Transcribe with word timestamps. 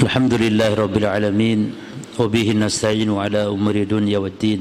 الحمد 0.00 0.34
لله 0.40 0.72
رب 0.74 0.96
العالمين 0.96 1.60
وبه 2.16 2.48
نستعين 2.56 3.12
على 3.12 3.44
أمور 3.44 3.76
الدنيا 3.84 4.18
والدين 4.24 4.60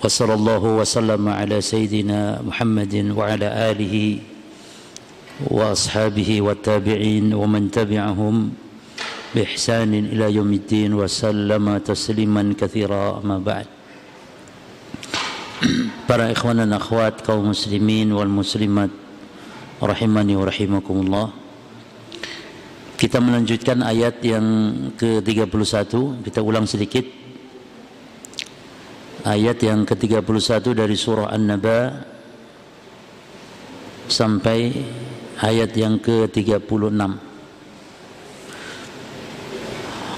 وصلى 0.00 0.34
الله 0.34 0.62
وسلم 0.80 1.28
على 1.28 1.60
سيدنا 1.60 2.40
محمد 2.40 3.12
وعلى 3.12 3.48
آله 3.70 3.94
وأصحابه 5.52 6.30
والتابعين 6.40 7.34
ومن 7.36 7.70
تبعهم 7.70 8.34
بإحسان 9.36 9.92
إلى 9.92 10.32
يوم 10.40 10.52
الدين 10.52 10.94
وسلم 10.96 11.64
تسليما 11.84 12.54
كثيرا 12.56 13.20
أما 13.20 13.38
بعد. 13.44 13.66
Para 16.08 16.32
ikhwan 16.32 16.64
dan 16.64 16.72
akhwat 16.72 17.20
kaum 17.24 17.52
muslimin 17.52 18.08
wal 18.12 18.28
muslimat 18.28 18.88
rahimani 19.84 20.32
wa 20.36 20.48
rahimakumullah. 20.48 21.43
Kita 22.94 23.18
melanjutkan 23.18 23.82
ayat 23.82 24.22
yang 24.22 24.46
ke-31. 24.94 26.22
Kita 26.22 26.40
ulang 26.40 26.66
sedikit. 26.66 27.02
Ayat 29.24 29.58
yang 29.64 29.82
ke-31 29.82 30.62
dari 30.76 30.94
surah 30.94 31.32
An-Naba 31.32 32.06
sampai 34.06 34.70
ayat 35.42 35.72
yang 35.74 35.98
ke-36. 35.98 37.00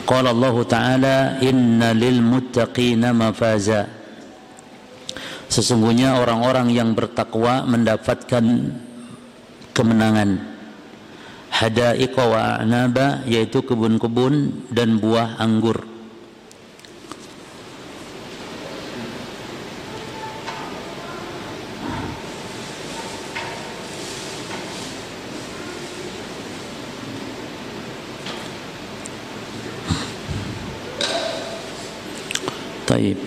Qala 0.07 0.31
Allah 0.31 0.57
Ta'ala 0.67 1.17
inna 1.43 1.91
lil 1.97 2.23
muttaqina 2.23 3.11
mafaza. 3.11 3.89
Sesungguhnya 5.47 6.19
orang-orang 6.19 6.75
yang 6.75 6.93
bertakwa 6.93 7.63
mendapatkan 7.67 8.45
kemenangan. 9.71 10.56
Hadaiqa 11.57 12.21
wa 12.21 12.61
a'naba 12.61 13.25
yaitu 13.25 13.65
kebun-kebun 13.65 14.69
dan 14.69 15.01
buah 15.01 15.41
anggur. 15.41 15.89
Taib. 32.85 33.26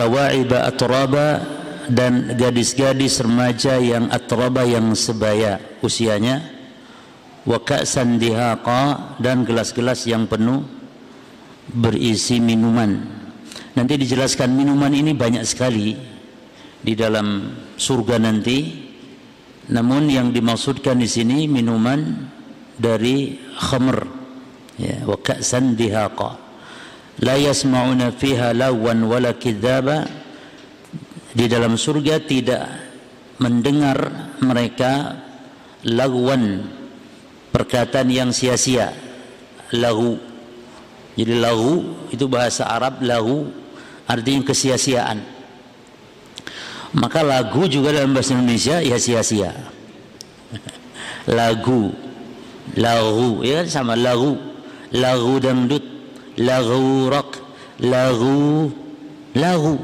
Wa 0.00 0.08
kawaiba 0.08 0.64
atraba 0.64 1.44
dan 1.92 2.32
gadis-gadis 2.32 3.20
remaja 3.20 3.76
yang 3.76 4.08
atraba 4.08 4.64
yang 4.64 4.96
sebaya 4.96 5.60
usianya. 5.84 6.40
Wa 7.44 7.60
ka'san 7.60 8.16
dihaqa 8.16 9.16
dan 9.20 9.44
gelas-gelas 9.44 10.08
yang 10.08 10.24
penuh 10.24 10.64
berisi 11.72 12.40
minuman. 12.40 13.00
Nanti 13.76 13.96
dijelaskan 14.00 14.52
minuman 14.52 14.92
ini 14.92 15.12
banyak 15.12 15.44
sekali 15.44 15.96
di 16.80 16.92
dalam 16.96 17.56
surga 17.76 18.16
nanti. 18.16 18.88
Namun 19.70 20.08
yang 20.08 20.32
dimaksudkan 20.32 20.96
di 20.96 21.08
sini 21.08 21.44
minuman 21.44 22.28
dari 22.76 23.36
khamr. 23.56 23.98
Ya 24.80 25.04
wa 25.04 25.16
ka'san 25.20 25.76
dihaqa 25.76 26.49
la 27.18 27.34
yasma'una 27.34 28.14
fiha 28.14 28.54
lawan 28.54 29.02
wala 29.10 29.34
kidzaba 29.34 30.06
di 31.34 31.50
dalam 31.50 31.74
surga 31.74 32.22
tidak 32.22 32.62
mendengar 33.42 34.30
mereka 34.38 35.18
lagwan 35.82 36.70
perkataan 37.50 38.08
yang 38.12 38.30
sia-sia. 38.30 38.94
Lahu 39.70 40.30
jadi 41.18 41.36
lahu 41.36 41.84
itu 42.14 42.24
bahasa 42.30 42.64
Arab 42.64 43.02
lahu 43.02 43.50
artinya 44.06 44.48
kesia-siaan. 44.48 45.18
Maka 46.96 47.22
lagu 47.22 47.68
juga 47.70 47.94
dalam 47.94 48.16
bahasa 48.16 48.34
Indonesia 48.34 48.82
ya 48.82 48.98
sia-sia. 48.98 49.52
Lagu. 51.38 51.94
Lagu 52.74 53.44
ya 53.46 53.62
sama 53.68 53.94
lagu. 53.94 54.34
Lagu 54.90 55.38
dangdut 55.38 55.86
lagu 56.40 57.12
rock 57.12 57.38
lagu 57.84 58.72
lagu 59.36 59.76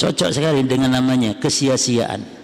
cocok 0.00 0.30
sekali 0.32 0.64
dengan 0.66 0.98
namanya 0.98 1.36
kesia-siaan 1.38 2.42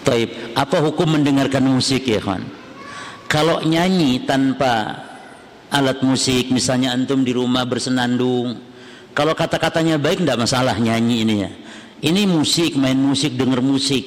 Taib, 0.00 0.56
apa 0.56 0.80
hukum 0.80 1.20
mendengarkan 1.20 1.60
musik 1.68 2.08
ya 2.08 2.18
kawan? 2.24 2.42
Kalau 3.28 3.60
nyanyi 3.62 4.24
tanpa 4.24 4.96
alat 5.70 6.00
musik, 6.02 6.50
misalnya 6.50 6.96
antum 6.96 7.22
di 7.22 7.30
rumah 7.36 7.68
bersenandung, 7.68 8.58
kalau 9.12 9.36
kata-katanya 9.36 10.00
baik 10.00 10.24
tidak 10.24 10.40
masalah 10.40 10.74
nyanyi 10.80 11.16
ini 11.22 11.34
ya. 11.44 11.50
Ini 12.00 12.24
musik, 12.24 12.80
main 12.80 12.96
musik, 12.96 13.36
dengar 13.36 13.60
musik. 13.60 14.02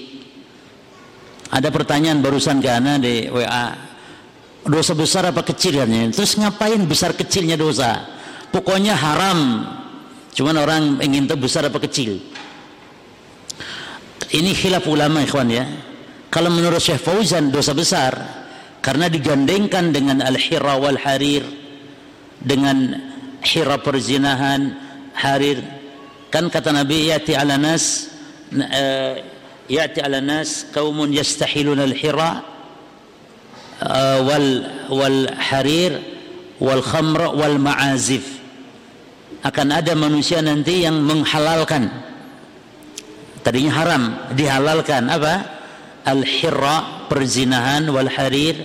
Ada 1.53 1.69
pertanyaan 1.69 2.25
barusan 2.25 2.57
ke 2.57 2.67
Ana 2.73 2.97
di 2.97 3.29
WA, 3.29 3.92
dosa 4.63 4.95
besar 4.95 5.27
apa 5.27 5.43
kecil 5.43 5.83
katanya 5.83 6.11
terus 6.15 6.39
ngapain 6.39 6.79
besar 6.87 7.11
kecilnya 7.15 7.59
dosa? 7.59 8.03
Pokoknya 8.53 8.93
haram. 8.93 9.65
Cuman 10.33 10.55
orang 10.57 10.83
ingin 11.01 11.25
tahu 11.25 11.45
besar 11.45 11.65
apa 11.65 11.77
kecil. 11.81 12.21
Ini 14.33 14.49
khilaf 14.53 14.85
ulama 14.89 15.21
ikhwan 15.21 15.49
ya. 15.49 15.65
Kalau 16.33 16.49
menurut 16.49 16.81
Syekh 16.81 17.01
Fauzan 17.01 17.53
dosa 17.53 17.77
besar 17.77 18.13
karena 18.81 19.05
digandengkan 19.05 19.93
dengan 19.93 20.25
al-hira 20.25 20.73
wal 20.81 20.97
harir 20.97 21.45
dengan 22.41 22.97
hira 23.45 23.77
perzinahan 23.77 24.73
harir. 25.13 25.61
Kan 26.33 26.49
kata 26.49 26.73
Nabi 26.73 27.13
yati 27.13 27.37
ala 27.37 27.61
nas 27.61 28.09
uh, 28.57 29.21
yati 29.69 30.01
ala 30.01 30.17
nas 30.17 30.65
kaumun 30.73 31.13
yastahilun 31.13 31.77
al-hira 31.77 32.52
wal 34.23 34.47
wal 34.89 35.19
harir 35.35 35.99
wal 36.63 36.83
khamr 36.83 37.35
wal 37.35 37.57
ma'azif 37.59 38.43
akan 39.43 39.67
ada 39.75 39.91
manusia 39.91 40.39
nanti 40.39 40.87
yang 40.87 41.03
menghalalkan. 41.03 41.91
Tadinya 43.43 43.71
haram 43.75 44.03
dihalalkan 44.31 45.11
apa? 45.11 45.35
Al 46.07 46.23
hirra 46.23 47.07
perzinahan 47.11 47.91
wal 47.91 48.07
harir 48.07 48.55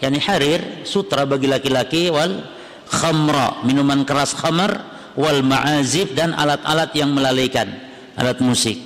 yakni 0.00 0.20
harir 0.20 0.84
sutra 0.88 1.28
bagi 1.28 1.48
laki-laki 1.48 2.08
wal 2.08 2.44
khamra 2.88 3.64
minuman 3.68 4.04
keras 4.08 4.32
khamar 4.32 4.80
wal 5.12 5.44
ma'azif 5.44 6.16
dan 6.16 6.32
alat-alat 6.32 6.92
yang 6.96 7.12
melalaikan 7.12 7.68
alat 8.16 8.40
musik. 8.40 8.80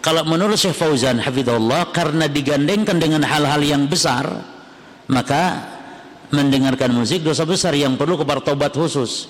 Kalau 0.00 0.24
menurut 0.24 0.56
Syekh 0.56 0.78
Fauzan 0.78 1.20
hafizahullah 1.20 1.92
karena 1.92 2.24
digandengkan 2.24 2.96
dengan 2.96 3.20
hal-hal 3.26 3.60
yang 3.60 3.84
besar 3.84 4.24
maka 5.10 5.66
mendengarkan 6.30 6.94
musik 6.94 7.26
dosa 7.26 7.42
besar 7.42 7.74
yang 7.74 7.98
perlu 7.98 8.14
kebertobat 8.14 8.70
khusus. 8.70 9.26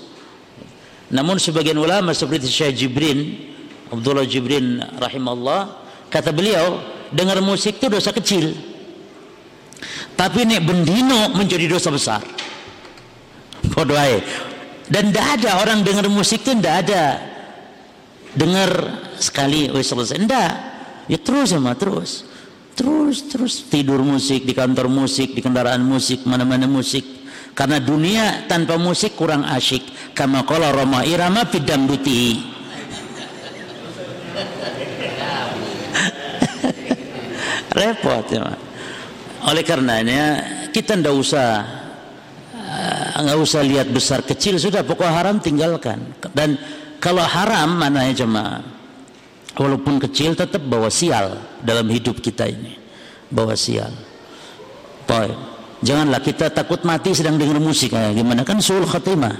Namun 1.10 1.40
sebagian 1.40 1.74
ulama 1.80 2.14
seperti 2.14 2.46
Syekh 2.46 2.86
Jibrin 2.86 3.50
Abdullah 3.90 4.22
Jibrin 4.22 4.78
rahimahullah 5.00 5.60
kata 6.06 6.30
beliau 6.30 6.78
dengar 7.10 7.42
musik 7.42 7.82
itu 7.82 7.90
dosa 7.90 8.14
kecil. 8.14 8.54
Tapi 10.14 10.44
nek 10.46 10.62
bendino 10.62 11.32
menjadi 11.34 11.66
dosa 11.66 11.90
besar. 11.90 12.22
Podoai. 13.72 14.20
dan 14.90 15.14
tidak 15.14 15.26
ada 15.38 15.50
orang 15.62 15.86
dengar 15.86 16.06
musik 16.10 16.42
itu 16.44 16.52
tidak 16.60 16.86
ada. 16.86 17.04
Dengar 18.36 18.70
sekali 19.18 19.70
wes 19.72 19.90
selesai. 19.90 20.20
Tidak 20.20 20.50
ya 21.10 21.18
terus 21.18 21.50
sama 21.50 21.74
terus 21.74 22.29
terus 22.80 23.28
terus. 23.28 23.68
Tidur 23.68 24.00
musik 24.00 24.48
di 24.48 24.56
kantor 24.56 24.88
musik 24.88 25.36
di 25.36 25.44
kendaraan 25.44 25.84
musik 25.84 26.24
mana-mana 26.24 26.64
musik. 26.64 27.04
Karena 27.52 27.76
dunia 27.76 28.48
tanpa 28.48 28.80
musik 28.80 29.12
kurang 29.20 29.44
asyik. 29.44 30.16
Kama 30.16 30.48
qala 30.48 30.72
Roma 30.72 31.04
Irama 31.04 31.44
bidang 31.44 31.84
duti 31.84 32.40
repot 37.78 38.26
ya 38.32 38.70
oleh 39.40 39.64
karenanya 39.64 40.24
kita 40.68 41.00
ndak 41.00 41.16
usah 41.16 41.48
nggak 43.24 43.38
uh, 43.40 43.44
usah 43.44 43.64
lihat 43.64 43.88
besar 43.88 44.20
kecil. 44.20 44.60
Sudah 44.60 44.84
pokok 44.84 45.08
haram 45.08 45.40
tinggalkan. 45.40 46.12
Dan 46.36 46.60
kalau 47.00 47.24
haram 47.24 47.80
mana 47.80 48.04
ya 48.12 48.24
cuma 48.24 48.60
walaupun 49.60 50.00
kecil 50.00 50.32
tetap 50.32 50.64
bawa 50.64 50.88
sial 50.88 51.36
dalam 51.60 51.84
hidup 51.92 52.24
kita 52.24 52.48
ini 52.48 52.80
bawa 53.28 53.52
sial 53.52 53.92
Baik. 55.10 55.34
Janganlah 55.82 56.20
kita 56.22 56.46
takut 56.54 56.86
mati 56.86 57.10
sedang 57.10 57.34
dengar 57.34 57.58
musik. 57.58 57.90
Eh, 57.90 58.14
gimana 58.14 58.46
kan 58.46 58.62
sul 58.62 58.86
khatimah. 58.86 59.34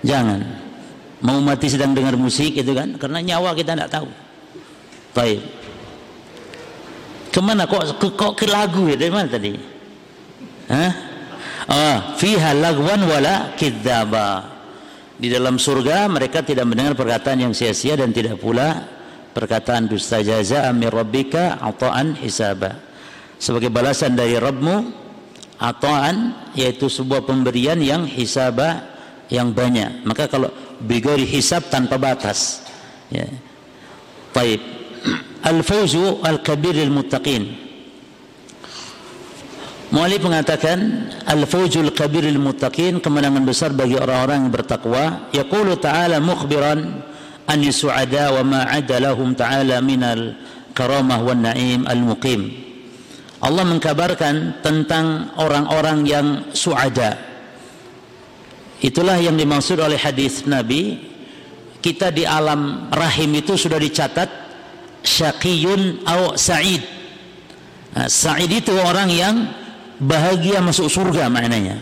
Jangan. 0.00 0.40
Mau 1.20 1.44
mati 1.44 1.68
sedang 1.68 1.92
dengar 1.92 2.16
musik 2.16 2.56
itu 2.56 2.72
kan 2.72 2.96
karena 2.96 3.20
nyawa 3.20 3.52
kita 3.52 3.76
tidak 3.76 3.92
tahu. 3.92 4.08
Baik. 5.12 5.44
Ke 7.28 7.40
mana 7.44 7.68
kok 7.68 8.00
ke, 8.00 8.08
kok 8.16 8.32
ke 8.38 8.46
lagu 8.48 8.88
ya 8.88 8.96
dari 8.96 9.12
mana 9.12 9.28
tadi? 9.28 9.52
Hah? 10.72 10.92
Ah, 11.68 11.98
fiha 12.16 12.56
lagwan 12.56 13.04
wala 13.04 13.52
kidzaba. 13.58 14.56
Di 15.20 15.28
dalam 15.28 15.60
surga 15.60 16.08
mereka 16.08 16.40
tidak 16.40 16.64
mendengar 16.64 16.96
perkataan 16.96 17.44
yang 17.44 17.52
sia-sia 17.52 17.98
dan 17.98 18.08
tidak 18.14 18.40
pula 18.40 18.84
perkataan 19.34 19.90
dusta 19.90 20.22
jaza 20.22 20.70
amir 20.70 20.94
rabbika 20.94 21.58
ata'an 21.58 22.14
hisaba. 22.22 22.78
Sebagai 23.36 23.68
balasan 23.68 24.14
dari 24.14 24.38
Rabbmu 24.38 24.76
ata'an 25.58 26.16
yaitu 26.54 26.86
sebuah 26.86 27.26
pemberian 27.26 27.82
yang 27.82 28.06
hisaba 28.06 28.94
yang 29.28 29.50
banyak. 29.50 30.06
Maka 30.06 30.30
kalau 30.30 30.48
bigori 30.80 31.26
hisab 31.26 31.66
tanpa 31.68 31.98
batas. 31.98 32.62
Ya. 33.10 33.26
Baik. 34.30 34.62
Al-fawzu 35.50 36.24
al-kabir 36.24 36.72
lil-muttaqin. 36.72 37.66
Mu'alif 39.92 40.26
mengatakan 40.26 41.06
Al-fawzu 41.28 41.84
al-kabir 41.84 42.24
lil-muttaqin 42.24 42.98
kemenangan 42.98 43.44
besar 43.44 43.70
bagi 43.76 43.98
orang-orang 43.98 44.48
yang 44.48 44.52
bertakwa. 44.54 45.28
Yaqulu 45.36 45.76
ta'ala 45.76 46.18
mukhbiran 46.22 47.12
an 47.46 47.60
su'ada 47.68 48.32
ma 48.44 48.66
'ada 48.68 48.96
lahum 49.00 49.36
ta'ala 49.36 49.80
minal 49.84 50.36
karamah 50.74 51.20
wan 51.22 51.44
al-muqim. 51.86 52.64
Allah 53.44 53.64
mengkabarkan 53.68 54.64
tentang 54.64 55.36
orang-orang 55.36 55.98
yang 56.08 56.26
su'ada. 56.56 57.20
Itulah 58.80 59.20
yang 59.20 59.36
dimaksud 59.36 59.80
oleh 59.80 59.96
hadis 60.00 60.44
Nabi. 60.48 61.12
Kita 61.84 62.08
di 62.08 62.24
alam 62.24 62.88
rahim 62.88 63.36
itu 63.36 63.60
sudah 63.60 63.76
dicatat 63.76 64.28
syaqiyun 65.04 66.08
atau 66.08 66.32
sa'id. 66.32 66.80
Nah, 67.92 68.08
sa'id 68.08 68.48
itu 68.48 68.72
orang 68.72 69.12
yang 69.12 69.36
bahagia 70.00 70.64
masuk 70.64 70.88
surga 70.88 71.28
maknanya. 71.28 71.76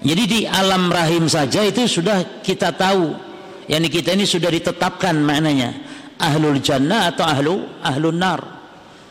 Jadi 0.00 0.22
di 0.24 0.40
alam 0.48 0.88
rahim 0.88 1.28
saja 1.28 1.60
itu 1.60 1.84
sudah 1.84 2.40
kita 2.40 2.72
tahu. 2.72 3.27
Yani 3.68 3.86
kita 3.92 4.16
ini 4.16 4.24
sudah 4.24 4.48
ditetapkan 4.48 5.12
maknanya 5.20 5.76
ahlul 6.16 6.58
jannah 6.58 7.12
atau 7.12 7.24
ahlu 7.28 7.54
ahlun 7.84 8.16
nar. 8.16 8.40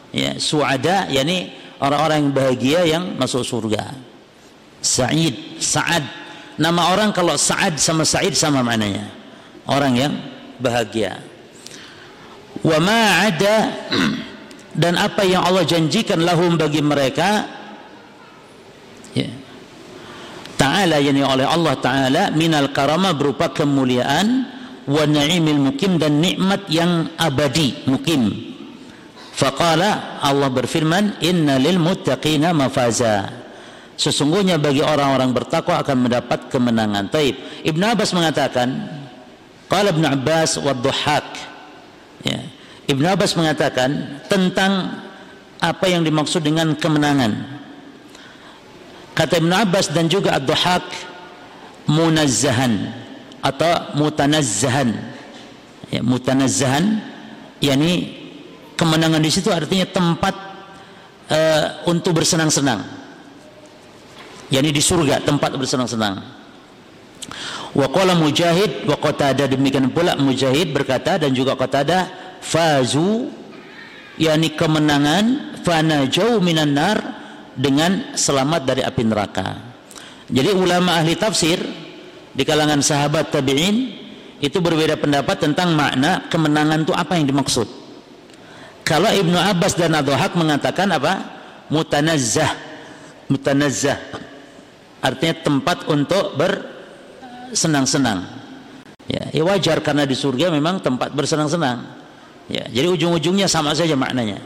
Ya, 0.10 0.36
suada 0.42 1.06
yani 1.14 1.54
orang-orang 1.78 2.18
yang 2.26 2.34
bahagia 2.34 2.80
yang 2.90 3.04
masuk 3.22 3.46
surga. 3.46 3.94
Sa'id, 4.82 5.62
Sa'ad. 5.62 6.04
Nama 6.58 6.82
orang 6.90 7.14
kalau 7.14 7.38
Sa'ad 7.38 7.78
sama 7.78 8.02
Sa'id 8.02 8.34
sama 8.34 8.66
maknanya. 8.66 9.14
Orang 9.70 9.94
yang 9.94 10.14
bahagia 10.58 11.22
wa 12.66 12.78
ma 12.82 13.02
ada 13.28 13.56
dan 14.82 14.98
apa 14.98 15.26
yang 15.26 15.46
Allah 15.46 15.66
janjikan 15.68 16.22
lahum 16.22 16.58
bagi 16.58 16.82
mereka 16.82 17.46
ya 19.14 19.30
ta'ala 20.58 20.98
yani 21.00 21.22
oleh 21.22 21.46
Allah 21.46 21.78
taala 21.78 22.24
minal 22.34 22.74
karama 22.74 23.14
berupa 23.14 23.54
kemuliaan 23.54 24.50
wa 24.90 25.04
na'imil 25.06 25.62
mukim 25.62 26.02
dan 26.02 26.20
nikmat 26.20 26.66
yang 26.68 27.14
abadi 27.16 27.86
mukim. 27.86 28.54
Faqala 29.38 30.18
Allah 30.26 30.50
berfirman 30.50 31.22
inna 31.22 31.62
lil 31.62 31.78
muttaqina 31.78 32.58
mafaza. 32.58 33.30
Sesungguhnya 33.98 34.58
bagi 34.62 34.82
orang-orang 34.82 35.34
bertakwa 35.34 35.82
akan 35.82 36.10
mendapat 36.10 36.50
kemenangan. 36.54 37.10
Taib. 37.10 37.38
Ibn 37.66 37.82
Abbas 37.94 38.14
mengatakan 38.14 38.70
qala 39.70 39.94
Ibn 39.94 40.06
Abbas 40.14 40.62
wa 40.62 40.74
dhuhak 40.74 41.58
Ya. 42.26 42.42
Ibn 42.88 43.04
Abbas 43.14 43.38
mengatakan 43.38 44.24
tentang 44.26 45.04
apa 45.60 45.86
yang 45.86 46.02
dimaksud 46.02 46.42
dengan 46.42 46.74
kemenangan. 46.74 47.57
Kata 49.18 49.42
Ibn 49.42 49.50
Abbas 49.66 49.90
dan 49.90 50.06
juga 50.06 50.38
Ad-Duhak 50.38 50.86
munazzahan 51.90 52.94
atau 53.42 53.98
mutanazzahan. 53.98 54.94
Ya, 55.90 56.06
mutanazzahan 56.06 57.02
yakni 57.58 58.14
kemenangan 58.78 59.18
di 59.18 59.32
situ 59.34 59.50
artinya 59.50 59.90
tempat 59.90 60.36
uh, 61.34 61.90
untuk 61.90 62.22
bersenang-senang. 62.22 62.94
yakni 64.48 64.72
di 64.72 64.80
surga 64.80 65.26
tempat 65.26 65.60
bersenang-senang. 65.60 66.24
Wa 67.76 67.88
qala 67.92 68.16
Mujahid 68.16 68.88
wa 68.88 68.96
Qatada 68.96 69.44
demikian 69.44 69.92
pula 69.92 70.16
Mujahid 70.16 70.72
berkata 70.72 71.20
dan 71.20 71.36
juga 71.36 71.58
Qatada 71.60 72.08
fazu 72.40 73.28
yakni 74.16 74.56
kemenangan 74.56 75.58
fanajau 75.68 76.40
minan 76.40 76.72
nar 76.78 76.98
dengan 77.58 78.14
selamat 78.14 78.62
dari 78.64 78.82
api 78.86 79.02
neraka. 79.04 79.48
Jadi 80.30 80.54
ulama 80.54 81.02
ahli 81.02 81.18
tafsir 81.18 81.58
di 82.32 82.44
kalangan 82.46 82.86
sahabat 82.86 83.34
tabi'in 83.34 83.98
itu 84.38 84.62
berbeda 84.62 85.02
pendapat 85.02 85.42
tentang 85.42 85.74
makna 85.74 86.30
kemenangan 86.30 86.86
itu 86.86 86.94
apa 86.94 87.18
yang 87.18 87.26
dimaksud. 87.26 87.66
Kalau 88.86 89.10
Ibnu 89.12 89.36
Abbas 89.36 89.76
dan 89.76 89.98
Adhahak 89.98 90.38
mengatakan 90.38 90.88
apa? 90.94 91.20
Mutanazzah. 91.68 92.56
Mutanazzah. 93.28 94.00
Artinya 95.04 95.36
tempat 95.44 95.90
untuk 95.92 96.40
ber 96.40 96.64
senang-senang. 97.52 98.24
Ya, 99.08 99.28
ya 99.32 99.44
wajar 99.44 99.80
karena 99.80 100.04
di 100.04 100.16
surga 100.16 100.52
memang 100.52 100.84
tempat 100.84 101.12
bersenang-senang. 101.12 101.84
Ya, 102.48 102.64
jadi 102.72 102.88
ujung-ujungnya 102.92 103.48
sama 103.52 103.76
saja 103.76 103.96
maknanya. 104.00 104.40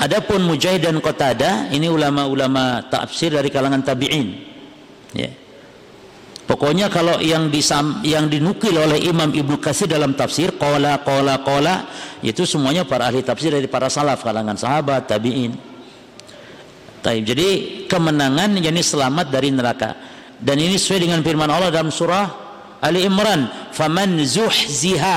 Adapun 0.00 0.48
Mujahid 0.48 0.80
dan 0.80 0.96
Qatada 1.04 1.68
ini 1.68 1.92
ulama-ulama 1.92 2.88
tafsir 2.88 3.36
dari 3.36 3.52
kalangan 3.52 3.84
tabi'in. 3.84 4.32
Ya. 5.12 5.28
Pokoknya 6.48 6.88
kalau 6.90 7.20
yang 7.20 7.52
disam, 7.52 8.00
yang 8.02 8.26
dinukil 8.26 8.74
oleh 8.74 8.98
Imam 9.06 9.30
Ibnu 9.30 9.60
Katsir 9.60 9.86
dalam 9.86 10.18
tafsir 10.18 10.56
qala 10.58 10.98
qala 11.06 11.46
qala 11.46 11.86
itu 12.26 12.42
semuanya 12.42 12.82
para 12.82 13.06
ahli 13.06 13.22
tafsir 13.22 13.54
dari 13.54 13.68
para 13.68 13.86
salaf 13.86 14.24
kalangan 14.24 14.56
sahabat 14.56 15.04
tabi'in. 15.06 15.52
Taib. 17.04 17.22
Jadi 17.22 17.48
kemenangan 17.86 18.56
yakni 18.56 18.82
selamat 18.82 19.28
dari 19.28 19.52
neraka 19.52 19.94
dan 20.40 20.56
ini 20.56 20.80
sesuai 20.80 21.06
dengan 21.06 21.20
firman 21.20 21.48
Allah 21.52 21.68
dalam 21.68 21.92
surah 21.92 22.26
Ali 22.80 23.04
Imran 23.04 23.72
faman 23.76 24.16
zuhziha 24.24 25.16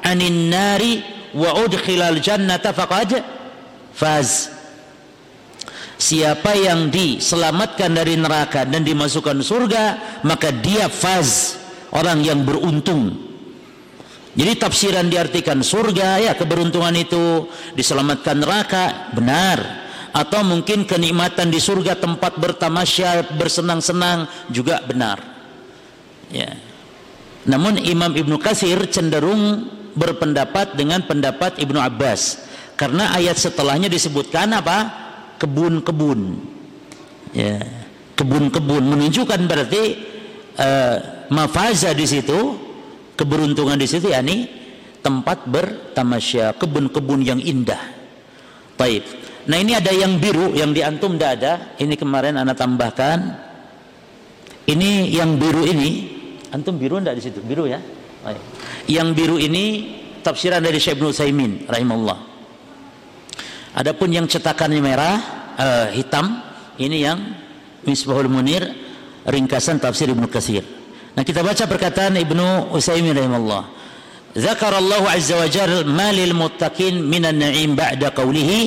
anin 0.00 0.48
nari 0.48 1.04
wa 1.36 1.62
udkhilal 1.62 2.16
jannata 2.18 2.72
faqad 2.72 3.41
faz. 3.92 4.50
Siapa 6.02 6.58
yang 6.58 6.90
diselamatkan 6.90 7.94
dari 7.94 8.18
neraka 8.18 8.66
dan 8.66 8.82
dimasukkan 8.82 9.38
surga 9.38 9.84
maka 10.26 10.50
dia 10.50 10.90
faz 10.90 11.56
orang 11.94 12.26
yang 12.26 12.42
beruntung. 12.42 13.30
Jadi 14.32 14.52
tafsiran 14.56 15.12
diartikan 15.12 15.60
surga 15.60 16.24
ya 16.24 16.32
keberuntungan 16.32 16.96
itu 16.96 17.46
diselamatkan 17.76 18.40
neraka 18.40 19.14
benar. 19.14 19.84
Atau 20.12 20.44
mungkin 20.44 20.84
kenikmatan 20.84 21.48
di 21.48 21.56
surga 21.56 21.96
tempat 21.96 22.36
bertamasya 22.36 23.32
bersenang-senang 23.32 24.28
juga 24.52 24.84
benar. 24.84 25.16
Ya. 26.28 26.52
Namun 27.48 27.80
Imam 27.80 28.12
Ibnu 28.12 28.36
Kasir 28.36 28.76
cenderung 28.92 29.68
berpendapat 29.96 30.76
dengan 30.76 31.04
pendapat 31.04 31.56
Ibnu 31.60 31.80
Abbas 31.80 32.51
karena 32.82 33.14
ayat 33.14 33.38
setelahnya 33.38 33.86
disebutkan 33.86 34.50
apa 34.58 34.78
kebun-kebun 35.38 36.34
ya 37.30 37.62
kebun-kebun 38.18 38.82
menunjukkan 38.82 39.38
berarti 39.46 39.82
uh, 40.58 40.96
mafaza 41.30 41.94
di 41.94 42.02
situ 42.10 42.58
keberuntungan 43.14 43.78
di 43.78 43.86
situ 43.86 44.10
yakni 44.10 44.50
tempat 44.98 45.46
bertamasya 45.46 46.58
kebun-kebun 46.58 47.22
yang 47.22 47.38
indah 47.38 47.78
baik 48.74 49.22
Nah 49.42 49.58
ini 49.58 49.74
ada 49.74 49.90
yang 49.90 50.22
biru 50.22 50.54
yang 50.54 50.70
di 50.70 50.86
antum 50.86 51.18
tidak 51.18 51.30
ada. 51.42 51.52
Ini 51.74 51.98
kemarin 51.98 52.38
anak 52.38 52.54
tambahkan. 52.54 53.18
Ini 54.62 55.10
yang 55.10 55.34
biru 55.42 55.66
ini, 55.66 55.90
antum 56.54 56.78
biru 56.78 57.02
tidak 57.02 57.18
di 57.18 57.22
situ? 57.26 57.42
Biru 57.42 57.66
ya. 57.66 57.82
Baik. 58.22 58.38
Yang 58.86 59.08
biru 59.18 59.36
ini 59.42 59.64
tafsiran 60.22 60.62
dari 60.62 60.78
Syekh 60.78 61.02
Ibnu 61.02 61.10
Saimin 61.10 61.66
rahimahullah. 61.66 62.31
Adapun 63.72 64.12
yang 64.12 64.28
cetakannya 64.28 64.80
merah, 64.84 65.16
uh, 65.56 65.86
hitam, 65.92 66.44
ini 66.76 67.08
yang 67.08 67.18
Misbahul 67.88 68.28
Munir 68.28 68.62
ringkasan 69.24 69.80
tafsir 69.80 70.12
Ibnu 70.12 70.28
Katsir. 70.28 70.62
Nah 71.16 71.24
kita 71.24 71.40
baca 71.40 71.64
perkataan 71.64 72.20
Ibnu 72.20 72.72
Utsaimin 72.72 73.16
rahimahullah. 73.16 73.64
Zakar 74.32 74.72
Allah 74.72 75.02
azza 75.12 75.36
wa 75.36 75.48
jalla 75.48 75.84
ma 75.84 76.08
lil 76.08 76.32
muttaqin 76.32 77.04
minan 77.04 77.36
na'im 77.36 77.76
ba'da 77.76 78.16
qawlihi 78.16 78.60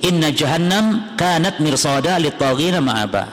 inna 0.00 0.32
jahannam 0.32 1.16
kanat 1.16 1.60
mirsada 1.60 2.16
litaghina 2.16 2.80
ma'aba 2.80 3.28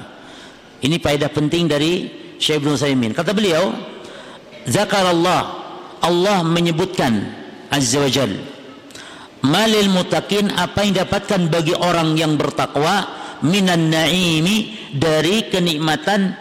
ini 0.83 0.99
faedah 0.99 1.31
penting 1.31 1.65
dari 1.65 2.11
Syekh 2.37 2.61
Ibn 2.61 2.75
Saimin 2.75 3.11
kata 3.15 3.31
beliau 3.31 3.71
zakarallah 4.67 5.41
Allah 6.03 6.43
menyebutkan 6.43 7.23
azza 7.71 8.03
wajal 8.03 8.35
malil 9.47 9.87
mutakin 9.89 10.51
apa 10.51 10.83
yang 10.83 11.07
dapatkan 11.07 11.47
bagi 11.47 11.71
orang 11.73 12.19
yang 12.19 12.35
bertakwa 12.35 13.07
minan 13.47 13.87
naimi 13.87 14.75
dari 14.91 15.47
kenikmatan 15.47 16.35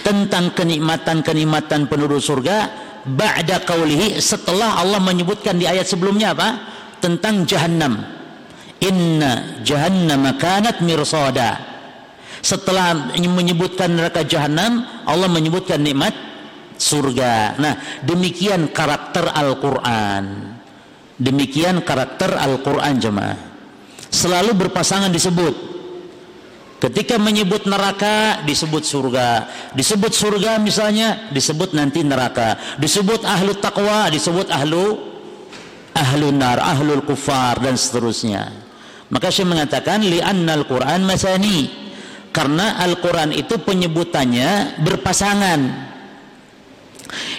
tentang 0.00 0.54
kenikmatan-kenikmatan 0.56 1.90
penduduk 1.90 2.22
surga 2.22 2.56
ba'da 3.04 3.62
qaulihi 3.66 4.22
setelah 4.22 4.80
Allah 4.80 5.02
menyebutkan 5.02 5.58
di 5.58 5.68
ayat 5.68 5.86
sebelumnya 5.86 6.32
apa? 6.34 6.48
Tentang 6.98 7.46
jahannam. 7.46 8.02
Inna 8.78 9.62
jahannam 9.66 10.22
kanat 10.38 10.82
mirsada. 10.82 11.58
Setelah 12.38 13.18
menyebutkan 13.18 13.98
neraka 13.98 14.22
jahannam 14.22 14.86
Allah 15.02 15.26
menyebutkan 15.26 15.82
nikmat 15.82 16.14
surga. 16.78 17.58
Nah 17.58 17.74
demikian 18.06 18.70
karakter 18.70 19.26
Al-Qur'an 19.34 20.57
demikian 21.18 21.82
karakter 21.82 22.32
Al-Qur'an 22.34 22.96
jemaah. 23.02 23.36
Selalu 24.08 24.56
berpasangan 24.56 25.12
disebut. 25.12 25.68
Ketika 26.78 27.18
menyebut 27.18 27.66
neraka 27.66 28.46
disebut 28.46 28.86
surga, 28.86 29.50
disebut 29.74 30.14
surga 30.14 30.62
misalnya 30.62 31.26
disebut 31.34 31.74
nanti 31.74 32.06
neraka, 32.06 32.54
disebut 32.78 33.26
ahlu 33.26 33.58
taqwa 33.58 34.06
disebut 34.06 34.46
ahlu 34.46 34.94
ahlu 35.98 36.30
nar, 36.30 36.62
ahlul 36.62 37.02
kufar 37.02 37.58
dan 37.58 37.74
seterusnya. 37.74 38.54
Maka 39.10 39.34
saya 39.34 39.50
mengatakan 39.50 40.06
li'annal 40.06 40.68
Quran 40.70 41.02
masani. 41.02 41.90
Karena 42.28 42.78
Al-Quran 42.84 43.32
itu 43.34 43.56
penyebutannya 43.58 44.78
berpasangan. 44.84 45.60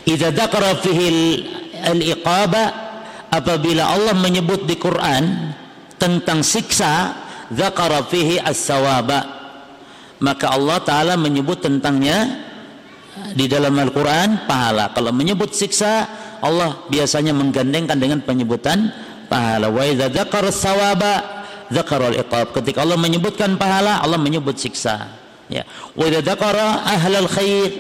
Idza 0.04 0.34
dzakara 0.34 0.82
fihi 0.82 1.46
al-iqaba 1.86 2.89
apabila 3.30 3.94
Allah 3.94 4.18
menyebut 4.18 4.66
di 4.66 4.76
Quran 4.76 5.54
tentang 6.02 6.42
siksa 6.42 7.14
dzakara 7.54 8.06
fihi 8.06 8.42
as-sawaba. 8.42 9.38
Maka 10.20 10.52
Allah 10.52 10.78
taala 10.84 11.14
menyebut 11.16 11.64
tentangnya 11.64 12.48
di 13.34 13.48
dalam 13.48 13.76
Al-Qur'an 13.80 14.48
pahala. 14.48 14.92
Kalau 14.92 15.16
menyebut 15.16 15.56
siksa 15.56 16.08
Allah 16.44 16.84
biasanya 16.92 17.32
menggandengkan 17.32 17.96
dengan 17.96 18.20
penyebutan 18.24 18.92
pahala. 19.32 19.72
Wa 19.72 19.84
idza 19.88 20.12
dzakara 20.12 20.52
as-sawaba 20.52 21.14
dzakara 21.72 22.12
al-iqab. 22.16 22.52
Ketika 22.52 22.84
Allah 22.84 23.00
menyebutkan 23.00 23.56
pahala 23.56 24.04
Allah 24.04 24.20
menyebut 24.20 24.60
siksa. 24.60 25.08
Ya. 25.48 25.64
Wa 25.96 26.04
idza 26.08 26.20
dzakara 26.24 26.84
ahlal 26.84 27.30
khair. 27.32 27.72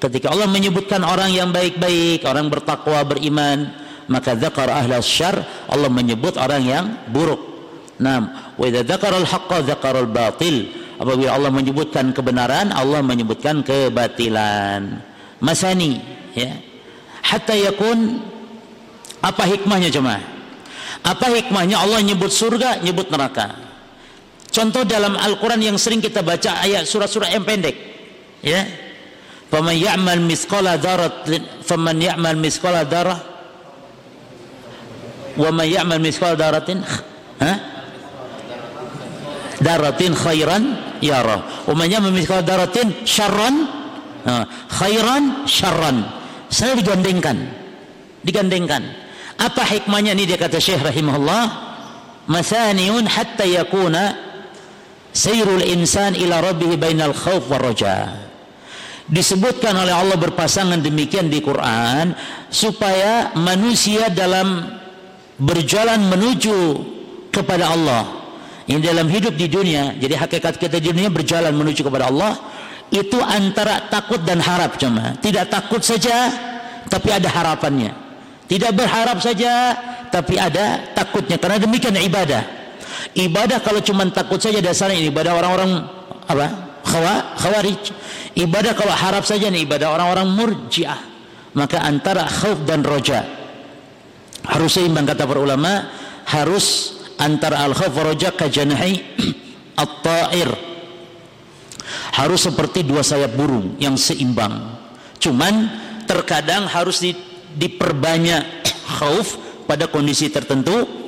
Ketika 0.00 0.34
Allah 0.34 0.48
menyebutkan 0.50 1.04
orang 1.06 1.30
yang 1.30 1.54
baik-baik 1.54 2.26
orang 2.26 2.50
bertakwa 2.50 3.06
beriman 3.06 3.81
maka 4.10 4.34
dzakara 4.38 4.82
ahlal 4.82 5.04
syarr 5.04 5.42
Allah 5.70 5.90
menyebut 5.90 6.34
orang 6.38 6.62
yang 6.62 6.84
buruk 7.10 7.52
Naam, 8.02 8.34
wa 8.58 8.64
idza 8.66 8.82
dzakara 8.82 9.22
al-haqqa 9.22 9.62
dzakara 9.62 10.02
al-batil. 10.02 10.74
Apabila 10.98 11.38
Allah 11.38 11.50
menyebutkan 11.54 12.10
kebenaran, 12.10 12.74
Allah 12.74 12.98
menyebutkan 12.98 13.62
kebatilan. 13.62 15.02
Masani, 15.38 16.02
ya. 16.34 16.50
Hatta 17.22 17.54
yakun 17.54 18.22
apa 19.22 19.46
hikmahnya 19.46 19.90
jemaah? 19.90 20.22
Apa 21.02 21.30
hikmahnya 21.30 21.78
Allah 21.78 22.02
nyebut 22.02 22.30
surga, 22.30 22.82
nyebut 22.82 23.10
neraka? 23.10 23.54
Contoh 24.50 24.82
dalam 24.82 25.14
Al-Qur'an 25.14 25.62
yang 25.62 25.78
sering 25.78 26.02
kita 26.02 26.20
baca 26.26 26.62
ayat 26.62 26.84
surat-surat 26.86 27.30
yang 27.30 27.46
pendek. 27.46 27.74
Ya. 28.42 28.66
Faman 29.48 29.78
ya'mal 29.78 30.22
misqala 30.22 30.76
dzarratin 30.80 31.44
faman 31.62 32.02
ya'mal 32.02 32.40
misqala 32.40 32.82
dzarrah 32.88 33.31
wa 35.36 35.50
man 35.50 35.66
ya'mal 35.68 36.00
misqala 36.02 36.36
dzarratin 36.36 36.80
ha? 37.40 37.52
daratin 39.62 40.12
khairan 40.12 40.62
yara. 40.98 41.64
Umumnya 41.70 42.02
memiskal 42.02 42.42
daratin 42.42 43.06
syarran 43.06 43.70
khairan 44.68 45.46
syarran. 45.46 46.02
Saya 46.50 46.76
digandengkan. 46.76 47.38
Digandengkan. 48.26 48.82
Apa 49.40 49.64
hikmahnya? 49.64 50.12
Ini 50.12 50.34
dia 50.34 50.38
kata 50.38 50.60
Syekh 50.60 50.84
rahimahullah. 50.84 51.72
Masaniun 52.28 53.08
hatta 53.08 53.42
yakuna 53.42 54.14
sayrul 55.10 55.64
insan 55.64 56.14
ila 56.14 56.38
rabbih 56.38 56.76
bainal 56.76 57.16
khawf 57.16 57.48
war 57.48 57.62
raja. 57.62 58.14
Disebutkan 59.10 59.74
oleh 59.74 59.90
Allah 59.90 60.14
berpasangan 60.14 60.78
demikian 60.78 61.26
di 61.26 61.42
Quran 61.42 62.14
supaya 62.46 63.34
manusia 63.34 64.06
dalam 64.06 64.78
berjalan 65.40 66.00
menuju 66.08 66.58
kepada 67.32 67.72
Allah. 67.72 68.04
Ini 68.68 68.78
dalam 68.78 69.10
hidup 69.10 69.34
di 69.34 69.50
dunia 69.50 69.96
jadi 69.98 70.14
hakikat 70.22 70.60
kita 70.60 70.78
di 70.78 70.94
dunia 70.94 71.10
berjalan 71.10 71.50
menuju 71.50 71.82
kepada 71.82 72.06
Allah 72.12 72.38
itu 72.92 73.18
antara 73.18 73.90
takut 73.90 74.22
dan 74.22 74.38
harap 74.38 74.78
cuma 74.78 75.18
tidak 75.18 75.50
takut 75.50 75.82
saja 75.82 76.30
tapi 76.86 77.08
ada 77.10 77.26
harapannya. 77.26 77.90
Tidak 78.46 78.72
berharap 78.76 79.18
saja 79.24 79.72
tapi 80.12 80.36
ada 80.36 80.92
takutnya. 80.92 81.40
Karena 81.40 81.56
demikian 81.56 81.96
ibadah. 81.96 82.44
Ibadah 83.16 83.64
kalau 83.64 83.80
cuma 83.80 84.04
takut 84.12 84.36
saja 84.36 84.60
dasarnya 84.60 85.00
ibadah 85.08 85.32
orang-orang 85.32 85.88
apa? 86.28 86.46
Khawa 86.84 87.14
khawarij. 87.40 87.82
Ibadah 88.36 88.72
kalau 88.76 88.92
harap 88.92 89.24
saja 89.24 89.48
ini 89.48 89.64
ibadah 89.64 89.88
orang-orang 89.96 90.28
murjiah. 90.36 91.00
Maka 91.56 91.80
antara 91.80 92.28
khauf 92.28 92.64
dan 92.68 92.84
roja 92.84 93.41
harus 94.46 94.70
seimbang 94.74 95.06
kata 95.06 95.26
para 95.26 95.40
ulama 95.42 95.90
harus 96.26 96.98
antara 97.18 97.62
al-khauf 97.62 97.94
raja 97.94 98.34
kajanahi 98.34 98.94
at-ta'ir. 99.82 100.50
Harus 102.12 102.44
seperti 102.44 102.84
dua 102.84 103.00
sayap 103.00 103.32
burung 103.36 103.76
yang 103.80 103.96
seimbang. 103.96 104.78
Cuman 105.16 105.68
terkadang 106.04 106.68
harus 106.68 107.00
di, 107.00 107.14
diperbanyak 107.56 108.42
khauf 108.98 109.38
pada 109.64 109.86
kondisi 109.88 110.28
tertentu 110.28 111.02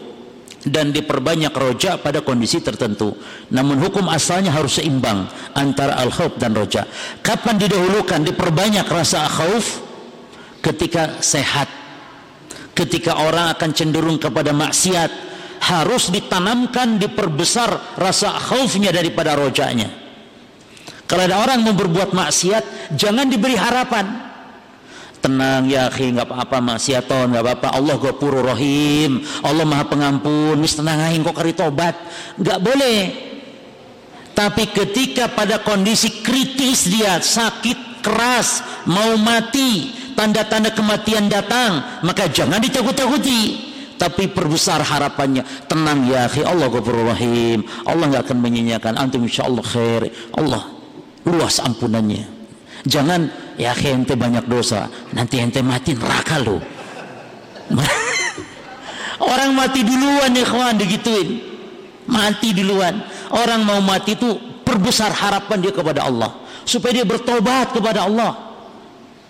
dan 0.64 0.97
diperbanyak 0.97 1.53
roja 1.53 2.00
pada 2.00 2.25
kondisi 2.25 2.64
tertentu. 2.64 3.12
Namun 3.53 3.85
hukum 3.85 4.09
asalnya 4.09 4.49
harus 4.55 4.81
seimbang 4.81 5.29
antara 5.53 6.00
al-khauf 6.00 6.41
dan 6.41 6.57
roja 6.57 6.88
kapan 7.21 7.61
didahulukan 7.61 8.25
diperbanyak 8.25 8.88
rasa 8.88 9.29
khauf 9.29 9.85
ketika 10.64 11.21
sehat 11.21 11.84
ketika 12.75 13.16
orang 13.23 13.54
akan 13.54 13.71
cenderung 13.73 14.19
kepada 14.19 14.50
maksiat 14.50 15.11
harus 15.64 16.12
ditanamkan 16.12 17.00
diperbesar 17.00 17.97
rasa 17.97 18.37
khaufnya 18.37 18.93
daripada 18.93 19.33
rojanya. 19.38 19.88
Kalau 21.09 21.25
ada 21.25 21.40
orang 21.40 21.64
mau 21.64 21.73
berbuat 21.73 22.12
maksiat 22.12 22.93
jangan 22.99 23.31
diberi 23.31 23.57
harapan. 23.57 24.25
Tenang 25.25 25.64
ya 25.73 25.88
akhi 25.88 26.12
nggak 26.12 26.28
apa-apa 26.28 26.59
maksiaton 26.61 27.33
nggak 27.33 27.45
apa-apa. 27.45 27.69
Allah 27.81 27.97
Ghafurur 27.97 28.45
Rahim 28.45 29.25
Allah 29.40 29.64
Maha 29.64 29.88
Pengampun. 29.88 30.61
Wis 30.61 30.76
tenang 30.76 31.00
aja 31.00 31.16
kok 31.16 31.37
kari 31.37 31.57
tobat. 31.57 31.97
Nggak 32.37 32.59
boleh. 32.61 33.00
Tapi 34.35 34.69
ketika 34.69 35.31
pada 35.31 35.62
kondisi 35.62 36.21
kritis 36.21 36.90
dia 36.90 37.23
sakit 37.23 38.02
keras 38.04 38.61
mau 38.85 39.16
mati 39.16 40.04
tanda-tanda 40.14 40.71
kematian 40.73 41.28
datang 41.28 42.02
maka 42.02 42.30
jangan 42.30 42.62
ditakut-takuti 42.62 43.75
tapi 43.94 44.26
perbesar 44.28 44.83
harapannya 44.83 45.47
tenang 45.71 46.04
ya 46.11 46.26
akhi 46.26 46.42
Allah 46.42 46.66
ghafurur 46.68 47.14
rahim. 47.14 47.62
Allah 47.87 48.04
nggak 48.11 48.23
akan 48.28 48.38
menyanyiakan 48.42 48.99
antum 48.99 49.23
insyaallah 49.23 49.64
khair. 49.64 50.11
Allah 50.35 50.66
luas 51.25 51.62
ampunannya. 51.62 52.26
Jangan 52.85 53.30
ya 53.56 53.73
akhi 53.73 53.94
ente 53.94 54.18
banyak 54.18 54.44
dosa. 54.50 54.90
Nanti 55.14 55.40
ente 55.40 55.62
mati 55.64 55.97
neraka 55.97 56.37
lo 56.42 56.61
orang 59.33 59.56
mati 59.56 59.80
duluan 59.80 60.37
ya 60.37 60.44
kawan 60.44 60.76
digituin. 60.76 61.40
Mati 62.04 62.52
duluan. 62.52 63.00
Orang 63.33 63.64
mau 63.64 63.80
mati 63.80 64.21
itu 64.21 64.37
perbesar 64.66 65.16
harapan 65.16 65.64
dia 65.64 65.73
kepada 65.73 66.04
Allah. 66.04 66.44
Supaya 66.68 67.00
dia 67.00 67.06
bertobat 67.09 67.73
kepada 67.73 68.04
Allah 68.04 68.44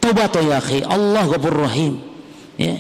tobat 0.04 0.36
ya 0.36 0.60
akhi 0.60 0.84
Allah 0.84 1.24
ghafurur 1.24 1.64
rahim. 1.64 1.96
Ya. 2.60 2.76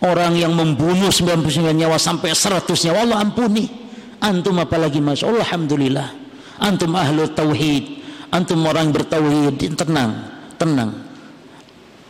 Orang 0.00 0.36
yang 0.40 0.56
membunuh 0.56 1.12
99 1.12 1.72
nyawa 1.76 2.00
sampai 2.00 2.32
100 2.32 2.64
nyawa 2.88 2.98
Allah 3.04 3.18
ampuni. 3.20 3.68
Antum 4.16 4.56
apalagi 4.56 5.04
mas 5.04 5.20
Allah 5.20 5.44
Alhamdulillah. 5.44 6.08
Antum 6.56 6.96
ahlu 6.96 7.28
tauhid. 7.36 7.84
Antum 8.32 8.64
orang 8.64 8.88
bertauhid 8.92 9.76
tenang 9.76 10.36
tenang. 10.56 11.04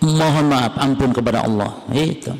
Mohon 0.06 0.46
maaf 0.54 0.74
ampun 0.78 1.10
kepada 1.10 1.42
Allah. 1.42 1.82
Itu. 1.90 2.30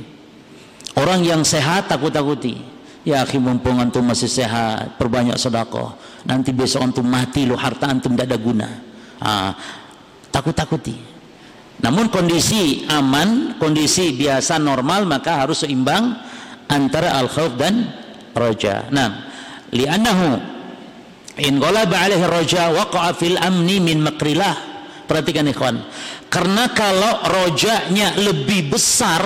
Orang 0.96 1.26
yang 1.26 1.42
sehat 1.42 1.90
takut-takuti. 1.90 2.78
Ya 3.06 3.22
akhi 3.22 3.38
mumpung 3.38 3.78
antum 3.78 4.02
masih 4.02 4.26
sehat, 4.26 4.98
perbanyak 4.98 5.38
sedekah. 5.38 5.94
Nanti 6.26 6.50
besok 6.50 6.90
antum 6.90 7.06
mati 7.06 7.46
lo 7.46 7.54
harta 7.54 7.86
antum 7.86 8.18
tidak 8.18 8.34
ada 8.34 8.38
guna. 8.38 8.68
Ah, 9.22 9.54
takut-takuti. 10.34 11.15
Namun 11.76 12.08
kondisi 12.08 12.88
aman, 12.88 13.60
kondisi 13.60 14.16
biasa 14.16 14.56
normal 14.56 15.04
maka 15.04 15.44
harus 15.44 15.64
seimbang 15.66 16.16
antara 16.72 17.20
al-khauf 17.20 17.52
dan 17.60 17.92
roja. 18.32 18.88
Nah, 18.88 19.28
li'annahu 19.76 20.40
in 21.44 21.60
ghalaba 21.60 21.96
alaihi 22.08 22.24
roja 22.24 22.72
waqa'a 22.72 23.12
fil 23.12 23.36
amni 23.36 23.76
min 23.84 24.00
makrillah. 24.00 24.74
Perhatikan 25.06 25.46
ikhwan. 25.46 25.78
Karena 26.26 26.72
kalau 26.74 27.22
rojanya 27.30 28.18
lebih 28.18 28.74
besar 28.74 29.22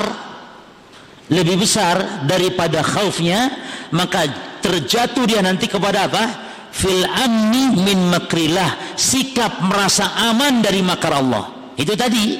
lebih 1.30 1.62
besar 1.62 2.26
daripada 2.26 2.83
khaufnya 2.83 3.54
maka 3.95 4.26
terjatuh 4.59 5.25
dia 5.30 5.40
nanti 5.40 5.71
kepada 5.71 6.11
apa 6.11 6.25
fil 6.75 7.07
amni 7.07 7.80
min 7.87 8.11
makrillah 8.11 8.99
sikap 8.99 9.62
merasa 9.62 10.11
aman 10.30 10.59
dari 10.59 10.83
makar 10.83 11.14
Allah 11.14 11.59
itu 11.80 11.96
tadi. 11.96 12.37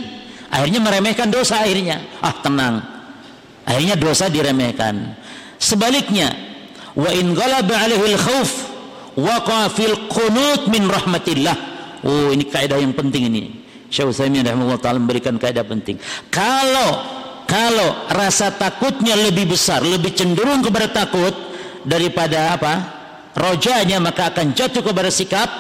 Akhirnya 0.53 0.81
meremehkan 0.85 1.33
dosa 1.33 1.65
akhirnya. 1.65 2.21
Ah 2.21 2.37
tenang. 2.45 2.85
Akhirnya 3.65 3.97
dosa 3.97 4.29
diremehkan. 4.29 5.17
Sebaliknya 5.57 6.35
wa 6.93 7.09
in 7.15 7.33
ghalaba 7.33 7.75
alaihi 7.87 8.19
al-khauf 8.19 8.51
waqa 9.17 9.73
fil 9.73 10.11
qunut 10.13 10.69
min 10.69 10.85
rahmatillah. 10.91 11.57
Oh 12.05 12.29
ini 12.35 12.45
kaidah 12.45 12.77
yang 12.77 12.93
penting 12.93 13.33
ini. 13.33 13.43
Syekh 13.91 14.13
Utsaimin 14.15 14.47
rahimahullah 14.47 14.83
taala 14.83 14.99
memberikan 15.03 15.39
kaidah 15.41 15.65
penting. 15.67 15.99
Kalau 16.31 16.91
kalau 17.47 18.07
rasa 18.15 18.55
takutnya 18.55 19.19
lebih 19.19 19.51
besar, 19.51 19.83
lebih 19.83 20.15
cenderung 20.15 20.63
kepada 20.63 20.87
takut 21.03 21.35
daripada 21.83 22.55
apa? 22.55 22.75
Rojanya 23.35 23.99
maka 24.03 24.31
akan 24.35 24.55
jatuh 24.55 24.83
kepada 24.83 25.11
sikap 25.11 25.51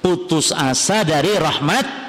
putus 0.00 0.52
asa 0.52 1.04
dari 1.04 1.36
rahmat 1.36 2.07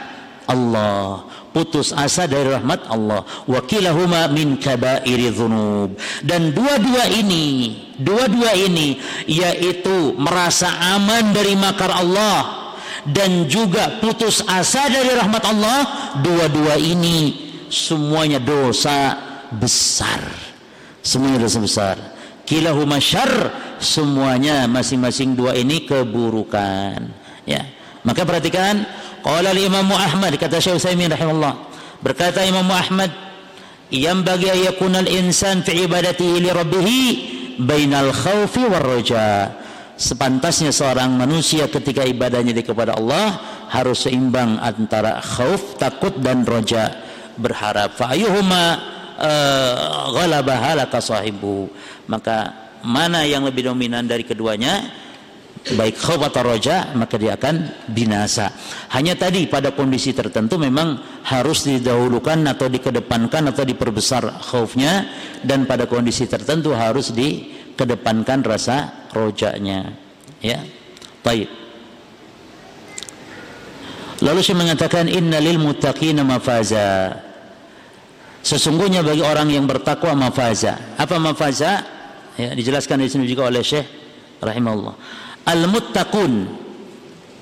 Allah. 0.49 1.29
Putus 1.53 1.93
asa 1.93 2.25
dari 2.25 2.49
rahmat 2.49 2.89
Allah. 2.89 3.21
Wakilahuma 3.45 4.29
min 4.33 4.57
kabairi 4.57 5.29
dhunub. 5.29 5.93
Dan 6.25 6.53
dua-dua 6.53 7.05
ini, 7.13 7.77
dua-dua 8.01 8.57
ini 8.57 8.97
yaitu 9.29 10.17
merasa 10.17 10.73
aman 10.97 11.29
dari 11.29 11.53
makar 11.53 11.93
Allah 11.93 12.73
dan 13.05 13.45
juga 13.45 14.01
putus 14.01 14.41
asa 14.49 14.89
dari 14.89 15.13
rahmat 15.13 15.43
Allah, 15.45 15.79
dua-dua 16.25 16.75
ini 16.77 17.49
semuanya 17.69 18.41
dosa 18.41 19.29
besar 19.53 20.21
semuanya 21.05 21.45
dosa 21.45 21.59
besar 21.61 21.95
kilahuma 22.43 22.97
syar 22.97 23.53
semuanya 23.77 24.65
masing-masing 24.65 25.37
dua 25.37 25.53
ini 25.53 25.85
keburukan 25.85 27.09
ya 27.45 27.61
maka 28.01 28.25
perhatikan 28.25 28.85
qala 29.21 29.51
Imam 29.55 29.87
Ahmad 29.91 30.35
kata 30.39 30.59
Syekh 30.59 30.79
Utsaimin 30.79 31.11
rahimahullah. 31.11 31.55
Berkata 31.99 32.43
Imam 32.47 32.67
Ahmad 32.71 33.11
yang 33.91 34.21
bagi 34.21 34.47
ayakunal 34.47 35.09
insan 35.09 35.65
fi 35.65 35.83
ibadatihi 35.83 36.35
li 36.39 36.49
rabbih 36.49 36.87
bainal 37.59 38.13
khawfi 38.15 38.63
war 38.69 38.85
raja. 38.85 39.51
Sepantasnya 39.99 40.71
seorang 40.71 41.11
manusia 41.11 41.67
ketika 41.67 42.07
ibadahnya 42.07 42.55
di 42.55 42.63
kepada 42.63 42.95
Allah 42.95 43.35
harus 43.67 44.07
seimbang 44.07 44.55
antara 44.63 45.19
khauf 45.19 45.75
takut 45.75 46.15
dan 46.23 46.47
roja 46.47 46.87
berharap 47.35 47.99
fa 47.99 48.15
ayyuhuma 48.15 48.79
uh, 49.19 50.07
ghalabaha 50.15 50.79
laka 50.79 51.03
sahibu. 51.03 51.67
Maka 52.07 52.55
mana 52.79 53.27
yang 53.27 53.43
lebih 53.43 53.67
dominan 53.67 54.07
dari 54.07 54.23
keduanya 54.23 54.87
baik 55.59 55.99
khauf 55.99 56.23
atau 56.23 56.55
roja 56.55 56.95
maka 56.95 57.19
dia 57.19 57.35
akan 57.35 57.87
binasa 57.91 58.49
hanya 58.95 59.13
tadi 59.19 59.45
pada 59.45 59.75
kondisi 59.75 60.15
tertentu 60.15 60.55
memang 60.55 61.21
harus 61.27 61.67
didahulukan 61.67 62.41
atau 62.47 62.71
dikedepankan 62.71 63.51
atau 63.51 63.67
diperbesar 63.67 64.39
khaufnya 64.39 65.05
dan 65.43 65.67
pada 65.67 65.85
kondisi 65.85 66.25
tertentu 66.25 66.71
harus 66.71 67.11
dikedepankan 67.11 68.39
rasa 68.41 69.09
rojanya 69.11 69.93
ya 70.39 70.63
baik 71.21 71.59
Lalu 74.19 74.39
saya 74.43 74.57
mengatakan 74.59 75.07
innalil 75.07 75.59
muttaqina 75.63 76.27
mafaza. 76.27 77.15
Sesungguhnya 78.43 78.99
bagi 78.99 79.23
orang 79.23 79.47
yang 79.51 79.63
bertakwa 79.63 80.27
mafaza. 80.27 80.95
Apa 80.99 81.15
mafaza? 81.19 81.83
Ya, 82.35 82.51
dijelaskan 82.55 83.03
di 83.03 83.11
sini 83.11 83.25
juga 83.27 83.47
oleh 83.47 83.63
Syekh 83.63 83.87
rahimahullah. 84.43 84.95
Al-muttaqun 85.49 86.33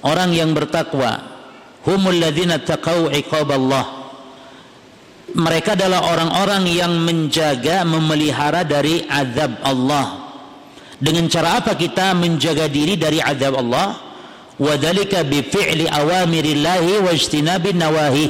orang 0.07 0.31
yang 0.31 0.55
bertakwa 0.55 1.19
humul 1.83 2.15
ladzina 2.15 2.63
taqau 2.63 3.11
iqaballah. 3.11 3.99
Mereka 5.35 5.75
adalah 5.75 6.07
orang-orang 6.15 6.63
yang 6.71 7.03
menjaga 7.03 7.83
memelihara 7.83 8.63
dari 8.63 9.03
azab 9.03 9.59
Allah. 9.59 10.31
Dengan 10.97 11.27
cara 11.27 11.59
apa 11.59 11.75
kita 11.75 12.15
menjaga 12.15 12.71
diri 12.71 12.95
dari 12.95 13.19
azab 13.19 13.59
Allah? 13.59 13.99
Wadhalika 14.57 15.27
bi 15.27 15.43
fi'li 15.43 15.85
awamirillahi 15.85 17.03
wa 17.03 17.11
ijtinabin 17.13 17.77
nawahi 17.77 18.27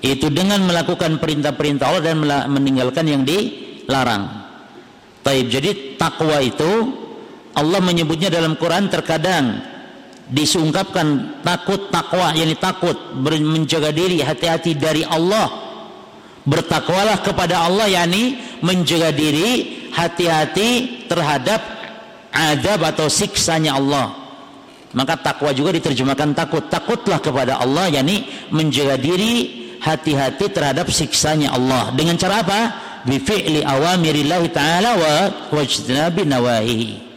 itu 0.00 0.28
dengan 0.28 0.64
melakukan 0.64 1.16
perintah-perintah 1.16 1.84
Allah 1.88 2.04
dan 2.12 2.20
meninggalkan 2.52 3.04
yang 3.08 3.22
dilarang. 3.24 4.28
Taib. 5.24 5.46
Jadi 5.48 5.96
takwa 6.00 6.40
itu 6.40 6.99
Allah 7.54 7.80
menyebutnya 7.82 8.30
dalam 8.30 8.54
Quran 8.54 8.86
terkadang 8.86 9.58
disungkapkan 10.30 11.42
takut 11.42 11.90
takwa 11.90 12.30
yakni 12.30 12.54
takut 12.54 12.94
menjaga 13.18 13.90
diri 13.90 14.22
hati-hati 14.22 14.78
dari 14.78 15.02
Allah. 15.02 15.68
Bertakwalah 16.40 17.20
kepada 17.20 17.68
Allah 17.68 17.90
yakni 17.90 18.38
menjaga 18.64 19.12
diri 19.12 19.82
hati-hati 19.92 21.04
terhadap 21.10 21.60
adab 22.30 22.80
atau 22.86 23.10
siksanya 23.10 23.76
Allah. 23.76 24.14
Maka 24.94 25.18
takwa 25.20 25.50
juga 25.54 25.74
diterjemahkan 25.74 26.34
takut. 26.34 26.66
Takutlah 26.70 27.18
kepada 27.18 27.58
Allah 27.58 27.90
yakni 27.90 28.24
menjaga 28.54 28.94
diri 28.94 29.58
hati-hati 29.82 30.48
terhadap 30.54 30.86
siksanya 30.88 31.50
Allah. 31.50 31.90
Dengan 31.94 32.14
cara 32.14 32.46
apa? 32.46 32.60
bi 33.00 33.16
fi'li 33.16 33.64
awamirillahi 33.64 34.52
ta'ala 34.52 34.90
wa 34.92 35.12
wajtinabi 35.56 36.28
nawahihi 36.28 37.09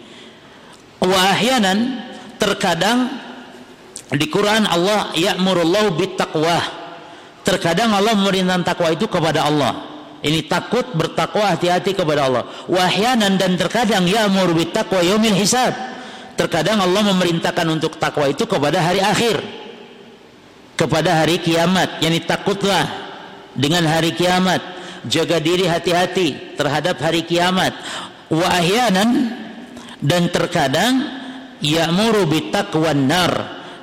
wa 1.04 1.20
ahyanan 1.36 2.00
terkadang 2.40 3.12
di 4.14 4.26
Quran 4.32 4.64
Allah 4.64 5.12
ya'murullahu 5.14 6.00
bittaqwa 6.00 6.84
terkadang 7.44 7.92
Allah 7.92 8.16
memerintahkan 8.16 8.64
takwa 8.64 8.90
itu 8.90 9.06
kepada 9.06 9.46
Allah. 9.46 9.94
Ini 10.24 10.48
takut 10.48 10.88
bertakwa 10.96 11.52
hati-hati 11.52 11.92
kepada 11.92 12.32
Allah. 12.32 12.48
Wahyanan 12.72 13.36
dan 13.36 13.60
terkadang 13.60 14.08
ya'mur 14.08 14.56
bittaqwa 14.56 15.04
yaumil 15.04 15.36
hisab. 15.36 15.76
Terkadang 16.40 16.80
Allah 16.80 17.12
memerintahkan 17.12 17.68
untuk 17.68 18.00
takwa 18.00 18.32
itu 18.32 18.48
kepada 18.48 18.80
hari 18.80 19.04
akhir. 19.04 19.44
Kepada 20.80 21.20
hari 21.20 21.44
kiamat. 21.44 22.00
Yakni 22.00 22.24
takutlah 22.24 22.88
dengan 23.52 23.84
hari 23.84 24.16
kiamat. 24.16 24.64
Jaga 25.12 25.44
diri 25.44 25.68
hati-hati 25.68 26.56
terhadap 26.56 27.04
hari 27.04 27.28
kiamat. 27.28 27.76
Wa 28.32 28.48
ahyanan 28.48 29.28
dan 30.04 30.28
terkadang 30.28 30.94
ya'muru 31.64 32.28
bitaqwan 32.28 33.08
nar. 33.08 33.34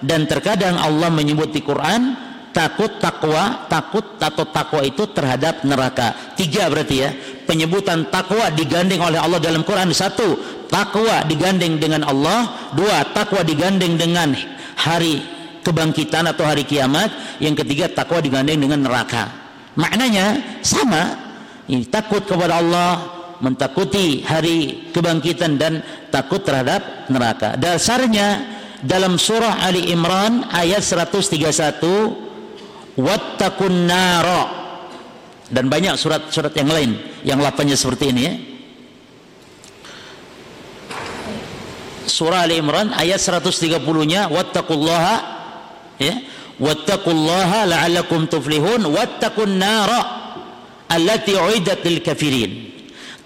Dan 0.01 0.25
terkadang 0.25 0.81
Allah 0.81 1.13
menyebut 1.13 1.53
di 1.53 1.61
Quran 1.61 2.17
takut 2.57 2.97
takwa 3.01 3.69
takut 3.69 4.17
atau 4.17 4.45
takwa 4.49 4.81
itu 4.81 5.05
terhadap 5.13 5.65
neraka. 5.65 6.37
Tiga 6.37 6.69
berarti 6.69 6.97
ya. 7.01 7.11
Penyebutan 7.45 8.09
takwa 8.09 8.49
digandeng 8.53 9.01
oleh 9.01 9.21
Allah 9.21 9.41
dalam 9.41 9.61
Quran. 9.65 9.93
Satu 9.93 10.41
takwa 10.73 11.25
digandeng 11.29 11.77
dengan 11.77 12.05
Allah. 12.09 12.73
Dua 12.73 13.05
takwa 13.13 13.45
digandeng 13.45 14.01
dengan 14.01 14.33
hari 14.81 15.21
kebangkitan 15.61 16.33
atau 16.33 16.49
hari 16.49 16.65
kiamat. 16.65 17.37
Yang 17.45 17.65
ketiga 17.65 17.93
takwa 17.93 18.25
digandeng 18.25 18.57
dengan 18.57 18.89
neraka. 18.89 19.29
Maknanya 19.77 20.61
sama. 20.65 21.29
Ini 21.71 21.87
takut 21.93 22.25
kepada 22.25 22.59
Allah 22.59 23.20
mentakuti 23.41 24.21
hari 24.23 24.93
kebangkitan 24.93 25.57
dan 25.57 25.81
takut 26.13 26.45
terhadap 26.45 27.09
neraka. 27.09 27.57
Dasarnya 27.57 28.61
dalam 28.85 29.17
surah 29.17 29.65
Ali 29.65 29.93
Imran 29.93 30.45
ayat 30.53 30.85
131 30.85 33.01
wattaqun 33.01 33.89
nara. 33.89 34.61
Dan 35.51 35.67
banyak 35.67 35.99
surat-surat 35.99 36.55
yang 36.55 36.71
lain 36.71 36.95
yang 37.27 37.43
lapanya 37.43 37.75
seperti 37.75 38.15
ini 38.15 38.23
ya. 38.23 38.35
Surah 42.07 42.47
Ali 42.47 42.63
Imran 42.63 42.95
ayat 42.95 43.19
130-nya 43.19 44.31
wattaqullaha 44.31 45.17
ya 45.99 46.15
wattaqullaha 46.61 47.67
la'allakum 47.67 48.29
tuflihun 48.29 48.85
wattaqun 48.85 49.57
nara 49.57 50.01
allati 50.91 51.35
uiddat 51.35 51.81
lil 51.87 52.05
kafirin 52.05 52.70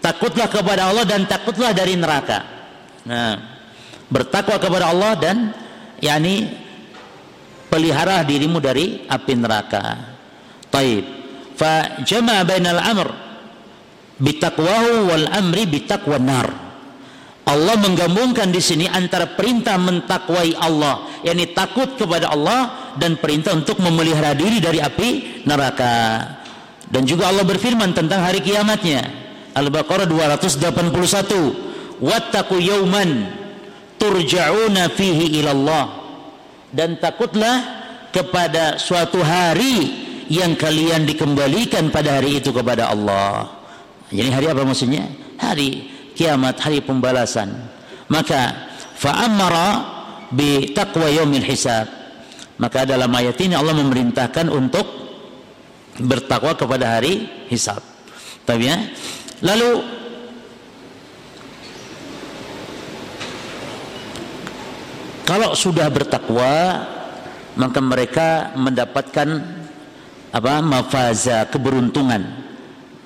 takutlah 0.04 0.52
kepada 0.52 0.92
Allah 0.92 1.08
dan 1.08 1.24
takutlah 1.24 1.72
dari 1.72 1.96
neraka 1.96 2.44
nah 3.08 3.40
bertakwa 4.12 4.60
kepada 4.60 4.92
Allah 4.92 5.16
dan 5.16 5.36
yakni 6.04 6.52
pelihara 7.72 8.20
dirimu 8.20 8.60
dari 8.60 9.08
api 9.08 9.32
neraka 9.32 9.84
taib 10.68 11.04
fa 11.56 12.04
jama'a 12.04 12.44
bainal 12.44 12.80
amr 12.84 13.08
bitaqwahu 14.20 15.08
wal 15.08 15.26
amri 15.32 15.64
bitaqwan 15.64 16.20
nar 16.28 16.48
Allah 17.44 17.76
menggabungkan 17.76 18.48
di 18.48 18.56
sini 18.56 18.88
antara 18.88 19.36
perintah 19.36 19.76
mentakwai 19.76 20.56
Allah, 20.56 21.20
yakni 21.20 21.52
takut 21.52 21.92
kepada 21.92 22.32
Allah 22.32 22.96
dan 22.96 23.20
perintah 23.20 23.52
untuk 23.52 23.84
memelihara 23.84 24.32
diri 24.32 24.64
dari 24.64 24.80
api 24.80 25.44
neraka. 25.44 26.24
Dan 26.88 27.04
juga 27.04 27.28
Allah 27.28 27.44
berfirman 27.44 27.92
tentang 27.92 28.24
hari 28.24 28.40
kiamatnya. 28.40 29.23
Al-Baqarah 29.54 30.06
281. 30.10 32.02
Wattaqu 32.02 32.58
yauman 32.58 33.30
turja'una 33.96 34.90
fihi 34.90 35.38
ilallah. 35.40 36.02
Dan 36.74 36.98
takutlah 36.98 37.62
kepada 38.10 38.82
suatu 38.82 39.22
hari 39.22 40.02
yang 40.26 40.58
kalian 40.58 41.06
dikembalikan 41.06 41.94
pada 41.94 42.18
hari 42.18 42.42
itu 42.42 42.50
kepada 42.50 42.90
Allah. 42.90 43.46
Jadi 44.10 44.30
hari 44.30 44.46
apa 44.50 44.62
maksudnya? 44.66 45.06
Hari 45.38 45.94
kiamat 46.14 46.56
hari 46.62 46.78
pembalasan 46.80 47.50
maka 48.08 48.70
fa'amara 48.96 49.68
bi 50.30 50.72
taqwa 50.72 51.10
yaumil 51.10 51.44
hisab 51.44 51.90
maka 52.56 52.86
dalam 52.86 53.10
ayat 53.10 53.34
ini 53.42 53.58
Allah 53.58 53.74
memerintahkan 53.74 54.46
untuk 54.48 54.86
bertakwa 55.98 56.54
kepada 56.54 56.98
hari 56.98 57.26
hisab 57.50 57.82
tapi 58.46 58.70
ya 58.70 58.78
lalu 59.44 59.70
kalau 65.28 65.52
sudah 65.52 65.92
bertakwa 65.92 66.82
maka 67.54 67.78
mereka 67.78 68.28
mendapatkan 68.58 69.28
apa 70.34 70.54
mafaza 70.64 71.46
keberuntungan 71.46 72.22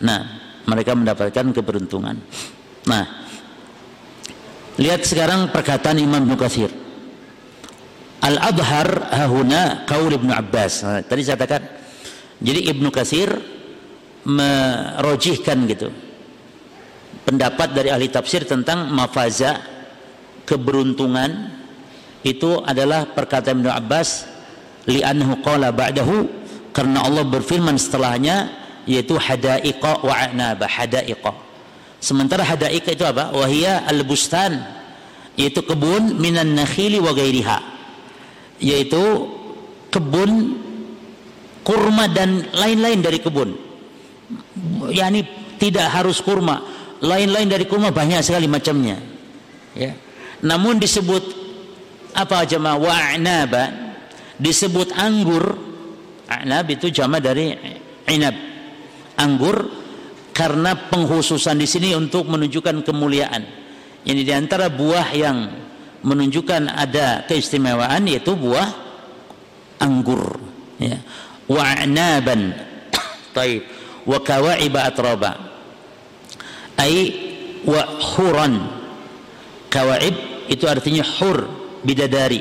nah 0.01 0.23
mereka 0.65 0.97
mendapatkan 0.97 1.53
keberuntungan 1.53 2.17
Nah, 2.89 3.05
lihat 4.81 5.05
sekarang 5.05 5.53
perkataan 5.53 6.01
Imam 6.01 6.25
Ibn 6.25 6.35
Kathir. 6.41 6.73
Al-Adhar 8.25 9.13
hahuna 9.15 9.85
kaul 9.85 10.17
Ibn 10.17 10.31
Abbas. 10.33 10.83
Nah, 10.83 11.01
tadi 11.05 11.21
saya 11.23 11.37
katakan, 11.37 11.69
jadi 12.41 12.73
Ibn 12.73 12.85
Kathir 12.89 13.31
merojihkan 14.25 15.69
gitu 15.69 15.89
pendapat 17.29 17.77
dari 17.77 17.93
ahli 17.93 18.09
tafsir 18.09 18.49
tentang 18.49 18.89
mafaza 18.89 19.61
keberuntungan 20.49 21.61
itu 22.25 22.65
adalah 22.65 23.05
perkataan 23.13 23.61
Ibn 23.61 23.69
Abbas 23.77 24.25
li'annahu 24.89 25.45
qala 25.45 25.69
ba'dahu 25.69 26.25
karena 26.73 27.05
Allah 27.05 27.29
berfirman 27.29 27.77
setelahnya 27.77 28.49
yaitu 28.89 29.21
hadaiqa 29.21 30.01
wa 30.01 30.15
anaba 30.17 30.65
hadaiqa 30.65 31.45
Sementara 31.99 32.47
hadaika 32.47 32.95
itu 32.95 33.03
apa? 33.03 33.35
Wahia 33.35 33.83
al-bustan 33.91 34.63
yaitu 35.35 35.67
kebun 35.67 36.15
minan 36.23 36.55
nakhili 36.55 37.03
wa 37.03 37.11
gairiha. 37.11 37.59
Yaitu 38.63 39.03
kebun 39.91 40.63
kurma 41.67 42.07
dan 42.07 42.47
lain-lain 42.55 43.03
dari 43.03 43.19
kebun. 43.19 43.51
Yani 44.95 45.27
tidak 45.59 45.91
harus 45.91 46.23
kurma, 46.23 46.63
lain-lain 47.03 47.49
dari 47.49 47.65
kurma 47.67 47.95
banyak 47.95 48.23
sekali 48.23 48.51
macamnya. 48.51 48.99
Ya. 49.75 49.95
Namun 50.43 50.79
disebut 50.79 51.23
apa 52.15 52.47
jemaah 52.47 52.79
wa'naba 52.79 53.65
disebut 54.39 54.95
anggur. 54.95 55.67
Anab 56.29 56.69
itu 56.69 56.93
jama 56.93 57.19
dari 57.19 57.57
inab. 58.11 58.37
Anggur 59.19 59.57
karena 60.37 60.77
penghususan 60.77 61.59
di 61.59 61.67
sini 61.67 61.97
untuk 61.97 62.29
menunjukkan 62.29 62.85
kemuliaan. 62.87 63.43
Ini 64.07 64.21
di 64.23 64.33
antara 64.35 64.71
buah 64.71 65.09
yang 65.11 65.39
menunjukkan 66.05 66.71
ada 66.71 67.27
keistimewaan 67.27 68.07
yaitu 68.07 68.39
buah 68.39 68.71
anggur 69.83 70.39
ya. 70.79 71.01
Wa 71.49 71.81
anaban. 71.83 72.55
Taib. 73.35 73.65
Wa 74.05 74.21
kawa'iba 74.21 74.85
atraba. 74.85 75.48
Ai 76.79 77.13
wa 77.67 77.83
huran. 78.15 78.55
Kawaib 79.69 80.49
itu 80.49 80.65
artinya 80.65 81.05
hur 81.05 81.51
bidadari. 81.85 82.41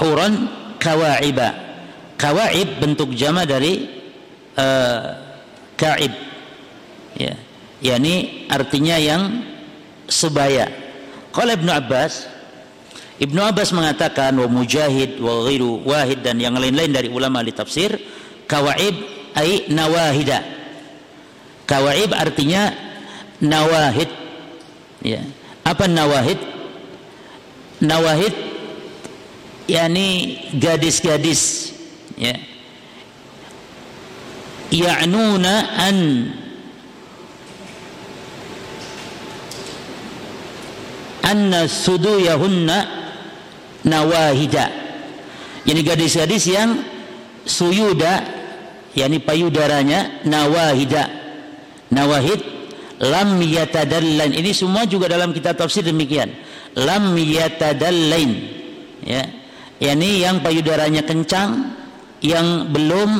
Huran 0.00 0.48
kawa'iba. 0.80 1.48
Kawaib 2.16 2.80
bentuk 2.80 3.12
jama 3.12 3.44
dari 3.44 3.94
uh, 4.58 5.02
kaib 5.74 6.12
ya 7.18 7.34
yakni 7.82 8.46
artinya 8.50 8.96
yang 8.98 9.44
sebaya 10.06 10.70
kalau 11.34 11.52
Ibnu 11.54 11.70
Abbas 11.70 12.30
Ibnu 13.14 13.38
Abbas 13.38 13.70
mengatakan 13.70 14.34
wa 14.34 14.48
mujahid 14.50 15.22
wa 15.22 15.46
ghiru 15.46 15.82
wahid 15.86 16.26
dan 16.26 16.38
yang 16.42 16.58
lain-lain 16.58 16.90
dari 16.90 17.08
ulama 17.10 17.42
di 17.42 17.54
tafsir 17.54 17.94
kawaib 18.50 18.94
ai 19.38 19.70
nawahida 19.70 20.42
kawaib 21.66 22.10
artinya 22.14 22.74
nawahid. 23.44 24.08
Ya. 25.04 25.20
Apa 25.64 25.84
nawahid? 25.84 26.40
Nawahid 27.84 28.34
yakni 29.68 30.40
gadis-gadis 30.56 31.72
ya. 32.16 32.36
Ya'nuna 34.74 35.54
an 35.76 35.98
anna 41.22 41.68
suduyahunna 41.68 42.78
nawahida. 43.84 44.66
Ini 45.64 45.80
gadis-gadis 45.80 46.44
yang 46.48 46.80
suyuda 47.44 48.24
yakni 48.96 49.20
payudaranya 49.20 50.24
nawahida. 50.24 51.08
Nawahid 51.92 52.53
lam 53.02 53.42
yatadallain 53.42 54.30
ini 54.30 54.54
semua 54.54 54.86
juga 54.86 55.10
dalam 55.10 55.34
kitab 55.34 55.58
tafsir 55.58 55.82
demikian. 55.82 56.30
Lam 56.78 57.14
yatadallain 57.16 58.30
ya. 59.02 59.22
Yakni 59.82 60.22
yang 60.22 60.38
payudaranya 60.38 61.02
kencang 61.02 61.74
yang 62.22 62.70
belum 62.70 63.10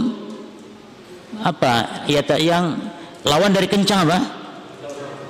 apa 1.43 2.07
ya 2.07 2.23
yang 2.39 2.79
lawan 3.27 3.51
dari 3.51 3.67
kencang 3.67 4.07
apa? 4.07 4.19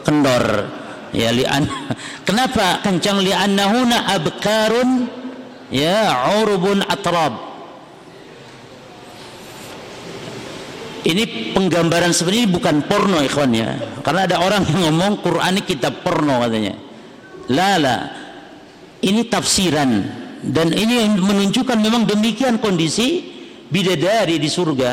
Kendor. 0.04 0.44
Ya 1.14 1.30
li'an 1.30 1.64
kenapa 2.28 2.82
kencang? 2.82 3.22
Li'annahuna 3.22 4.10
abkarun 4.18 5.06
ya 5.70 6.28
urubun 6.42 6.82
atrab 6.84 7.53
ini 11.04 11.52
penggambaran 11.52 12.10
sebenarnya 12.10 12.48
bukan 12.48 12.76
porno 12.88 13.20
ikhwan 13.20 13.52
ya 13.52 13.76
karena 14.00 14.24
ada 14.24 14.36
orang 14.40 14.64
yang 14.68 14.90
ngomong 14.90 15.20
Quran 15.20 15.60
ini 15.60 15.62
kitab 15.62 16.00
porno 16.00 16.40
katanya 16.40 16.74
lala 17.52 17.96
ini 19.04 19.28
tafsiran 19.28 19.90
dan 20.44 20.72
ini 20.72 21.08
menunjukkan 21.16 21.78
memang 21.80 22.08
demikian 22.08 22.56
kondisi 22.60 23.32
bidadari 23.68 24.40
di 24.40 24.48
surga 24.48 24.90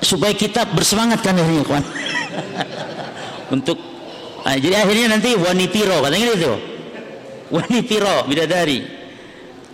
supaya 0.00 0.32
kita 0.32 0.68
bersemangat 0.72 1.20
kan 1.20 1.36
akhirnya 1.36 1.64
kawan 1.64 1.84
untuk 3.56 3.78
Nah, 4.48 4.56
jadi 4.56 4.80
akhirnya 4.80 5.12
nanti 5.12 5.36
wanitiro 5.36 6.00
katanya 6.00 6.26
gitu. 6.32 6.54
Wanitiro 7.52 8.24
bidadari. 8.24 8.80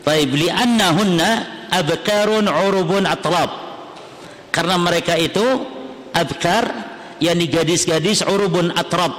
Baik, 0.02 0.34
li 0.34 0.50
annahunna 0.50 1.30
abkarun 1.70 2.50
urubun 2.50 3.06
atrab. 3.06 3.63
Karena 4.54 4.78
mereka 4.78 5.18
itu 5.18 5.42
abkar 6.14 6.64
yakni 7.18 7.50
gadis-gadis 7.50 8.22
urubun 8.22 8.70
atrab. 8.70 9.10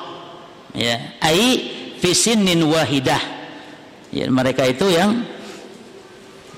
Ya, 0.71 1.19
ai 1.19 1.60
fi 2.00 2.15
sinnin 2.15 2.63
wahidah. 2.63 3.19
Ya, 4.15 4.32
mereka 4.32 4.63
itu 4.63 4.88
yang 4.88 5.28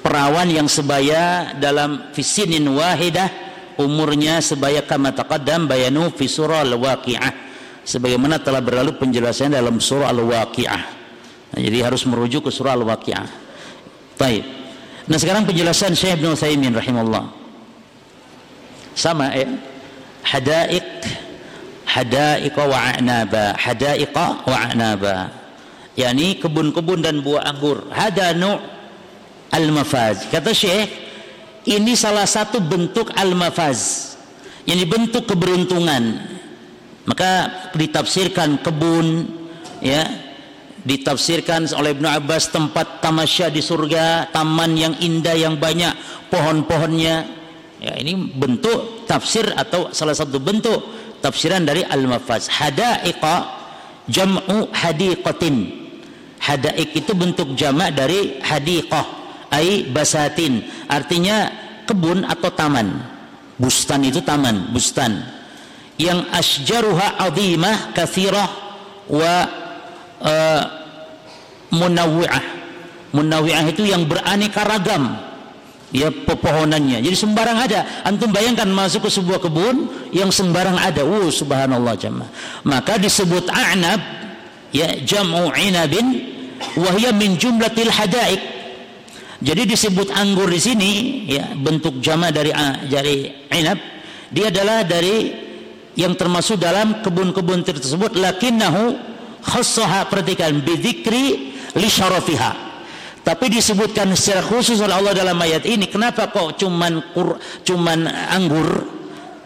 perawan 0.06 0.46
yang 0.54 0.70
sebaya 0.70 1.58
dalam 1.58 2.14
fisinin 2.14 2.70
wahidah 2.70 3.34
umurnya 3.82 4.46
sebaya 4.46 4.86
kama 4.86 5.10
taqaddam 5.18 5.66
bayanu 5.66 6.14
fi 6.14 6.30
surah 6.30 6.62
al-waqi'ah 6.62 7.48
sebagaimana 7.88 8.44
telah 8.44 8.60
berlalu 8.60 9.00
penjelasannya 9.00 9.56
dalam 9.56 9.80
surah 9.80 10.12
Al-Waqiah. 10.12 10.82
Nah, 11.56 11.60
jadi 11.64 11.88
harus 11.88 12.04
merujuk 12.04 12.52
ke 12.52 12.52
surah 12.52 12.76
Al-Waqiah. 12.76 13.26
Baik. 14.20 14.44
Nah, 15.08 15.16
sekarang 15.16 15.48
penjelasan 15.48 15.96
Syekh 15.96 16.20
Ibnu 16.20 16.36
Utsaimin 16.36 16.76
rahimahullah. 16.76 17.37
Sama 18.98 19.30
ya. 19.30 19.46
Hadaik 20.26 21.06
hadaiqa 21.86 22.62
wa 22.66 22.78
a'naba 22.90 23.54
hadaiqa 23.54 24.42
wa 24.42 24.58
a'naba. 24.58 25.30
Yakni 25.94 26.42
kebun-kebun 26.42 27.06
dan 27.06 27.22
buah 27.22 27.46
anggur. 27.46 27.94
Hada 27.94 28.34
nu' 28.34 28.58
al-mafaz. 29.54 30.26
Kata 30.34 30.50
Syekh 30.50 30.90
ini 31.70 31.94
salah 31.94 32.26
satu 32.26 32.58
bentuk 32.58 33.14
al-mafaz. 33.14 34.14
Yang 34.66 34.90
bentuk 34.90 35.24
keberuntungan. 35.30 36.18
Maka 37.06 37.32
ditafsirkan 37.78 38.60
kebun 38.66 39.30
ya. 39.80 40.10
Ditafsirkan 40.88 41.70
oleh 41.78 41.94
Ibnu 41.94 42.08
Abbas 42.10 42.50
tempat 42.50 43.04
tamasya 43.04 43.54
di 43.54 43.60
surga 43.60 44.32
taman 44.34 44.74
yang 44.74 44.96
indah 45.04 45.36
yang 45.36 45.60
banyak 45.60 45.92
pohon-pohonnya 46.32 47.37
ya 47.78 47.94
ini 47.98 48.34
bentuk 48.34 49.06
tafsir 49.06 49.46
atau 49.54 49.94
salah 49.94 50.18
satu 50.18 50.42
bentuk 50.42 50.82
tafsiran 51.22 51.66
dari 51.66 51.82
al-mafaz. 51.86 52.50
Hadaiqa 52.50 53.36
jam'u 54.10 54.70
hadiqatin. 54.72 55.86
Hadaik 56.38 56.94
itu 56.94 57.12
bentuk 57.18 57.58
jamak 57.58 57.98
dari 57.98 58.40
hadiqah 58.40 59.06
ai 59.50 59.90
basatin. 59.90 60.64
Artinya 60.86 61.50
kebun 61.90 62.24
atau 62.24 62.50
taman. 62.54 63.02
Bustan 63.58 64.06
itu 64.06 64.22
taman 64.22 64.70
bustan. 64.70 65.18
Yang 65.98 66.30
asjaruha 66.30 67.18
azimah 67.18 67.90
kathirah 67.98 68.50
wa 69.10 69.34
uh, 70.22 70.62
munawwi'ah. 71.74 72.44
Munawwi'ah 73.18 73.66
itu 73.66 73.90
yang 73.90 74.06
beraneka 74.06 74.62
ragam 74.62 75.27
ya 75.92 76.12
pepohonannya. 76.12 77.00
Jadi 77.00 77.16
sembarang 77.16 77.58
ada. 77.58 77.80
Antum 78.04 78.32
bayangkan 78.32 78.68
masuk 78.68 79.08
ke 79.08 79.10
sebuah 79.14 79.40
kebun 79.40 79.88
yang 80.12 80.32
sembarang 80.34 80.76
ada. 80.76 81.04
Uh 81.04 81.32
subhanallah 81.32 81.96
jemaah 81.96 82.28
maka 82.68 83.00
disebut 83.00 83.48
a'nab 83.48 84.02
ya 84.76 85.00
jam'u 85.04 85.52
inabin 85.56 86.28
wahya 86.76 87.16
min 87.16 87.40
jumlatil 87.40 87.92
hadaik. 87.92 88.42
Jadi 89.38 89.70
disebut 89.70 90.10
anggur 90.18 90.50
di 90.50 90.58
sini 90.58 90.92
ya 91.30 91.54
bentuk 91.54 92.02
jama 92.02 92.34
dari 92.34 92.50
dari 92.90 93.30
inab 93.54 93.78
dia 94.34 94.50
adalah 94.50 94.82
dari 94.82 95.46
yang 95.94 96.18
termasuk 96.18 96.58
dalam 96.58 97.06
kebun-kebun 97.06 97.62
tersebut. 97.62 98.18
Lakinnahu 98.18 98.98
khassaha 99.46 100.10
perhatikan 100.10 100.58
bidzikri 100.66 101.54
li 101.78 101.90
syarafiha 101.90 102.67
tapi 103.28 103.52
disebutkan 103.52 104.08
secara 104.16 104.40
khusus 104.40 104.80
oleh 104.80 104.96
Allah 104.96 105.12
dalam 105.12 105.36
ayat 105.36 105.68
ini 105.68 105.92
kenapa 105.92 106.32
kok 106.32 106.56
cuman 106.64 107.12
kur, 107.12 107.36
cuman 107.68 108.08
anggur 108.08 108.88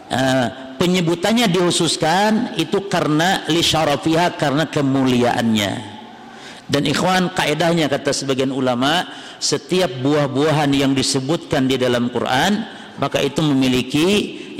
uh, 0.06 0.46
penyebutannya 0.78 1.50
dikhususkan 1.50 2.54
itu 2.62 2.86
karena 2.86 3.42
li 3.50 3.58
karena 4.38 4.70
kemuliaannya 4.70 5.72
dan 6.70 6.82
ikhwan 6.86 7.34
kaedahnya 7.34 7.90
kata 7.90 8.14
sebagian 8.14 8.54
ulama 8.54 9.02
setiap 9.42 9.90
buah-buahan 9.98 10.70
yang 10.70 10.94
disebutkan 10.94 11.66
di 11.66 11.74
dalam 11.74 12.06
Quran 12.14 12.62
maka 13.02 13.18
itu 13.18 13.42
memiliki 13.42 14.08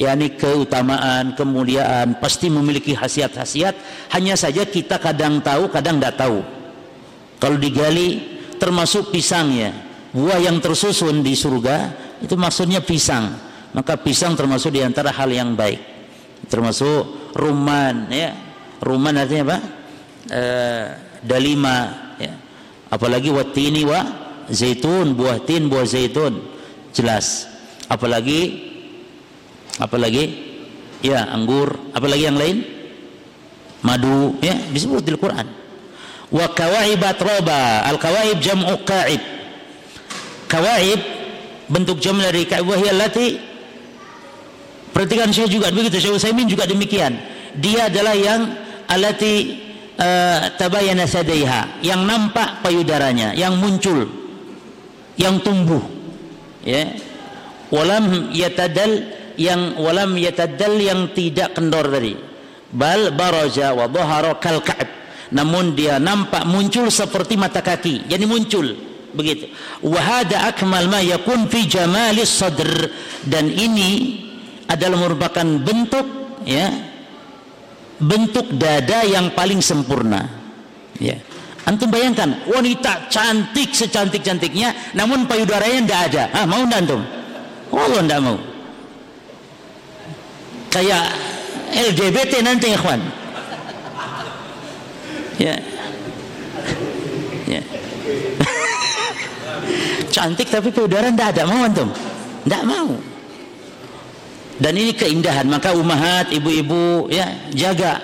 yakni 0.03 0.35
keutamaan, 0.35 1.37
kemuliaan, 1.37 2.17
pasti 2.17 2.49
memiliki 2.49 2.97
khasiat-khasiat. 2.97 3.77
Hanya 4.09 4.41
saja 4.41 4.65
kita 4.65 4.97
kadang 4.97 5.45
tahu, 5.45 5.69
kadang 5.69 6.01
tidak 6.01 6.17
tahu. 6.17 6.41
Kalau 7.37 7.61
digali 7.61 8.32
termasuk 8.63 9.11
pisangnya 9.11 9.75
buah 10.15 10.39
yang 10.39 10.63
tersusun 10.63 11.19
di 11.27 11.35
surga 11.35 11.91
itu 12.23 12.39
maksudnya 12.39 12.79
pisang. 12.79 13.51
Maka 13.75 13.99
pisang 13.99 14.39
termasuk 14.39 14.79
di 14.79 14.85
antara 14.85 15.11
hal 15.11 15.27
yang 15.33 15.59
baik. 15.59 15.83
Termasuk 16.47 17.35
ruman 17.35 18.07
ya. 18.13 18.31
Ruman 18.79 19.19
artinya 19.19 19.43
apa? 19.51 19.59
E, 20.29 20.43
dalima 21.25 21.77
ya. 22.21 22.37
Apalagi 22.93 23.33
watini 23.33 23.83
wa 23.83 24.05
zaitun 24.47 25.19
buah 25.19 25.43
tin 25.43 25.67
buah 25.67 25.89
zaitun. 25.89 26.39
Jelas. 26.95 27.49
Apalagi 27.89 28.71
apalagi? 29.81 30.53
Ya 31.03 31.27
anggur. 31.33 31.91
Apalagi 31.97 32.29
yang 32.31 32.39
lain? 32.39 32.63
Madu 33.83 34.37
ya. 34.45 34.55
Disebut 34.71 35.03
di 35.03 35.17
Al-Qur'an 35.17 35.62
wa 36.33 36.47
kawaibat 36.51 37.21
roba. 37.21 37.85
Al 37.85 38.01
kawaib 38.01 38.41
jam'u 38.41 38.81
kaib. 38.83 39.21
Kawaib 40.49 41.01
bentuk 41.69 42.01
jam 42.01 42.17
dari 42.19 42.49
kaib. 42.49 42.65
Wahiyal 42.65 43.05
perhatikan 44.93 45.29
saya 45.33 45.49
juga 45.49 45.69
begitu 45.73 46.01
saya 46.01 46.17
Utsaimin 46.17 46.49
juga 46.49 46.65
demikian. 46.65 47.21
Dia 47.61 47.93
adalah 47.93 48.17
yang 48.17 48.49
alati 48.89 49.61
uh, 50.01 50.57
tabayana 50.57 51.05
sadaiha. 51.05 51.85
Yang 51.85 52.01
nampak 52.09 52.65
payudaranya 52.65 53.37
yang 53.37 53.61
muncul 53.61 54.09
yang 55.21 55.37
tumbuh. 55.45 55.85
Ya. 56.65 56.97
Walam 57.73 58.33
yatadal 58.37 59.17
yang 59.41 59.81
walam 59.81 60.17
yatadal 60.17 60.77
yang 60.77 61.13
tidak 61.13 61.57
kendor 61.57 61.89
tadi. 61.89 62.17
Bal 62.73 63.13
baraja 63.13 63.77
wa 63.77 63.85
dhahara 63.85 64.41
kal 64.41 64.65
ka'b 64.65 65.02
namun 65.33 65.73
dia 65.73 65.97
nampak 65.97 66.45
muncul 66.45 66.93
seperti 66.93 67.41
mata 67.41 67.65
kaki. 67.65 68.05
Jadi 68.05 68.25
muncul. 68.29 68.77
Begitu. 69.17 69.49
Wahada 69.81 70.49
akmal 70.49 70.89
ma 70.93 71.01
yakun 71.01 71.49
fi 71.49 71.65
jamalis 71.65 72.37
sadr. 72.37 72.69
Dan 73.25 73.49
ini 73.49 74.21
adalah 74.69 75.09
merupakan 75.09 75.45
bentuk 75.45 76.07
ya 76.45 76.69
bentuk 77.97 78.53
dada 78.61 79.09
yang 79.09 79.33
paling 79.33 79.65
sempurna. 79.65 80.29
Ya. 81.01 81.17
Antum 81.65 81.89
bayangkan 81.89 82.45
wanita 82.51 83.09
cantik 83.09 83.73
secantik-cantiknya 83.73 84.93
namun 84.93 85.25
payudaranya 85.25 85.81
tidak 85.89 86.01
ada. 86.13 86.25
Ah 86.37 86.45
mau 86.45 86.61
tidak 86.69 86.81
antum? 86.85 87.03
Allah 87.73 88.01
tidak 88.05 88.21
mau. 88.21 88.39
Kayak 90.73 91.05
LGBT 91.73 92.33
nanti 92.45 92.73
ikhwan 92.73 93.22
ya. 95.43 95.55
Ya. 97.51 97.63
Cantik 100.15 100.47
tapi 100.47 100.71
payudara 100.71 101.11
tidak 101.11 101.29
ada 101.35 101.43
mau 101.51 101.67
antum 101.67 101.91
tidak 102.43 102.63
mau. 102.67 102.91
Dan 104.63 104.79
ini 104.79 104.93
keindahan 104.95 105.47
maka 105.51 105.75
umahat 105.75 106.31
ibu-ibu 106.31 107.11
ya 107.11 107.51
jaga. 107.51 107.99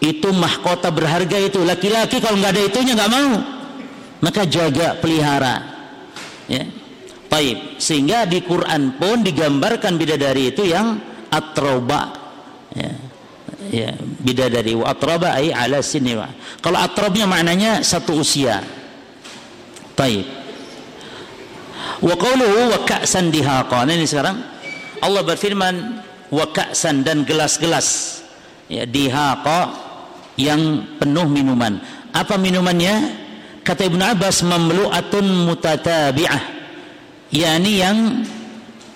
Itu 0.00 0.32
mahkota 0.32 0.88
berharga 0.88 1.36
itu. 1.36 1.60
Laki-laki 1.60 2.18
kalau 2.18 2.40
nggak 2.40 2.52
ada 2.56 2.62
itunya 2.64 2.92
nggak 2.96 3.12
mau. 3.12 3.32
Maka 4.24 4.42
jaga 4.48 4.96
pelihara. 4.98 5.56
Ya. 6.48 6.64
Baik. 7.30 7.78
Sehingga 7.78 8.26
di 8.26 8.42
Quran 8.42 8.98
pun 8.98 9.22
digambarkan 9.22 10.00
bidadari 10.00 10.50
itu 10.50 10.66
yang 10.66 10.98
atroba 11.30 12.10
ya 12.74 13.09
ya 13.68 13.92
bidadari 14.00 14.72
wa 14.72 14.88
atraba 14.88 15.36
ay 15.36 15.52
ala 15.52 15.84
sinni 15.84 16.16
kalau 16.64 16.78
atrabnya 16.80 17.28
maknanya 17.28 17.84
satu 17.84 18.16
usia. 18.16 18.64
Baik. 19.92 20.24
Wa 22.00 22.16
qawluhu 22.16 22.72
wa 22.72 22.78
ka'san 22.88 23.28
dihaqa 23.28 23.84
ini 23.84 24.08
sekarang 24.08 24.40
Allah 25.04 25.20
berfirman 25.20 25.74
wa 26.32 26.46
ka'san 26.48 27.04
dan 27.04 27.28
gelas-gelas. 27.28 28.20
Ya 28.72 28.88
dihaqa 28.88 29.76
yang 30.40 30.96
penuh 30.96 31.28
minuman. 31.28 31.84
Apa 32.16 32.40
minumannya? 32.40 33.20
Kata 33.60 33.84
Ibnu 33.84 34.00
Abbas 34.00 34.40
mamlu'atun 34.40 35.26
mutatabi'ah. 35.44 36.42
Yakni 37.28 37.72
yang 37.76 38.24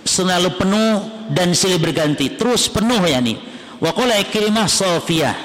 selalu 0.08 0.56
penuh 0.56 0.90
dan 1.36 1.52
silih 1.52 1.78
berganti. 1.84 2.32
Terus 2.32 2.72
penuh 2.72 3.04
yakni 3.04 3.53
wa 3.80 3.90
qala 3.94 4.20
ikrimah 4.22 4.66
safiyah. 4.68 5.36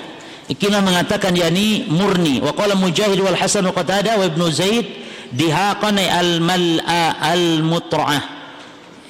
Ikrimah 0.50 0.82
mengatakan 0.82 1.38
yakni 1.38 1.86
murni. 1.90 2.42
Wa 2.42 2.54
qala 2.58 2.74
mujahid 2.74 3.22
wal 3.22 3.38
hasan 3.38 3.70
wa 3.70 3.74
qatada 3.74 4.18
wa 4.18 4.26
ibnu 4.26 4.50
zaid 4.50 4.86
dihaqan 5.30 6.02
al 6.02 6.42
mal'a 6.42 7.22
al 7.22 7.62
mutra'ah 7.62 8.24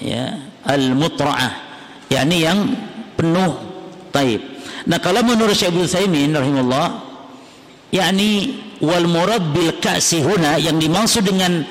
ya 0.03 0.35
al 0.67 0.91
mutra'ah 0.95 1.51
yakni 2.11 2.43
yang 2.43 2.59
penuh 3.15 3.55
taib. 4.11 4.43
Nah 4.87 4.99
kalau 4.99 5.23
menurut 5.23 5.55
Syekh 5.55 5.75
Ibnu 5.75 5.87
Saimin 5.87 6.35
rahimahullah 6.35 6.87
yakni 7.95 8.59
wal 8.83 9.07
murad 9.07 9.43
bil 9.51 9.79
ka'si 9.79 10.23
huna 10.23 10.59
yang 10.59 10.79
dimaksud 10.79 11.23
dengan 11.23 11.63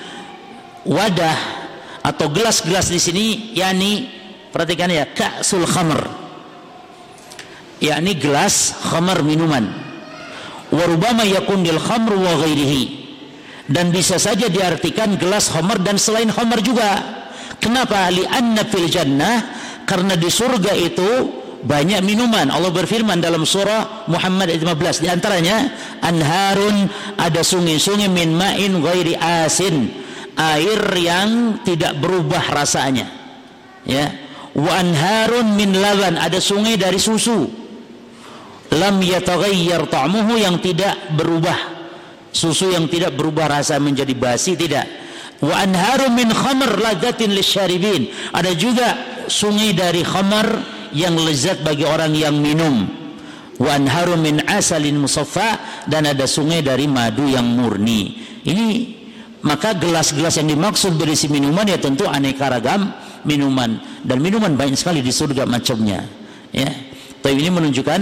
wadah 0.88 1.38
atau 2.04 2.32
gelas-gelas 2.32 2.88
di 2.88 3.00
sini 3.00 3.24
yakni 3.52 4.08
perhatikan 4.48 4.88
ya 4.88 5.08
ka'sul 5.12 5.64
khamr 5.68 6.27
yakni 7.78 8.18
gelas 8.18 8.74
khamar 8.78 9.22
minuman 9.22 9.70
warubama 10.70 11.24
yakun 11.24 11.64
khamr 11.64 12.12
wa 12.14 12.32
ghairihi 12.44 12.84
dan 13.68 13.92
bisa 13.92 14.16
saja 14.16 14.48
diartikan 14.48 15.16
gelas 15.20 15.52
khamar 15.52 15.80
dan 15.84 16.00
selain 16.00 16.32
khamar 16.32 16.60
juga 16.64 16.98
kenapa 17.60 18.08
li 18.08 18.24
anna 18.24 18.64
fil 18.64 18.88
jannah 18.88 19.44
karena 19.88 20.16
di 20.20 20.28
surga 20.28 20.72
itu 20.76 21.10
banyak 21.64 22.04
minuman. 22.06 22.52
Allah 22.54 22.70
berfirman 22.70 23.18
dalam 23.18 23.42
surah 23.42 24.06
Muhammad 24.06 24.52
ayat 24.52 24.62
15 24.62 25.02
di 25.02 25.08
antaranya 25.10 25.56
anharun 26.04 26.86
ada 27.18 27.42
sungai-sungai 27.42 28.06
min 28.06 28.36
ma'in 28.36 28.78
ghairi 28.78 29.18
asin. 29.18 30.06
Air 30.38 30.94
yang 30.94 31.58
tidak 31.66 31.98
berubah 31.98 32.54
rasanya. 32.54 33.10
Ya. 33.82 34.06
Wa 34.54 34.78
anharun 34.78 35.58
min 35.58 35.74
laban 35.74 36.14
ada 36.14 36.38
sungai 36.38 36.78
dari 36.78 37.02
susu. 37.02 37.50
Lam 38.74 39.00
yataghayyar 39.00 39.88
ta'muhu 39.88 40.36
yang 40.36 40.60
tidak 40.60 41.16
berubah. 41.16 41.56
Susu 42.28 42.70
yang 42.72 42.86
tidak 42.86 43.16
berubah 43.16 43.48
rasa 43.48 43.80
menjadi 43.80 44.12
basi 44.12 44.54
tidak. 44.54 44.84
Wa 45.40 45.64
anharum 45.64 46.12
min 46.12 46.28
khamr 46.28 46.76
ladzatin 46.76 47.32
lisyaribin. 47.32 48.12
Ada 48.34 48.52
juga 48.52 48.88
sungai 49.30 49.72
dari 49.72 50.04
khamar 50.04 50.76
yang 50.92 51.16
lezat 51.16 51.64
bagi 51.64 51.84
orang 51.84 52.12
yang 52.12 52.36
minum 52.36 52.98
wa 53.58 53.74
anharu 53.74 54.14
min 54.14 54.40
asalin 54.46 55.02
musaffa 55.02 55.82
dan 55.90 56.06
ada 56.06 56.24
sungai 56.30 56.62
dari 56.62 56.86
madu 56.86 57.26
yang 57.26 57.44
murni 57.44 58.14
ini 58.46 58.96
maka 59.42 59.74
gelas-gelas 59.74 60.38
yang 60.38 60.50
dimaksud 60.50 60.94
berisi 60.94 61.26
minuman 61.26 61.66
ya 61.66 61.78
tentu 61.78 62.06
aneka 62.06 62.48
ragam 62.48 62.94
minuman 63.26 63.82
dan 64.06 64.22
minuman 64.22 64.54
banyak 64.54 64.78
sekali 64.78 65.02
di 65.02 65.10
surga 65.10 65.42
macamnya 65.44 66.06
ya 66.54 66.70
tapi 67.18 67.34
ini 67.34 67.50
menunjukkan 67.50 68.00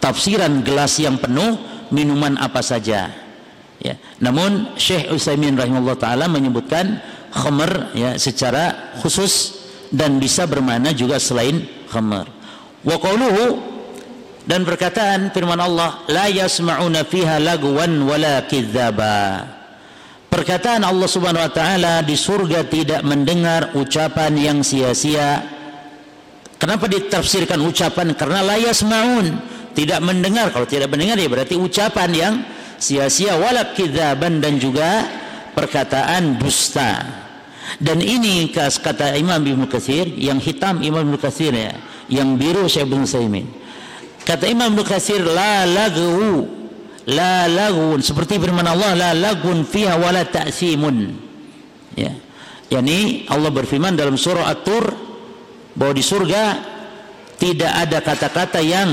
tafsiran 0.00 0.64
gelas 0.64 0.96
yang 0.98 1.20
penuh 1.20 1.60
minuman 1.92 2.40
apa 2.40 2.64
saja 2.64 3.12
ya 3.78 3.94
namun 4.18 4.74
Syekh 4.80 5.12
Utsaimin 5.12 5.56
rahimahullah 5.56 6.00
taala 6.00 6.26
menyebutkan 6.26 7.00
khamr 7.30 7.94
ya 7.94 8.18
secara 8.18 8.92
khusus 8.98 9.60
dan 9.90 10.22
bisa 10.22 10.46
bermakna 10.46 10.94
juga 10.94 11.18
selain 11.18 11.66
khamar. 11.90 12.30
Wa 12.86 12.96
qawluhu 12.96 13.58
dan 14.46 14.62
perkataan 14.64 15.34
firman 15.34 15.58
Allah 15.58 16.02
la 16.08 16.26
yasma'una 16.30 17.06
fiha 17.06 17.42
lagwan 17.42 17.98
wala 18.06 18.46
kidzaba. 18.46 19.46
Perkataan 20.30 20.86
Allah 20.86 21.08
Subhanahu 21.10 21.42
wa 21.42 21.52
taala 21.52 21.94
di 22.06 22.14
surga 22.14 22.62
tidak 22.70 23.02
mendengar 23.02 23.74
ucapan 23.74 24.30
yang 24.38 24.58
sia-sia. 24.62 25.42
Kenapa 26.54 26.86
ditafsirkan 26.86 27.58
ucapan? 27.66 28.14
Karena 28.14 28.46
la 28.46 28.54
yasma'un, 28.54 29.26
tidak 29.74 30.00
mendengar. 30.02 30.50
Kalau 30.50 30.66
tidak 30.66 30.90
mendengar 30.90 31.16
ya 31.18 31.28
berarti 31.30 31.54
ucapan 31.54 32.10
yang 32.10 32.34
sia-sia 32.80 33.36
wala 33.36 33.76
kidzaban 33.76 34.40
dan 34.40 34.56
juga 34.56 35.04
perkataan 35.52 36.40
dusta. 36.40 37.20
Dan 37.78 38.02
ini 38.02 38.50
kata 38.50 39.14
Imam 39.14 39.38
Ibnu 39.38 39.70
Katsir, 39.70 40.10
yang 40.18 40.42
hitam 40.42 40.82
Imam 40.82 41.06
Ibnu 41.06 41.18
Katsir 41.22 41.54
ya, 41.54 41.70
yang 42.10 42.34
biru 42.34 42.66
Syekh 42.66 42.90
Ibnu 42.90 43.06
Saimin. 43.06 43.46
Kata 44.26 44.50
Imam 44.50 44.74
Ibnu 44.74 44.82
Katsir 44.82 45.22
la 45.22 45.68
lagu 45.68 46.50
la 47.06 47.46
lagun 47.46 48.02
seperti 48.02 48.36
firman 48.42 48.66
Allah 48.66 48.92
la 48.98 49.10
lagun 49.14 49.62
fiha 49.62 49.94
wala 49.96 50.26
ta'simun. 50.26 50.96
Ya. 51.94 52.12
Yani 52.70 53.26
Allah 53.26 53.50
berfirman 53.50 53.98
dalam 53.98 54.14
surah 54.14 54.46
At-Tur 54.46 54.94
bahwa 55.74 55.90
di 55.94 56.04
surga 56.06 56.42
tidak 57.34 57.72
ada 57.86 57.98
kata-kata 57.98 58.62
yang 58.62 58.90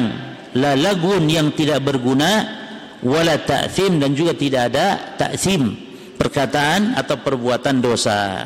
la 0.57 0.73
lagun 0.73 1.29
yang 1.29 1.53
tidak 1.53 1.85
berguna 1.85 2.65
wala 3.05 3.37
ta'sim 3.37 4.01
dan 4.01 4.17
juga 4.17 4.33
tidak 4.33 4.73
ada 4.73 4.87
ta'sim 5.15 5.69
perkataan 6.17 6.97
atau 6.97 7.21
perbuatan 7.21 7.77
dosa. 7.77 8.43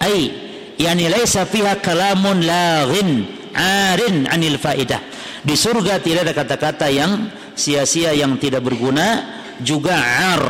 Ai 0.00 0.32
yani 0.80 1.12
laisa 1.12 1.44
fiha 1.44 1.76
kalamun 1.84 2.40
laghin 2.42 3.28
arin 3.52 4.24
anil 4.32 4.56
faidah. 4.56 5.00
Di 5.44 5.52
surga 5.58 6.00
tidak 6.00 6.30
ada 6.30 6.34
kata-kata 6.34 6.86
yang 6.88 7.28
sia-sia 7.52 8.16
yang 8.16 8.40
tidak 8.40 8.64
berguna 8.64 9.40
juga 9.60 9.98
ar 10.00 10.42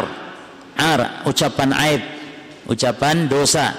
ar 0.79 1.01
ucapan 1.27 1.75
aib 1.91 2.03
ucapan 2.71 3.27
dosa. 3.27 3.75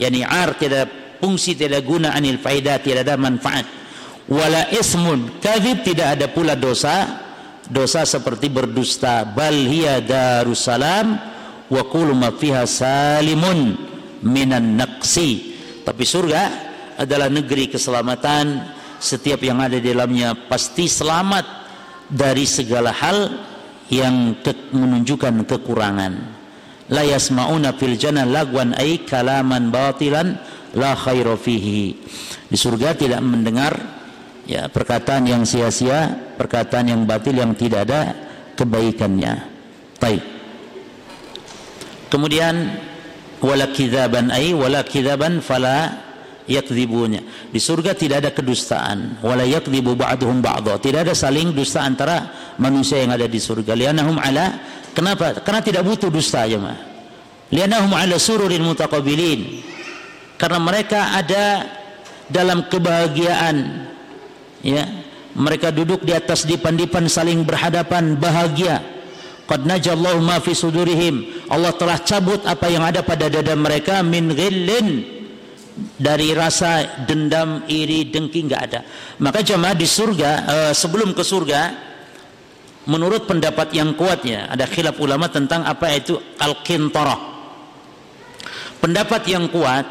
Yani 0.00 0.24
ar 0.24 0.56
tidak 0.56 1.18
fungsi 1.20 1.52
tidak 1.54 1.84
guna 1.84 2.16
anil 2.16 2.40
faidah 2.40 2.80
tidak 2.80 3.04
ada 3.06 3.14
manfaat 3.20 3.81
wala 4.30 4.70
ismun. 4.70 5.40
Kadzib 5.42 5.82
tidak 5.86 6.18
ada 6.18 6.26
pula 6.30 6.54
dosa. 6.58 7.22
Dosa 7.66 8.04
seperti 8.04 8.52
berdusta. 8.52 9.24
Bal 9.24 9.54
hiya 9.54 10.02
darussalam 10.02 11.16
wa 11.72 11.82
kullu 11.88 12.12
ma 12.12 12.34
fiha 12.34 12.68
salimun 12.68 13.78
minan 14.26 14.76
naqsi. 14.76 15.56
Tapi 15.82 16.04
surga 16.04 16.42
adalah 17.00 17.32
negeri 17.32 17.72
keselamatan. 17.72 18.78
Setiap 19.02 19.42
yang 19.42 19.58
ada 19.58 19.82
di 19.82 19.90
dalamnya 19.90 20.36
pasti 20.46 20.86
selamat 20.86 21.42
dari 22.06 22.46
segala 22.46 22.94
hal 22.94 23.34
yang 23.90 24.38
ke 24.38 24.70
menunjukkan 24.70 25.42
kekurangan. 25.42 26.12
La 26.92 27.02
yasma'una 27.02 27.74
fil 27.74 27.98
jannah 27.98 28.28
lagwan 28.28 28.76
ay 28.78 29.02
kalaman 29.02 29.74
batilan 29.74 30.38
la 30.76 30.92
khairu 30.94 31.34
fihi. 31.34 31.96
Di 32.46 32.56
surga 32.56 32.94
tidak 32.94 33.24
mendengar 33.24 34.01
ya 34.48 34.66
perkataan 34.66 35.26
yang 35.26 35.42
sia-sia 35.46 36.34
perkataan 36.38 36.90
yang 36.90 37.02
batil 37.06 37.36
yang 37.36 37.54
tidak 37.54 37.88
ada 37.88 38.00
kebaikannya. 38.58 39.34
Baik. 39.98 40.22
Kemudian 42.10 42.76
wala 43.40 43.70
kidzaban 43.72 44.28
ay 44.28 44.52
wala 44.52 44.84
kidzaban 44.84 45.40
fala 45.40 46.04
yakdzibunya. 46.44 47.22
Di 47.48 47.62
surga 47.62 47.94
tidak 47.94 48.26
ada 48.26 48.30
kedustaan. 48.34 49.22
Wala 49.22 49.46
yakdzibu 49.46 49.94
ba'duhum 49.94 50.42
ba'dha. 50.42 50.76
Tidak 50.82 51.06
ada 51.06 51.14
saling 51.14 51.54
dusta 51.54 51.86
antara 51.86 52.54
manusia 52.58 53.00
yang 53.00 53.14
ada 53.14 53.24
di 53.30 53.38
surga. 53.38 53.72
Lianahum 53.78 54.18
ala 54.18 54.58
kenapa? 54.92 55.40
Karena 55.40 55.62
tidak 55.62 55.82
butuh 55.86 56.10
dusta 56.12 56.44
ya 56.44 56.58
mah 56.58 56.92
lianahum 57.52 57.92
ala 57.92 58.16
sururin 58.16 58.64
mutaqabilin. 58.64 59.62
Karena 60.40 60.58
mereka 60.58 61.14
ada 61.14 61.68
dalam 62.26 62.66
kebahagiaan 62.66 63.86
ya 64.62 64.86
mereka 65.36 65.74
duduk 65.74 66.06
di 66.06 66.14
atas 66.14 66.46
dipan-dipan 66.46 67.10
saling 67.10 67.42
berhadapan 67.42 68.16
bahagia 68.16 68.80
Qad 69.52 69.68
najallahu 69.68 70.22
ma 70.22 70.38
fi 70.38 70.54
sudurihim. 70.54 71.44
Allah 71.50 71.74
telah 71.74 71.98
cabut 72.00 72.40
apa 72.46 72.70
yang 72.70 72.86
ada 72.86 73.02
pada 73.02 73.26
dada 73.26 73.52
mereka 73.52 74.00
min 74.00 74.30
ghillin 74.32 75.04
dari 75.98 76.30
rasa 76.32 77.04
dendam, 77.04 77.66
iri, 77.66 78.08
dengki 78.08 78.48
enggak 78.48 78.62
ada. 78.70 78.80
Maka 79.20 79.44
jemaah 79.44 79.76
di 79.76 79.84
surga 79.84 80.30
uh, 80.46 80.72
sebelum 80.72 81.12
ke 81.12 81.20
surga 81.20 81.60
menurut 82.86 83.28
pendapat 83.28 83.76
yang 83.76 83.94
kuatnya 83.94 84.50
ada 84.50 84.66
khilaf 84.66 84.98
ulama 84.98 85.28
tentang 85.28 85.68
apa 85.68 85.90
itu 85.90 86.16
al-qintarah. 86.38 87.34
Pendapat 88.80 89.22
yang 89.30 89.50
kuat 89.50 89.84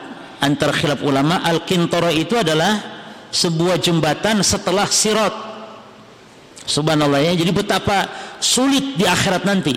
antara 0.43 0.73
khilaf 0.73 1.05
ulama 1.05 1.43
al-qintarah 1.43 2.11
itu 2.11 2.33
adalah 2.39 2.90
sebuah 3.31 3.79
jembatan 3.79 4.43
setelah 4.43 4.85
sirat 4.85 5.51
Subhanallah 6.65 7.21
ya. 7.25 7.33
Jadi 7.33 7.51
betapa 7.51 8.07
sulit 8.37 8.97
di 8.97 9.05
akhirat 9.05 9.43
nanti. 9.43 9.73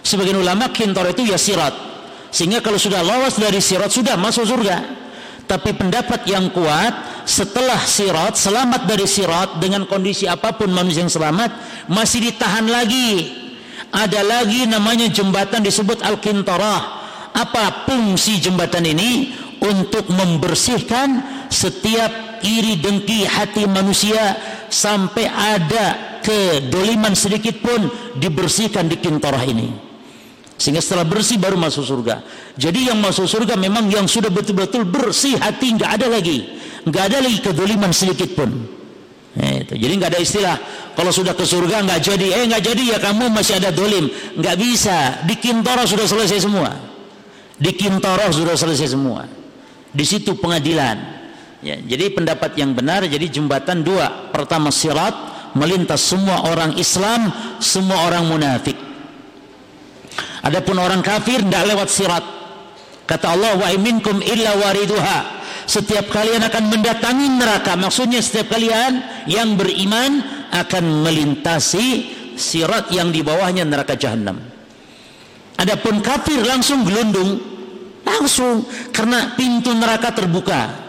Sebagian 0.00 0.40
ulama 0.40 0.72
kintor 0.72 1.12
itu 1.12 1.28
ya 1.28 1.36
sirat. 1.36 1.74
Sehingga 2.32 2.60
kalau 2.60 2.80
sudah 2.80 3.04
lolos 3.04 3.36
dari 3.36 3.60
sirat 3.60 3.92
sudah 3.92 4.16
masuk 4.16 4.48
surga. 4.48 4.98
Tapi 5.48 5.72
pendapat 5.72 6.28
yang 6.28 6.52
kuat 6.52 7.24
setelah 7.24 7.80
sirat, 7.80 8.36
selamat 8.36 8.84
dari 8.84 9.08
sirat 9.08 9.56
dengan 9.56 9.88
kondisi 9.88 10.28
apa 10.28 10.52
pun 10.52 10.68
manusia 10.68 11.00
yang 11.00 11.12
selamat 11.12 11.56
masih 11.88 12.20
ditahan 12.20 12.68
lagi. 12.68 13.32
Ada 13.88 14.20
lagi 14.20 14.68
namanya 14.68 15.08
jembatan 15.08 15.64
disebut 15.64 16.04
al-kintarah. 16.04 17.00
Apa 17.32 17.88
fungsi 17.88 18.40
jembatan 18.40 18.84
ini? 18.84 19.32
Untuk 19.58 20.06
membersihkan 20.12 21.18
setiap 21.50 22.27
iri 22.42 22.78
dengki 22.78 23.24
hati 23.26 23.64
manusia 23.66 24.36
sampai 24.68 25.26
ada 25.26 26.18
kedoliman 26.22 27.16
sedikit 27.16 27.58
pun 27.62 27.88
dibersihkan 28.18 28.86
di 28.86 29.00
kintorah 29.00 29.42
ini. 29.48 29.88
Sehingga 30.58 30.82
setelah 30.82 31.06
bersih 31.06 31.38
baru 31.38 31.54
masuk 31.54 31.86
surga. 31.86 32.20
Jadi 32.58 32.90
yang 32.90 32.98
masuk 32.98 33.30
surga 33.30 33.54
memang 33.54 33.86
yang 33.86 34.10
sudah 34.10 34.26
betul-betul 34.26 34.82
bersih 34.82 35.38
hati 35.38 35.78
nggak 35.78 36.02
ada 36.02 36.06
lagi. 36.10 36.50
Nggak 36.82 37.04
ada 37.14 37.18
lagi 37.22 37.38
kedoliman 37.38 37.94
sedikit 37.94 38.34
pun. 38.34 38.50
Eh, 39.38 39.62
itu. 39.62 39.78
jadi 39.78 39.92
nggak 40.02 40.10
ada 40.18 40.18
istilah 40.18 40.56
kalau 40.98 41.14
sudah 41.14 41.30
ke 41.38 41.46
surga 41.46 41.86
nggak 41.86 42.00
jadi. 42.02 42.26
Eh 42.42 42.44
nggak 42.50 42.62
jadi 42.74 42.82
ya 42.90 42.98
kamu 42.98 43.30
masih 43.30 43.62
ada 43.62 43.70
dolim. 43.70 44.10
Nggak 44.34 44.56
bisa. 44.58 45.22
Di 45.22 45.38
kintorah 45.38 45.86
sudah 45.86 46.10
selesai 46.10 46.42
semua. 46.42 46.74
Di 47.54 47.70
kintorah 47.78 48.34
sudah 48.34 48.58
selesai 48.58 48.98
semua. 48.98 49.30
Di 49.94 50.02
situ 50.02 50.34
pengadilan 50.42 51.18
Ya, 51.58 51.74
jadi 51.74 52.14
pendapat 52.14 52.54
yang 52.54 52.74
benar 52.74 53.02
jadi 53.06 53.26
jembatan 53.26 53.82
dua. 53.82 54.30
Pertama 54.30 54.70
sirat 54.70 55.14
melintas 55.58 56.06
semua 56.06 56.46
orang 56.46 56.78
Islam, 56.78 57.32
semua 57.58 58.06
orang 58.06 58.30
munafik. 58.30 58.78
Adapun 60.46 60.78
orang 60.78 61.02
kafir 61.02 61.42
tidak 61.42 61.66
lewat 61.66 61.88
sirat. 61.90 62.24
Kata 63.08 63.34
Allah 63.34 63.58
wa 63.58 63.68
iminkum 63.72 64.22
illa 64.22 64.54
wariduha. 64.54 65.38
setiap 65.68 66.08
kalian 66.08 66.40
akan 66.48 66.72
mendatangi 66.72 67.28
neraka 67.36 67.76
maksudnya 67.76 68.24
setiap 68.24 68.56
kalian 68.56 69.04
yang 69.28 69.52
beriman 69.52 70.24
akan 70.48 71.04
melintasi 71.04 72.08
sirat 72.40 72.88
yang 72.88 73.12
di 73.12 73.20
bawahnya 73.20 73.68
neraka 73.68 73.92
jahanam 73.92 74.40
adapun 75.60 76.00
kafir 76.00 76.40
langsung 76.40 76.88
gelundung 76.88 77.36
langsung 78.00 78.64
karena 78.96 79.36
pintu 79.36 79.76
neraka 79.76 80.16
terbuka 80.16 80.87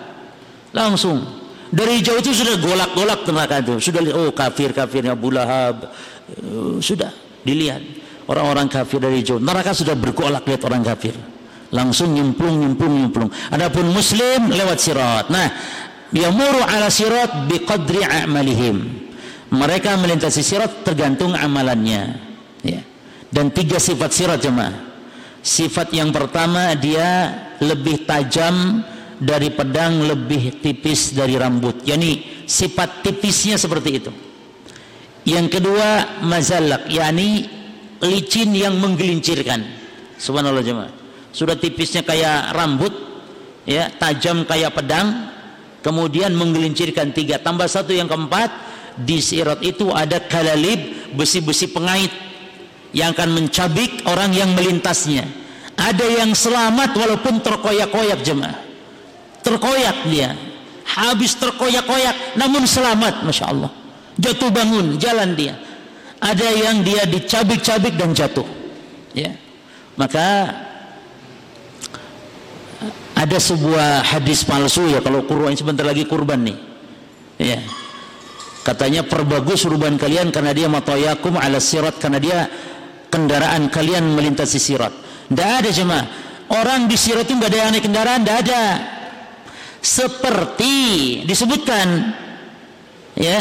langsung. 0.73 1.21
Dari 1.69 2.01
jauh 2.01 2.17
itu 2.17 2.33
sudah 2.33 2.57
golak-golak 2.57 3.29
neraka 3.29 3.61
itu. 3.61 3.77
Sudah 3.77 4.01
oh 4.17 4.33
kafir 4.33 4.73
kafirnya 4.73 5.13
Abu 5.13 5.29
Lahab. 5.29 5.93
Uh, 6.41 6.81
sudah 6.81 7.13
dilihat. 7.45 7.81
Orang-orang 8.25 8.69
kafir 8.69 8.97
dari 9.01 9.21
jauh. 9.21 9.37
Neraka 9.37 9.73
sudah 9.73 9.93
bergolak 9.93 10.45
lihat 10.49 10.61
orang 10.65 10.81
kafir. 10.81 11.13
Langsung 11.69 12.13
nyemplung 12.17 12.57
nyemplung 12.57 12.93
nyemplung. 12.97 13.29
Adapun 13.53 13.93
muslim 13.93 14.49
lewat 14.49 14.77
sirat. 14.81 15.25
Nah 15.29 15.49
yamuru 16.09 16.61
ala 16.65 16.89
sirat 16.89 17.45
biqadri 17.45 18.01
a'malihim. 18.01 19.05
Mereka 19.53 19.97
melintasi 19.97 20.41
sirat 20.41 20.85
tergantung 20.85 21.37
amalannya. 21.37 22.17
Ya. 22.65 22.81
Dan 23.29 23.53
tiga 23.53 23.77
sifat 23.77 24.09
sirat 24.09 24.41
jemaah. 24.41 24.73
Sifat 25.45 25.93
yang 25.93 26.09
pertama 26.09 26.73
dia 26.77 27.33
lebih 27.61 28.09
tajam 28.09 28.81
dari 29.19 29.51
pedang 29.51 29.99
lebih 30.07 30.63
tipis 30.63 31.11
dari 31.11 31.35
rambut. 31.35 31.83
Yakni 31.83 32.43
sifat 32.47 33.03
tipisnya 33.03 33.59
seperti 33.59 33.89
itu. 33.91 34.11
Yang 35.27 35.59
kedua 35.59 36.19
mazalak 36.23 36.87
yakni 36.87 37.45
licin 37.99 38.55
yang 38.55 38.79
menggelincirkan. 38.79 39.59
Subhanallah 40.15 40.63
jemaah. 40.63 40.91
Sudah 41.35 41.59
tipisnya 41.59 42.01
kayak 42.01 42.55
rambut 42.55 42.95
ya 43.67 43.91
tajam 43.99 44.47
kayak 44.47 44.73
pedang 44.73 45.29
kemudian 45.83 46.31
menggelincirkan 46.33 47.11
tiga. 47.11 47.43
Tambah 47.43 47.67
satu 47.67 47.91
yang 47.91 48.07
keempat 48.07 48.49
di 49.03 49.19
sirat 49.19 49.59
itu 49.61 49.91
ada 49.91 50.23
kalalib 50.23 51.11
besi-besi 51.13 51.69
pengait 51.75 52.11
yang 52.95 53.11
akan 53.13 53.35
mencabik 53.35 54.07
orang 54.07 54.31
yang 54.31 54.55
melintasnya. 54.55 55.27
Ada 55.79 56.23
yang 56.23 56.31
selamat 56.35 56.95
walaupun 56.95 57.39
terkoyak-koyak 57.39 58.19
jemaah 58.23 58.68
terkoyak 59.43 60.07
dia. 60.07 60.35
Habis 60.89 61.37
terkoyak-koyak 61.37 62.39
namun 62.39 62.65
selamat 62.65 63.21
Masya 63.21 63.45
Allah. 63.45 63.71
Jatuh 64.17 64.49
bangun 64.49 64.97
jalan 64.97 65.37
dia. 65.37 65.55
Ada 66.19 66.49
yang 66.51 66.83
dia 66.83 67.07
dicabik-cabik 67.07 67.95
dan 67.95 68.11
jatuh. 68.11 68.43
Ya. 69.15 69.31
Maka 69.95 70.51
ada 73.15 73.37
sebuah 73.37 74.03
hadis 74.15 74.47
palsu 74.47 74.87
ya 74.87 75.03
kalau 75.03 75.23
kurban 75.27 75.55
sebentar 75.55 75.87
lagi 75.87 76.03
kurban 76.03 76.43
nih. 76.43 76.57
Ya. 77.39 77.59
Katanya 78.63 79.07
perbagus 79.07 79.63
kurban 79.63 79.95
kalian 79.95 80.35
karena 80.35 80.51
dia 80.51 80.67
matoyakum 80.67 81.39
ala 81.39 81.63
sirat 81.63 81.95
karena 82.01 82.19
dia 82.19 82.37
kendaraan 83.07 83.71
kalian 83.71 84.15
melintasi 84.15 84.59
sirat. 84.59 84.91
Tidak 85.31 85.49
ada 85.63 85.69
cuma 85.71 85.99
orang 86.51 86.89
di 86.89 86.97
sirat 86.99 87.23
itu 87.23 87.39
nggak 87.39 87.49
ada 87.49 87.59
yang 87.59 87.69
naik 87.71 87.83
kendaraan 87.85 88.19
tidak 88.25 88.37
ada 88.47 88.61
seperti 89.79 90.75
disebutkan 91.23 91.87
ya 93.15 93.39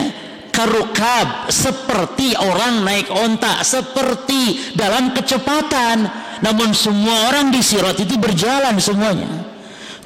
karukab 0.55 1.51
seperti 1.51 2.34
orang 2.39 2.82
naik 2.82 3.11
onta 3.11 3.62
seperti 3.62 4.74
dalam 4.74 5.14
kecepatan 5.14 6.07
namun 6.43 6.70
semua 6.74 7.30
orang 7.30 7.51
di 7.51 7.62
sirat 7.62 7.99
itu 7.99 8.14
berjalan 8.18 8.78
semuanya 8.78 9.49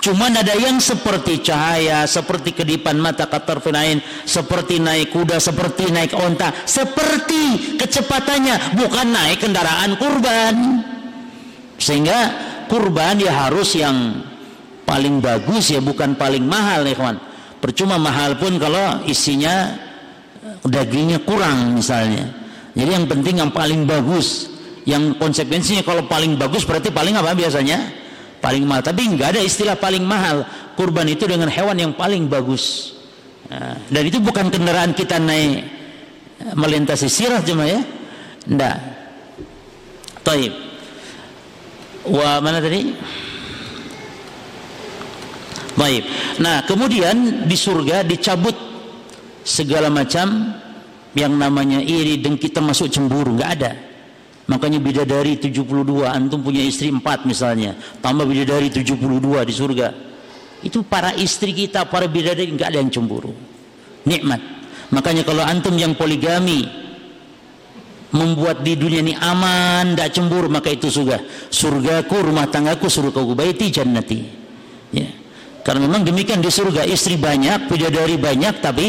Cuma 0.02 0.26
ada 0.26 0.58
yang 0.58 0.82
seperti 0.82 1.46
cahaya, 1.46 2.02
seperti 2.10 2.50
kedipan 2.50 2.98
mata 2.98 3.30
katar 3.30 3.62
finain, 3.62 4.02
seperti 4.26 4.82
naik 4.82 5.14
kuda, 5.14 5.38
seperti 5.38 5.94
naik 5.94 6.10
onta, 6.18 6.50
seperti 6.66 7.78
kecepatannya, 7.78 8.82
bukan 8.82 9.06
naik 9.14 9.46
kendaraan 9.46 9.94
kurban. 9.94 10.82
Sehingga 11.78 12.18
kurban 12.66 13.22
ya 13.22 13.46
harus 13.46 13.78
yang 13.78 14.26
paling 14.92 15.24
bagus 15.24 15.72
ya, 15.72 15.80
bukan 15.80 16.12
paling 16.20 16.44
mahal 16.44 16.84
nih 16.84 16.92
kawan. 16.92 17.16
Percuma 17.64 17.96
mahal 17.96 18.36
pun 18.36 18.60
kalau 18.60 19.00
isinya 19.08 19.72
dagingnya 20.68 21.24
kurang 21.24 21.80
misalnya. 21.80 22.28
Jadi 22.76 22.90
yang 22.92 23.06
penting 23.08 23.40
yang 23.40 23.48
paling 23.48 23.88
bagus. 23.88 24.52
Yang 24.84 25.16
konsekuensinya 25.16 25.86
kalau 25.86 26.04
paling 26.10 26.36
bagus 26.36 26.66
berarti 26.68 26.92
paling 26.92 27.16
apa 27.16 27.32
biasanya? 27.32 28.02
paling 28.42 28.66
mahal 28.66 28.82
tapi 28.82 29.06
nggak 29.14 29.38
ada 29.38 29.40
istilah 29.40 29.78
paling 29.78 30.02
mahal 30.02 30.42
kurban 30.74 31.06
itu 31.06 31.30
dengan 31.30 31.46
hewan 31.46 31.78
yang 31.78 31.94
paling 31.94 32.26
bagus 32.26 32.90
nah, 33.46 33.78
dan 33.86 34.02
itu 34.02 34.18
bukan 34.18 34.50
kendaraan 34.50 34.90
kita 34.98 35.22
naik 35.22 35.62
melintasi 36.58 37.06
sirah 37.06 37.38
cuma 37.46 37.70
ya 37.70 37.78
enggak 38.50 38.82
taib 40.26 40.50
wa 42.10 42.42
mana 42.42 42.58
tadi 42.58 42.90
baik 45.78 46.02
nah 46.40 46.64
kemudian 46.64 47.46
di 47.48 47.56
surga 47.56 48.04
dicabut 48.04 48.54
segala 49.42 49.88
macam 49.90 50.56
yang 51.12 51.36
namanya 51.36 51.82
iri 51.82 52.20
dengki 52.20 52.48
termasuk 52.48 52.88
cemburu 52.88 53.36
nggak 53.36 53.52
ada 53.60 53.72
Makanya 54.42 54.82
bidadari 54.82 55.38
72, 55.38 56.02
antum 56.02 56.42
punya 56.42 56.66
istri 56.66 56.90
4 56.90 57.30
misalnya, 57.30 57.78
tambah 58.02 58.26
bidadari 58.26 58.74
72 58.74 58.98
di 59.46 59.54
surga. 59.54 59.88
Itu 60.66 60.82
para 60.82 61.14
istri 61.14 61.54
kita, 61.54 61.86
para 61.86 62.10
bidadari 62.10 62.50
enggak 62.50 62.74
ada 62.74 62.78
yang 62.82 62.90
cemburu. 62.90 63.30
Nikmat. 64.02 64.42
Makanya 64.90 65.22
kalau 65.22 65.46
antum 65.46 65.78
yang 65.78 65.94
poligami 65.94 66.66
membuat 68.10 68.66
di 68.66 68.74
dunia 68.74 69.00
ini 69.00 69.14
aman, 69.14 69.94
tidak 69.94 70.10
cemburu, 70.10 70.50
maka 70.50 70.74
itu 70.74 70.90
surga. 70.90 71.22
Surgaku, 71.46 72.26
rumah 72.26 72.50
tanggaku, 72.50 72.90
surga 72.90 73.22
baiti 73.38 73.70
jannati. 73.70 74.20
Ya. 74.90 75.21
Karena 75.62 75.86
memang 75.86 76.02
demikian 76.02 76.42
di 76.42 76.50
surga 76.50 76.82
istri 76.82 77.14
banyak, 77.14 77.70
bidadari 77.70 78.18
banyak, 78.18 78.54
tapi 78.58 78.86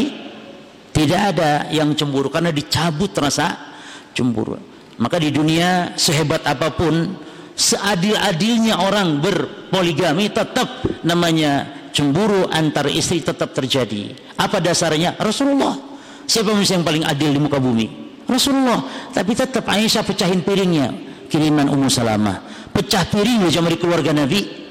tidak 0.90 1.34
ada 1.34 1.70
yang 1.70 1.94
cemburu 1.94 2.30
karena 2.30 2.50
dicabut 2.50 3.14
rasa 3.14 3.74
cemburu. 4.14 4.58
Maka 4.98 5.18
di 5.18 5.30
dunia 5.34 5.94
sehebat 5.98 6.46
apa 6.46 6.74
pun, 6.74 7.14
seadil-adilnya 7.54 8.78
orang 8.78 9.22
berpoligami 9.22 10.30
tetap 10.30 10.86
namanya 11.06 11.66
cemburu 11.94 12.50
antar 12.50 12.90
istri 12.90 13.22
tetap 13.22 13.54
terjadi. 13.54 14.34
Apa 14.34 14.58
dasarnya? 14.58 15.14
Rasulullah. 15.18 15.78
Siapa 16.26 16.50
manusia 16.50 16.74
yang 16.74 16.86
paling 16.86 17.06
adil 17.06 17.30
di 17.30 17.40
muka 17.42 17.62
bumi? 17.62 17.86
Rasulullah. 18.26 19.10
Tapi 19.14 19.32
tetap 19.34 19.62
Aisyah 19.66 20.02
pecahin 20.02 20.42
piringnya. 20.42 20.90
Kiriman 21.30 21.70
Ummu 21.70 21.86
Salamah. 21.90 22.70
Pecah 22.74 23.06
piring 23.06 23.46
cuma 23.50 23.70
di 23.70 23.78
keluarga 23.78 24.10
Nabi. 24.10 24.63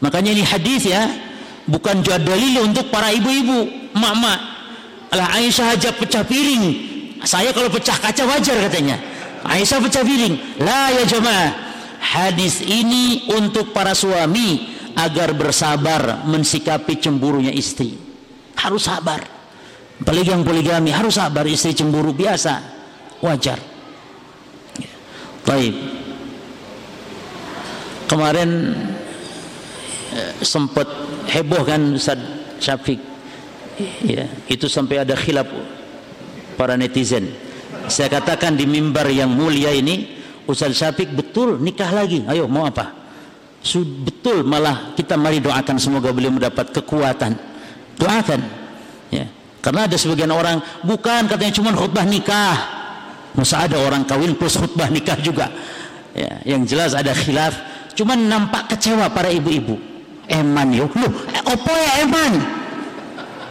Makanya 0.00 0.30
ini 0.34 0.42
hadis 0.42 0.88
ya. 0.88 1.06
Bukan 1.64 2.04
jual 2.04 2.20
dalil 2.20 2.60
untuk 2.60 2.92
para 2.92 3.08
ibu-ibu, 3.08 3.90
mak-mak. 3.96 4.40
Alah 5.14 5.28
Aisyah 5.38 5.78
aja 5.78 5.90
pecah 5.94 6.26
piring. 6.26 6.64
Saya 7.24 7.54
kalau 7.56 7.72
pecah 7.72 7.96
kaca 7.96 8.24
wajar 8.28 8.58
katanya. 8.68 9.00
Aisyah 9.46 9.80
pecah 9.80 10.04
piring. 10.04 10.60
La 10.60 10.92
ya 10.92 11.04
jemaah. 11.08 11.50
Hadis 12.04 12.60
ini 12.60 13.24
untuk 13.32 13.72
para 13.72 13.96
suami 13.96 14.76
agar 14.92 15.32
bersabar 15.32 16.26
mensikapi 16.28 17.00
cemburunya 17.00 17.54
istri. 17.54 17.96
Harus 18.60 18.84
sabar. 18.84 19.24
Apalagi 20.04 20.34
yang 20.34 20.44
poligami 20.44 20.92
harus 20.92 21.16
sabar 21.16 21.48
istri 21.48 21.72
cemburu 21.72 22.12
biasa. 22.12 22.60
Wajar. 23.24 23.56
Baik. 25.44 25.74
Kemarin 28.04 28.50
sempat 30.42 30.86
heboh 31.30 31.62
kan 31.66 31.80
Ustaz 31.94 32.18
Syafiq. 32.62 33.00
Ya, 34.06 34.30
itu 34.46 34.70
sampai 34.70 35.02
ada 35.02 35.18
khilaf 35.18 35.50
para 36.54 36.78
netizen. 36.78 37.34
Saya 37.90 38.06
katakan 38.06 38.54
di 38.54 38.64
mimbar 38.64 39.10
yang 39.10 39.34
mulia 39.34 39.74
ini 39.74 40.14
Ustaz 40.46 40.78
Syafiq 40.78 41.10
betul 41.10 41.58
nikah 41.58 41.90
lagi. 41.90 42.22
Ayo 42.30 42.46
mau 42.46 42.64
apa? 42.64 42.94
Betul 44.04 44.44
malah 44.44 44.92
kita 44.94 45.16
mari 45.16 45.40
doakan 45.40 45.76
semoga 45.80 46.14
beliau 46.14 46.30
mendapat 46.30 46.70
kekuatan. 46.70 47.34
Doakan. 47.98 48.40
Ya 49.10 49.26
karena 49.64 49.88
ada 49.88 49.96
sebagian 49.96 50.28
orang 50.28 50.60
bukan 50.84 51.24
katanya 51.24 51.52
cuma 51.56 51.72
khutbah 51.72 52.04
nikah. 52.06 52.56
Masa 53.34 53.66
ada 53.66 53.82
orang 53.82 54.06
kawin 54.06 54.38
plus 54.38 54.54
khutbah 54.54 54.86
nikah 54.86 55.18
juga? 55.18 55.50
Ya 56.14 56.38
yang 56.46 56.62
jelas 56.62 56.94
ada 56.94 57.10
khilaf. 57.10 57.56
Cuman 57.98 58.26
nampak 58.26 58.74
kecewa 58.74 59.10
para 59.10 59.30
ibu-ibu 59.30 59.93
eman 60.28 60.68
yo 60.72 60.86
lu 60.94 61.08
opo 61.44 61.72
ya 61.72 61.92
eman 62.06 62.32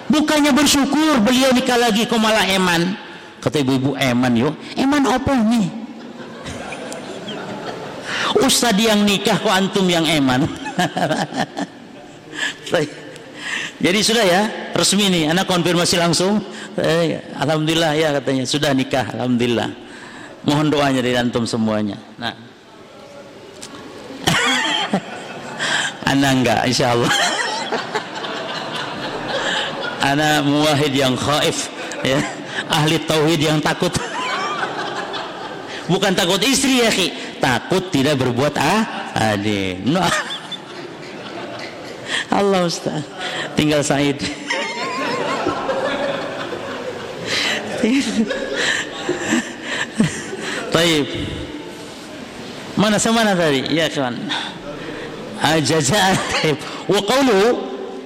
bukannya 0.10 0.52
bersyukur 0.54 1.22
beliau 1.22 1.54
nikah 1.54 1.78
lagi 1.78 2.06
kok 2.06 2.20
malah 2.20 2.46
eman 2.50 2.98
kata 3.42 3.62
ibu-ibu 3.62 3.98
eman 3.98 4.34
yo 4.34 4.50
eman 4.78 5.04
apa 5.08 5.34
nih 5.34 5.68
Ustad 8.34 8.74
yang 8.82 9.06
nikah 9.06 9.38
kok 9.38 9.54
antum 9.54 9.86
yang 9.86 10.06
eman 10.10 10.50
Jadi 13.84 14.00
sudah 14.00 14.24
ya, 14.24 14.42
resmi 14.72 15.12
nih. 15.12 15.36
Anak 15.36 15.44
konfirmasi 15.44 16.00
langsung. 16.00 16.40
Eh, 16.80 17.20
Alhamdulillah 17.36 17.92
ya 18.00 18.16
katanya 18.16 18.48
sudah 18.48 18.72
nikah. 18.72 19.12
Alhamdulillah. 19.12 19.70
Mohon 20.48 20.68
doanya 20.72 21.02
dari 21.04 21.20
antum 21.20 21.44
semuanya. 21.44 22.00
Nah, 22.16 22.32
Ana 26.04 26.28
enggak, 26.36 26.62
insya 26.68 26.94
Allah. 26.96 27.12
Ana 30.04 30.44
muwahid 30.44 30.92
yang 30.92 31.16
khaif, 31.16 31.72
ya. 32.04 32.20
ahli 32.68 33.00
tauhid 33.08 33.40
yang 33.40 33.60
takut. 33.64 33.92
Bukan 35.88 36.12
takut 36.16 36.40
istri 36.44 36.84
ya, 36.84 36.92
khi. 36.92 37.12
takut 37.44 37.92
tidak 37.92 38.20
berbuat 38.20 38.56
ah, 38.56 39.12
adil. 39.36 39.84
No. 39.84 40.00
Allah 42.32 42.64
Ustaz. 42.64 43.04
Tinggal 43.60 43.84
Said. 43.84 44.20
Taib. 50.74 51.08
Mana 52.74 52.98
semana 52.98 53.36
tadi? 53.38 53.70
Ya 53.70 53.92
kawan. 53.92 54.18
Jazaan. 55.44 56.16
Wa 56.88 57.00
qawluhu 57.04 57.48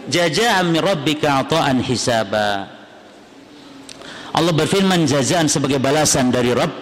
jazaan 0.09 0.73
min 0.73 0.81
rabbika 0.81 1.45
ata'an 1.45 1.85
hisaba. 1.85 2.65
Allah 4.33 4.53
berfirman 4.53 5.05
jazaan 5.05 5.45
sebagai 5.49 5.77
balasan 5.77 6.33
dari 6.33 6.53
Rabb 6.53 6.73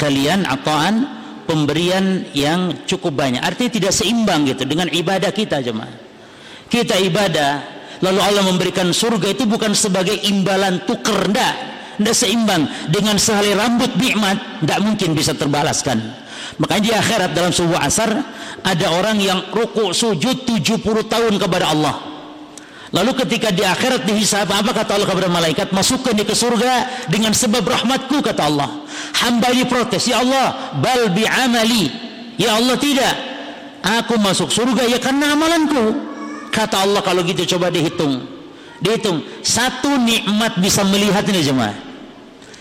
kalian 0.00 0.48
ata'an 0.48 0.94
pemberian 1.44 2.24
yang 2.32 2.84
cukup 2.88 3.16
banyak. 3.20 3.40
Artinya 3.40 3.72
tidak 3.72 3.92
seimbang 3.92 4.48
gitu 4.48 4.64
dengan 4.64 4.88
ibadah 4.88 5.32
kita 5.32 5.60
jemaah 5.60 6.10
kita 6.70 6.96
ibadah 7.02 7.60
lalu 8.00 8.22
Allah 8.22 8.46
memberikan 8.46 8.94
surga 8.94 9.34
itu 9.34 9.44
bukan 9.44 9.74
sebagai 9.74 10.14
imbalan 10.24 10.80
tuker 10.86 11.28
ndak 11.28 11.54
ndak 12.00 12.14
seimbang 12.16 12.64
dengan 12.88 13.18
sehelai 13.18 13.58
rambut 13.58 13.90
nikmat 13.98 14.38
ndak 14.64 14.78
mungkin 14.80 15.12
bisa 15.12 15.34
terbalaskan 15.34 15.98
makanya 16.60 16.82
di 16.84 16.92
akhirat 16.92 17.30
dalam 17.32 17.50
sebuah 17.50 17.80
asar 17.88 18.10
ada 18.60 18.86
orang 18.92 19.16
yang 19.18 19.48
ruku 19.50 19.96
sujud 19.96 20.44
70 20.44 20.84
tahun 21.08 21.34
kepada 21.40 21.72
Allah 21.72 21.96
Lalu 22.90 23.22
ketika 23.22 23.54
di 23.54 23.62
akhirat 23.62 24.02
dihisab 24.02 24.50
apa 24.50 24.74
kata 24.74 24.98
Allah 24.98 25.06
kepada 25.06 25.30
malaikat 25.30 25.70
masukkan 25.70 26.10
dia 26.10 26.26
ke 26.26 26.34
surga 26.34 27.06
dengan 27.06 27.30
sebab 27.30 27.62
rahmatku 27.62 28.18
kata 28.18 28.50
Allah. 28.50 28.82
Hamba 29.14 29.54
ini 29.54 29.62
protes 29.62 30.10
ya 30.10 30.18
Allah 30.18 30.74
bal 30.82 31.06
bi 31.14 31.22
amali 31.22 31.86
ya 32.34 32.58
Allah 32.58 32.74
tidak 32.82 33.14
aku 33.86 34.18
masuk 34.18 34.50
surga 34.50 34.90
ya 34.90 34.98
karena 34.98 35.38
amalanku 35.38 36.10
Kata 36.50 36.82
Allah 36.82 37.00
kalau 37.00 37.22
gitu 37.22 37.46
coba 37.56 37.70
dihitung. 37.70 38.26
Dihitung. 38.82 39.22
Satu 39.46 39.94
nikmat 40.02 40.58
bisa 40.58 40.82
melihat 40.82 41.22
ini 41.30 41.46
jemaah. 41.46 41.78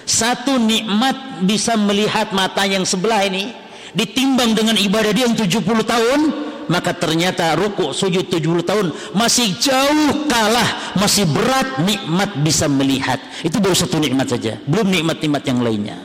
Satu 0.06 0.62
nikmat 0.62 1.42
bisa 1.46 1.74
melihat 1.74 2.30
mata 2.34 2.70
yang 2.70 2.86
sebelah 2.86 3.26
ini 3.26 3.50
ditimbang 3.94 4.54
dengan 4.54 4.76
ibadah 4.78 5.12
dia 5.14 5.26
yang 5.26 5.38
70 5.38 5.64
tahun 5.86 6.20
maka 6.70 6.94
ternyata 6.94 7.58
ruku 7.58 7.92
sujud 7.92 8.30
70 8.30 8.62
tahun 8.62 8.88
masih 9.18 9.58
jauh 9.58 10.30
kalah 10.30 10.94
masih 10.96 11.26
berat 11.26 11.82
nikmat 11.82 12.38
bisa 12.46 12.70
melihat. 12.70 13.18
Itu 13.42 13.58
baru 13.58 13.74
satu 13.74 13.98
nikmat 13.98 14.30
saja 14.30 14.62
belum 14.70 14.94
nikmat-nikmat 14.94 15.44
yang 15.50 15.60
lainnya. 15.66 15.98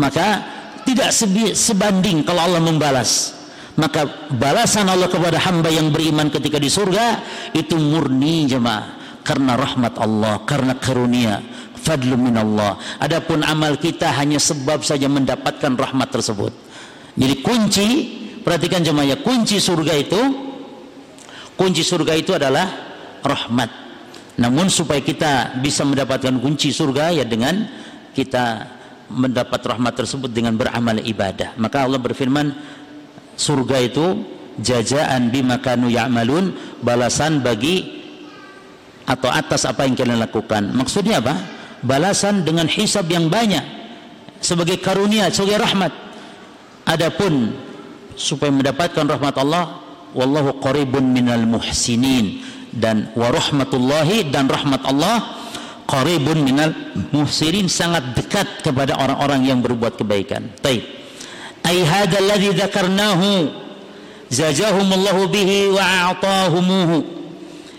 Maka 0.00 0.42
tidak 0.88 1.12
sebanding 1.52 2.24
kalau 2.24 2.48
Allah 2.48 2.64
membalas. 2.64 3.36
Maka 3.78 4.10
balasan 4.34 4.90
Allah 4.90 5.06
kepada 5.06 5.38
hamba 5.38 5.70
yang 5.70 5.94
beriman 5.94 6.34
ketika 6.34 6.58
di 6.58 6.66
surga 6.66 7.22
itu 7.54 7.78
murni 7.78 8.50
jemaah 8.50 9.22
karena 9.22 9.54
rahmat 9.54 9.94
Allah 10.02 10.42
karena 10.42 10.74
karunia 10.74 11.38
fadlu 11.78 12.18
minallah. 12.18 12.74
Adapun 12.98 13.46
amal 13.46 13.78
kita 13.78 14.10
hanya 14.18 14.42
sebab 14.42 14.82
saja 14.82 15.06
mendapatkan 15.06 15.78
rahmat 15.78 16.10
tersebut 16.10 16.50
jadi 17.18 17.34
kunci 17.42 17.88
perhatikan 18.46 18.80
jemaah 18.86 19.12
ya 19.12 19.16
kunci 19.18 19.58
surga 19.58 19.94
itu 19.98 20.20
kunci 21.58 21.82
surga 21.82 22.14
itu 22.14 22.30
adalah 22.38 22.66
rahmat. 23.26 23.90
Namun 24.38 24.70
supaya 24.70 25.02
kita 25.02 25.58
bisa 25.58 25.82
mendapatkan 25.82 26.30
kunci 26.38 26.70
surga 26.70 27.10
ya 27.10 27.26
dengan 27.26 27.66
kita 28.14 28.70
mendapat 29.10 29.58
rahmat 29.66 29.98
tersebut 29.98 30.30
dengan 30.30 30.54
beramal 30.54 31.02
ibadah. 31.02 31.58
Maka 31.58 31.90
Allah 31.90 31.98
berfirman 31.98 32.54
surga 33.34 33.76
itu 33.82 34.22
jajaan 34.62 35.34
bima 35.34 35.58
kanu 35.58 35.90
ya'malun 35.90 36.54
balasan 36.86 37.42
bagi 37.42 37.98
atau 39.10 39.26
atas 39.26 39.66
apa 39.66 39.90
yang 39.90 39.98
kalian 39.98 40.22
lakukan. 40.22 40.70
Maksudnya 40.70 41.18
apa? 41.18 41.34
Balasan 41.82 42.46
dengan 42.46 42.70
hisab 42.70 43.10
yang 43.10 43.26
banyak 43.26 43.62
sebagai 44.38 44.78
karunia 44.78 45.34
sebagai 45.34 45.58
rahmat 45.66 46.07
adapun 46.88 47.52
supaya 48.16 48.48
mendapatkan 48.48 49.04
rahmat 49.04 49.36
Allah 49.36 49.84
wallahu 50.16 50.56
qaribun 50.64 51.04
minal 51.12 51.44
muhsinin. 51.44 52.56
Dan 52.68 53.12
warahmatullahi 53.16 54.28
dan 54.28 54.48
rahmat 54.48 54.84
Allah 54.84 55.24
qaribun 55.88 56.44
minal 56.44 56.72
muhsinin 57.12 57.68
sangat 57.68 58.12
dekat 58.16 58.64
kepada 58.64 58.96
orang-orang 58.96 59.40
yang 59.48 59.58
berbuat 59.64 59.96
kebaikan. 59.96 60.52
Baik 60.60 60.98
ay 61.68 61.84
hadzal 61.84 62.24
ladzi 62.24 62.50
dzakarnahu 62.56 63.52
zajahumullahu 64.32 65.28
bihi 65.28 65.68
wa 65.72 66.12
a'tahumuhu. 66.12 66.98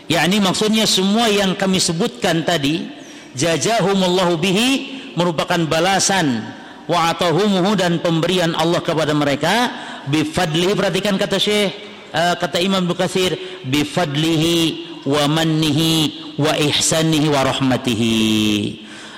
Yakni 0.09 0.41
maksudnya 0.41 0.89
semua 0.89 1.29
yang 1.29 1.53
kami 1.53 1.77
sebutkan 1.77 2.41
tadi 2.41 2.89
jajahumullahu 3.37 4.41
bihi 4.41 4.69
merupakan 5.13 5.61
balasan 5.69 6.41
wa 6.89 7.13
atahumuhu 7.13 7.77
dan 7.77 8.01
pemberian 8.01 8.57
Allah 8.57 8.81
kepada 8.81 9.13
mereka 9.13 9.69
bifadlihi 10.09 10.73
perhatikan 10.73 11.21
kata 11.21 11.37
Syekh 11.37 11.69
uh, 12.09 12.33
kata 12.41 12.57
Imam 12.57 12.89
Bukathir 12.89 13.37
bifadlihi 13.69 14.89
wa 15.05 15.29
mannihi 15.29 15.93
wa 16.41 16.57
ihsanihi 16.57 17.29
wa 17.29 17.45
rahmatihi. 17.45 18.17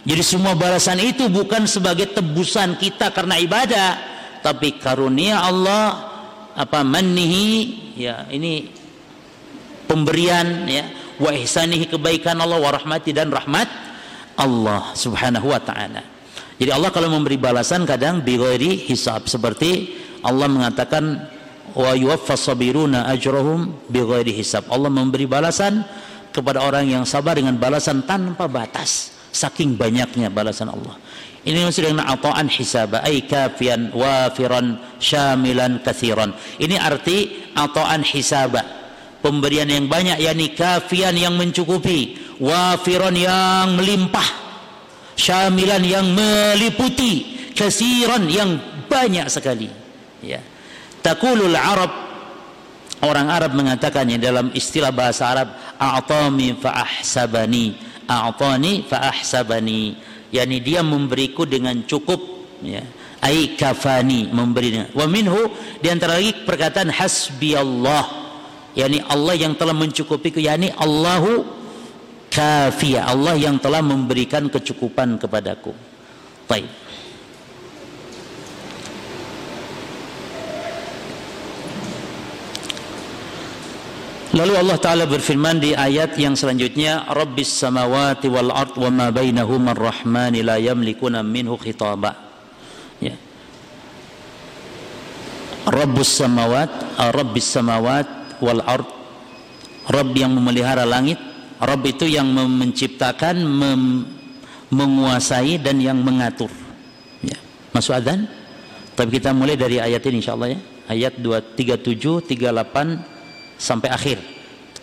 Jadi 0.02 0.24
semua 0.26 0.58
balasan 0.58 1.00
itu 1.00 1.30
bukan 1.30 1.70
sebagai 1.70 2.10
tebusan 2.12 2.76
kita 2.76 3.14
karena 3.14 3.38
ibadah 3.38 3.90
tapi 4.42 4.82
karunia 4.82 5.46
Allah 5.46 6.12
apa 6.58 6.82
mannihi 6.82 7.48
ya 7.96 8.26
ini 8.34 8.66
pemberian 9.86 10.66
ya 10.66 10.90
wa 11.22 11.30
ihsanihi 11.32 11.86
kebaikan 11.86 12.36
Allah 12.42 12.58
wa 12.58 12.72
rahmati 12.74 13.14
dan 13.14 13.30
rahmat 13.30 13.70
Allah 14.42 14.90
subhanahu 14.98 15.54
wa 15.54 15.62
ta'ala 15.62 16.11
jadi 16.62 16.78
Allah 16.78 16.94
kalau 16.94 17.10
memberi 17.10 17.42
balasan 17.42 17.90
kadang 17.90 18.22
bighairi 18.22 18.86
hisab 18.86 19.26
seperti 19.26 19.98
Allah 20.22 20.46
mengatakan 20.46 21.26
wa 21.74 21.98
yuwaffas 21.98 22.46
sabiruna 22.46 23.10
ajrahum 23.10 23.74
bighairi 23.90 24.30
hisab 24.30 24.70
Allah 24.70 24.94
memberi 24.94 25.26
balasan 25.26 25.82
kepada 26.30 26.62
orang 26.62 26.86
yang 26.86 27.04
sabar 27.10 27.34
dengan 27.34 27.58
balasan 27.58 28.06
tanpa 28.06 28.46
batas 28.46 29.18
saking 29.34 29.74
banyaknya 29.74 30.30
balasan 30.30 30.70
Allah 30.70 31.02
ini 31.42 31.66
maksud 31.66 31.82
dengan 31.82 32.06
ataan 32.06 32.54
hisaba 32.54 33.02
ay 33.02 33.26
kafian 33.26 33.90
wafiran 33.98 34.78
syamilan 35.02 35.82
kathiran. 35.82 36.38
Ini 36.62 36.78
arti 36.78 37.50
ataan 37.58 38.06
hisaba. 38.06 38.62
Pemberian 39.26 39.66
yang 39.70 39.90
banyak 39.90 40.22
yakni 40.22 40.54
kafian 40.54 41.18
yang 41.18 41.34
mencukupi, 41.38 42.38
wafiran 42.38 43.14
yang 43.18 43.74
melimpah, 43.74 44.51
syamilan 45.16 45.84
yang 45.84 46.06
meliputi, 46.12 47.48
kasiran 47.54 48.26
yang 48.28 48.58
banyak 48.88 49.28
sekali. 49.32 49.70
Ya. 50.22 50.44
Arab 51.02 51.92
orang 53.02 53.28
Arab 53.34 53.52
mengatakannya 53.58 54.22
dalam 54.22 54.54
istilah 54.54 54.94
bahasa 54.94 55.34
Arab 55.34 55.50
a'tami 55.82 56.54
fa 56.62 56.86
ahsabani 56.86 57.74
a'tani 58.06 58.86
fa 58.86 59.10
ahsabani 59.10 59.98
yakni 60.30 60.62
dia 60.62 60.86
memberiku 60.86 61.50
dengan 61.50 61.82
cukup 61.90 62.22
ya 62.62 62.86
ai 63.22 63.58
kafani 63.58 64.30
memberi 64.30 64.94
wa 64.94 65.06
minhu 65.10 65.50
di 65.82 65.90
antara 65.90 66.18
lagi 66.18 66.46
perkataan 66.46 66.94
hasbi 66.94 67.58
Allah 67.58 68.06
yakni 68.78 69.02
Allah 69.10 69.36
yang 69.38 69.54
telah 69.58 69.74
mencukupiku 69.74 70.38
yakni 70.38 70.70
Allahu 70.78 71.61
kafiyah. 72.32 73.12
Allah 73.12 73.36
yang 73.36 73.60
telah 73.60 73.84
memberikan 73.84 74.48
kecukupan 74.48 75.20
kepadaku. 75.20 75.76
Baik. 76.48 76.72
Lalu 84.32 84.54
Allah 84.56 84.80
Ta'ala 84.80 85.04
berfirman 85.12 85.60
di 85.60 85.76
ayat 85.76 86.16
yang 86.16 86.40
selanjutnya 86.40 87.04
Rabbis 87.12 87.52
samawati 87.52 88.32
wal 88.32 88.48
ard 88.48 88.80
wa 88.80 88.88
ma 88.88 89.08
bainahuma 89.12 89.76
ar-rahmani 89.76 90.40
la 90.40 90.56
yamlikuna 90.56 91.20
minhu 91.20 91.60
khitaba. 91.60 92.16
Ya. 93.04 93.20
Rabbus 95.68 96.16
samawat 96.16 96.72
Rabbis 97.12 97.44
samawat 97.44 98.40
wal 98.40 98.64
ard. 98.64 98.88
Rabb 99.92 100.16
yang 100.16 100.32
memelihara 100.32 100.88
langit 100.88 101.20
Rabb 101.62 101.86
itu 101.86 102.10
yang 102.10 102.26
menciptakan 102.34 103.38
mem 103.46 103.82
menguasai 104.72 105.60
dan 105.60 105.78
yang 105.84 106.00
mengatur. 106.00 106.50
Ya. 107.22 107.38
masuk 107.76 107.92
adzan 107.92 108.24
tapi 108.96 109.20
kita 109.20 109.36
mulai 109.36 109.60
dari 109.60 109.78
ayat 109.78 110.02
ini 110.08 110.24
insyaallah 110.24 110.50
ya. 110.52 110.60
Ayat 110.92 111.14
237 111.24 112.28
38 112.28 113.60
sampai 113.60 113.90
akhir. 113.92 114.18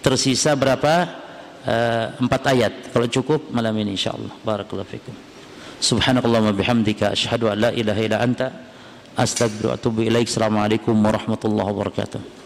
Tersisa 0.01 0.55
berapa? 0.55 1.27
Uh, 1.69 2.17
empat 2.23 2.43
ayat. 2.55 2.73
Kalau 2.95 3.07
cukup 3.11 3.51
malam 3.53 3.75
ini 3.77 3.93
insyaallah. 3.99 4.41
Barakallahu 4.41 4.89
fikum. 4.89 5.13
Subhanakallahumma 5.83 6.57
bihamdika 6.57 7.13
asyhadu 7.13 7.53
an 7.53 7.69
la 7.69 7.71
ilaha 7.75 8.01
illa 8.01 8.19
anta 8.23 8.47
astaghfiruka 9.19 9.69
wa 9.69 9.75
atubu 9.77 10.01
ilaik. 10.07 10.31
Assalamualaikum 10.31 10.95
warahmatullahi 10.97 11.69
wabarakatuh 11.69 12.39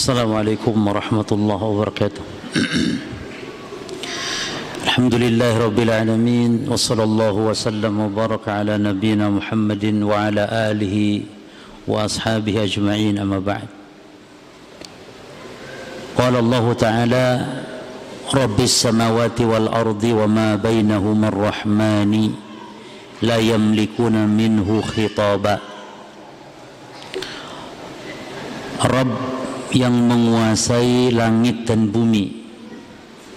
السلام 0.00 0.32
عليكم 0.32 0.72
ورحمة 0.88 1.30
الله 1.32 1.60
وبركاته. 1.60 2.24
الحمد 4.88 5.14
لله 5.14 5.52
رب 5.60 5.76
العالمين 5.76 6.72
وصلى 6.72 7.04
الله 7.04 7.34
وسلم 7.52 7.94
وبارك 8.00 8.48
على 8.48 8.80
نبينا 8.80 9.28
محمد 9.28 9.84
وعلى 10.00 10.44
آله 10.72 10.96
وأصحابه 11.84 12.54
أجمعين 12.64 13.20
أما 13.20 13.44
بعد. 13.44 13.68
قال 16.16 16.34
الله 16.40 16.64
تعالى 16.72 17.26
رب 18.32 18.58
السماوات 18.60 19.36
والأرض 19.40 20.04
وما 20.04 20.48
بينهما 20.64 21.28
الرحمن 21.28 22.12
لا 23.20 23.36
يملكون 23.36 24.16
منه 24.16 24.68
خطابا. 24.80 25.56
رب 28.96 29.39
yang 29.70 29.94
menguasai 29.94 31.14
langit 31.14 31.66
dan 31.66 31.90
bumi 31.90 32.40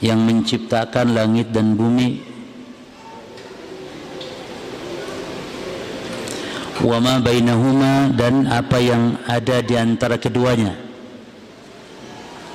yang 0.03 0.19
menciptakan 0.27 1.15
langit 1.15 1.55
dan 1.55 1.79
bumi. 1.79 2.19
Wa 6.84 6.99
ma 6.99 7.23
bainahuma 7.23 8.11
dan 8.11 8.43
apa 8.51 8.75
yang 8.84 9.15
ada 9.23 9.63
di 9.63 9.79
antara 9.79 10.19
keduanya. 10.19 10.75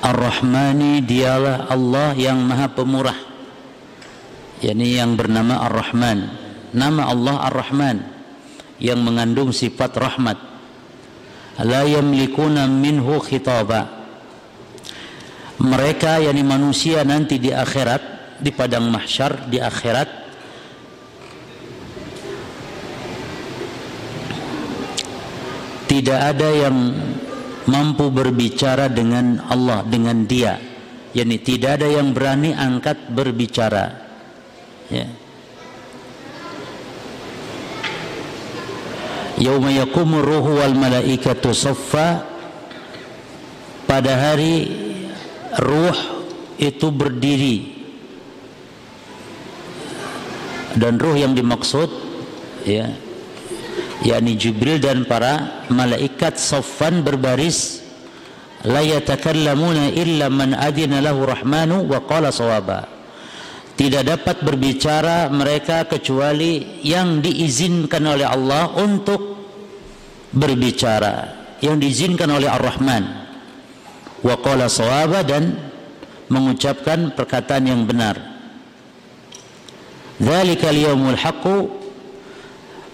Ar-Rahmani 0.05 1.01
dialah 1.01 1.65
Allah 1.73 2.13
yang 2.13 2.37
Maha 2.45 2.69
Pemurah 2.69 3.19
yakni 4.61 4.99
yang 5.01 5.17
bernama 5.17 5.65
Ar-Rahman. 5.65 6.29
Nama 6.69 7.01
Allah 7.09 7.35
Ar-Rahman 7.49 7.97
yang 8.77 9.01
mengandung 9.01 9.49
sifat 9.49 9.97
rahmat 9.97 10.37
la 11.63 11.83
yamlikuna 11.83 12.67
minhu 12.67 13.19
khitaba. 13.19 13.99
Mereka 15.59 16.23
yakni 16.23 16.43
manusia 16.43 17.03
nanti 17.03 17.35
di 17.35 17.51
akhirat 17.51 18.01
di 18.39 18.51
padang 18.55 18.87
mahsyar 18.87 19.51
di 19.51 19.59
akhirat 19.59 20.07
tidak 25.91 26.19
ada 26.31 26.47
yang 26.47 26.77
mampu 27.67 28.07
berbicara 28.07 28.87
dengan 28.87 29.43
Allah 29.51 29.83
dengan 29.83 30.23
dia. 30.23 30.55
Yakni 31.11 31.43
tidak 31.43 31.83
ada 31.83 31.87
yang 31.91 32.15
berani 32.15 32.55
angkat 32.55 33.11
berbicara. 33.11 33.85
Ya 34.87 35.28
yauma 39.39 39.71
yakumur 39.71 40.21
ruhu 40.21 40.59
wal 40.59 40.75
malaikatu 40.75 41.55
saffa. 41.55 42.27
Pada 43.89 44.13
hari 44.13 44.69
ruh 45.57 45.97
itu 46.61 46.93
berdiri. 46.93 47.57
Dan 50.77 51.01
ruh 51.01 51.17
yang 51.17 51.33
dimaksud 51.33 51.89
ya 52.69 52.93
yakni 54.03 54.35
Jibril 54.39 54.79
dan 54.79 55.03
para 55.03 55.65
malaikat 55.67 56.39
saffan 56.39 57.03
berbaris 57.03 57.83
la 58.63 58.83
yatakallamuna 58.83 59.91
illa 59.91 60.31
man 60.31 60.55
adina 60.55 61.03
lahu 61.03 61.27
rahmanu 61.27 61.87
wa 61.87 61.99
qala 62.03 62.31
sawaba 62.31 62.98
tidak 63.79 64.03
dapat 64.03 64.43
berbicara 64.43 65.31
mereka 65.31 65.87
kecuali 65.87 66.83
yang 66.83 67.23
diizinkan 67.23 68.03
oleh 68.03 68.27
Allah 68.27 68.75
untuk 68.75 69.39
berbicara 70.35 71.39
yang 71.63 71.79
diizinkan 71.79 72.27
oleh 72.27 72.51
Ar-Rahman. 72.51 73.03
Wa 74.19 74.35
qala 74.43 74.67
sawaba 74.67 75.23
dan 75.23 75.71
mengucapkan 76.27 77.15
perkataan 77.15 77.71
yang 77.71 77.87
benar. 77.87 78.19
Dzalikal 80.19 80.75
yaumul 80.75 81.15
haqqu. 81.15 81.79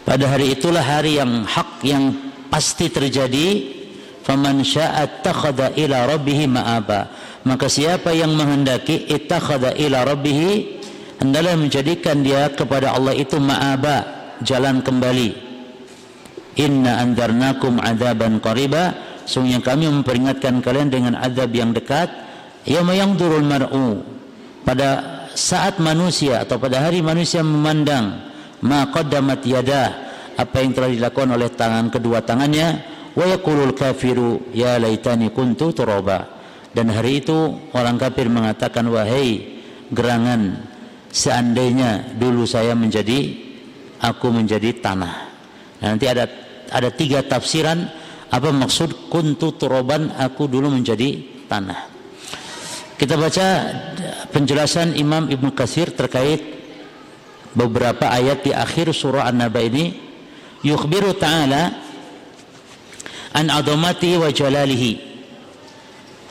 Pada 0.05 0.38
hari 0.38 0.53
itulah 0.53 0.86
hari 0.86 1.17
yang 1.17 1.49
hak 1.49 1.81
yang 1.81 2.13
pasti 2.53 2.93
terjadi. 2.93 3.73
Faman 4.21 4.61
syaa'a 4.61 5.09
ila 5.81 5.97
rabbih 6.13 6.45
ma'aba 6.45 7.24
maka 7.45 7.69
siapa 7.69 8.09
yang 8.09 8.33
menghendaki 8.33 9.05
ittakhadha 9.05 9.77
ila 9.77 10.01
rabbih 10.01 10.65
hendaklah 11.21 11.53
menjadikan 11.53 12.25
dia 12.25 12.49
kepada 12.49 12.97
Allah 12.97 13.13
itu 13.13 13.37
ma'aba 13.37 13.97
jalan 14.41 14.81
kembali. 14.81 15.45
Inna 16.57 17.05
anzarnakum 17.05 17.77
adaban 17.77 18.41
qariba. 18.41 18.97
Sungguhnya 19.29 19.61
kami 19.61 19.89
memperingatkan 19.89 20.57
kalian 20.65 20.89
dengan 20.89 21.13
azab 21.21 21.53
yang 21.53 21.69
dekat. 21.69 22.09
Yauma 22.65 22.97
turul 23.13 23.45
mar'u. 23.45 24.01
Pada 24.65 25.21
saat 25.37 25.77
manusia 25.77 26.41
atau 26.41 26.57
pada 26.57 26.81
hari 26.81 27.05
manusia 27.05 27.45
memandang 27.45 28.25
ma 28.65 28.89
qaddamat 28.89 29.45
yadah 29.45 29.89
apa 30.33 30.57
yang 30.65 30.73
telah 30.73 30.89
dilakukan 30.89 31.29
oleh 31.37 31.49
tangan 31.53 31.93
kedua 31.93 32.25
tangannya 32.25 32.81
wa 33.13 33.25
yaqulul 33.29 33.75
kafiru 33.77 34.49
ya 34.55 34.79
laitani 34.79 35.29
kuntu 35.29 35.75
turaba 35.75 36.34
dan 36.76 36.91
hari 36.91 37.23
itu 37.23 37.55
orang 37.71 37.95
kafir 37.95 38.28
mengatakan 38.28 38.84
wahai 38.91 39.55
gerangan 39.95 40.67
seandainya 41.07 42.19
dulu 42.19 42.43
saya 42.43 42.76
menjadi 42.76 43.32
aku 44.03 44.28
menjadi 44.28 44.76
tanah. 44.84 45.15
Nah, 45.80 45.88
nanti 45.95 46.11
ada 46.11 46.28
ada 46.67 46.91
tiga 46.91 47.23
tafsiran 47.23 47.80
apa 48.28 48.51
maksud 48.51 49.07
kuntu 49.07 49.55
turoban 49.55 50.11
aku 50.19 50.51
dulu 50.51 50.67
menjadi 50.67 51.23
tanah. 51.47 51.95
Kita 52.99 53.15
baca 53.15 53.47
penjelasan 54.36 54.99
Imam 54.99 55.32
Ibnu 55.32 55.55
Katsir 55.55 55.95
terkait 55.95 56.43
beberapa 57.55 58.11
ayat 58.11 58.43
di 58.43 58.51
akhir 58.51 58.91
surah 58.91 59.32
An-Naba 59.32 59.63
ini. 59.63 60.03
Yukhbiru 60.59 61.15
ta'ala 61.15 61.71
an 63.32 63.47
adamati 63.47 64.19
wa 64.19 64.28
jalalihi 64.28 65.14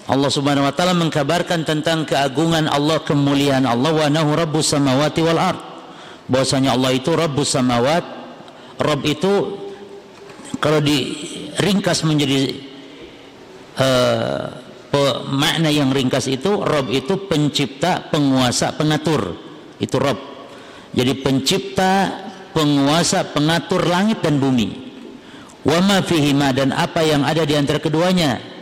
Allah 0.04 0.28
Subhanahu 0.28 0.68
wa 0.68 0.74
taala 0.76 0.92
mengkabarkan 0.92 1.64
tentang 1.64 2.04
keagungan 2.04 2.68
Allah, 2.68 3.00
kemuliaan 3.00 3.64
Allah 3.64 3.88
wa 3.88 4.08
nahu 4.12 4.36
rabbus 4.36 4.76
samawati 4.76 5.20
wal 5.24 5.40
ard. 5.40 5.60
Bahwasanya 6.28 6.76
Allah 6.76 6.92
itu 6.92 7.08
rabbus 7.16 7.56
samawat. 7.56 8.04
Rabb 8.76 9.00
itu 9.08 9.32
kalau 10.60 10.84
diringkas 10.84 12.04
menjadi 12.04 12.52
uh, 13.80 14.44
makna 15.32 15.72
yang 15.72 15.88
ringkas 15.88 16.28
itu 16.28 16.60
Rabb 16.60 16.92
itu 16.92 17.24
pencipta, 17.24 18.04
penguasa, 18.12 18.76
pengatur. 18.76 19.40
Itu 19.80 19.96
Rabb. 19.96 20.20
Jadi 20.92 21.12
pencipta, 21.24 21.92
penguasa, 22.52 23.24
pengatur 23.32 23.88
langit 23.88 24.20
dan 24.20 24.36
bumi. 24.36 24.84
Wa 25.64 25.80
ma 25.80 26.04
fihima 26.04 26.52
dan 26.52 26.76
apa 26.76 27.00
yang 27.00 27.24
ada 27.24 27.42
di 27.48 27.56
antara 27.56 27.80
keduanya 27.80 28.53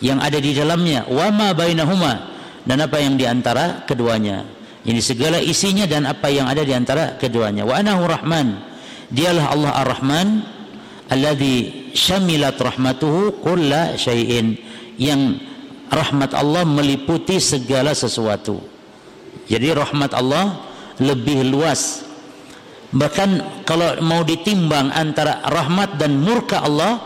yang 0.00 0.18
ada 0.18 0.40
di 0.40 0.56
dalamnya. 0.56 1.06
Wama 1.06 1.52
bainahuma. 1.52 2.32
Dan 2.64 2.84
apa 2.84 3.00
yang 3.00 3.16
di 3.16 3.24
antara 3.24 3.84
keduanya. 3.84 4.44
Ini 4.84 5.00
segala 5.00 5.40
isinya 5.40 5.84
dan 5.84 6.08
apa 6.08 6.28
yang 6.32 6.48
ada 6.48 6.64
di 6.64 6.72
antara 6.72 7.16
keduanya. 7.20 7.68
Wa 7.68 7.80
anahu 7.80 8.08
rahman. 8.08 8.60
Dialah 9.12 9.52
Allah 9.52 9.72
ar-rahman. 9.84 10.28
Alladhi 11.12 11.92
syamilat 11.92 12.56
rahmatuhu 12.56 13.44
kulla 13.44 13.96
syai'in. 13.96 14.56
Yang 14.96 15.40
rahmat 15.92 16.32
Allah 16.32 16.64
meliputi 16.64 17.36
segala 17.40 17.92
sesuatu. 17.92 18.60
Jadi 19.48 19.68
rahmat 19.72 20.16
Allah 20.16 20.64
lebih 21.00 21.44
luas. 21.48 22.04
Bahkan 22.90 23.62
kalau 23.68 24.00
mau 24.02 24.24
ditimbang 24.26 24.90
antara 24.90 25.44
rahmat 25.46 25.94
dan 26.00 26.18
murka 26.18 26.62
Allah 26.62 26.98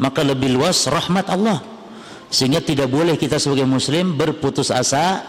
maka 0.00 0.24
lebih 0.24 0.56
luas 0.56 0.88
rahmat 0.88 1.28
Allah 1.28 1.75
sehingga 2.36 2.60
tidak 2.60 2.92
boleh 2.92 3.16
kita 3.16 3.40
sebagai 3.40 3.64
muslim 3.64 4.12
berputus 4.12 4.68
asa 4.68 5.24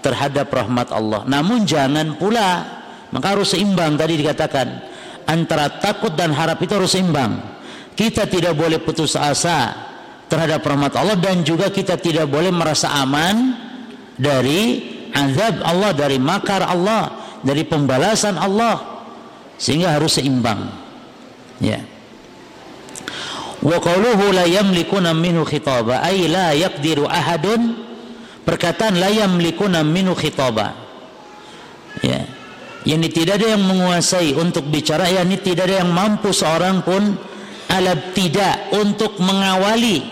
terhadap 0.00 0.48
rahmat 0.48 0.88
Allah 0.88 1.28
namun 1.28 1.68
jangan 1.68 2.16
pula 2.16 2.64
maka 3.12 3.36
harus 3.36 3.52
seimbang 3.52 3.94
tadi 4.00 4.16
dikatakan 4.16 4.96
antara 5.26 5.68
takut 5.82 6.14
dan 6.14 6.32
harap 6.32 6.62
itu 6.62 6.72
harus 6.74 6.94
seimbang. 6.94 7.42
Kita 7.92 8.24
tidak 8.30 8.54
boleh 8.54 8.78
putus 8.80 9.18
asa 9.18 9.74
terhadap 10.30 10.62
rahmat 10.62 10.94
Allah 10.94 11.18
dan 11.18 11.42
juga 11.42 11.68
kita 11.68 11.98
tidak 11.98 12.30
boleh 12.30 12.54
merasa 12.54 12.92
aman 13.02 13.56
dari 14.16 14.84
azab 15.12 15.64
Allah, 15.64 15.90
dari 15.92 16.16
makar 16.20 16.62
Allah, 16.62 17.36
dari 17.42 17.66
pembalasan 17.66 18.38
Allah. 18.38 19.04
Sehingga 19.56 19.96
harus 19.96 20.20
seimbang. 20.20 20.68
Ya. 21.56 21.80
Wa 23.64 23.76
qawluhu 23.80 24.32
la 24.36 24.44
yamlikuna 24.44 25.16
minhu 25.16 25.44
ay 25.88 26.28
la 26.28 26.52
yaqdiru 26.52 27.08
ahadun. 27.08 27.86
Perkataan 28.46 29.00
la 29.00 29.10
yamlikuna 29.10 29.82
minhu 29.82 30.14
khitaba. 30.14 30.76
Ya. 32.04 32.28
Yakni 32.86 33.10
tidak 33.10 33.42
ada 33.42 33.58
yang 33.58 33.66
menguasai 33.66 34.38
untuk 34.38 34.70
bicara 34.70 35.10
yakni 35.10 35.42
tidak 35.42 35.66
ada 35.66 35.82
yang 35.82 35.90
mampu 35.90 36.30
seorang 36.30 36.86
pun 36.86 37.18
alab 37.66 38.14
tidak 38.14 38.70
untuk 38.78 39.18
mengawali 39.18 40.06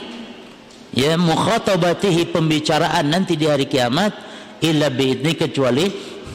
ya 0.91 1.15
mukhatabatihi 1.15 2.35
pembicaraan 2.35 3.07
nanti 3.07 3.39
di 3.39 3.47
hari 3.47 3.71
kiamat 3.71 4.11
illa 4.59 4.91
biidni 4.91 5.39
kecuali 5.39 5.87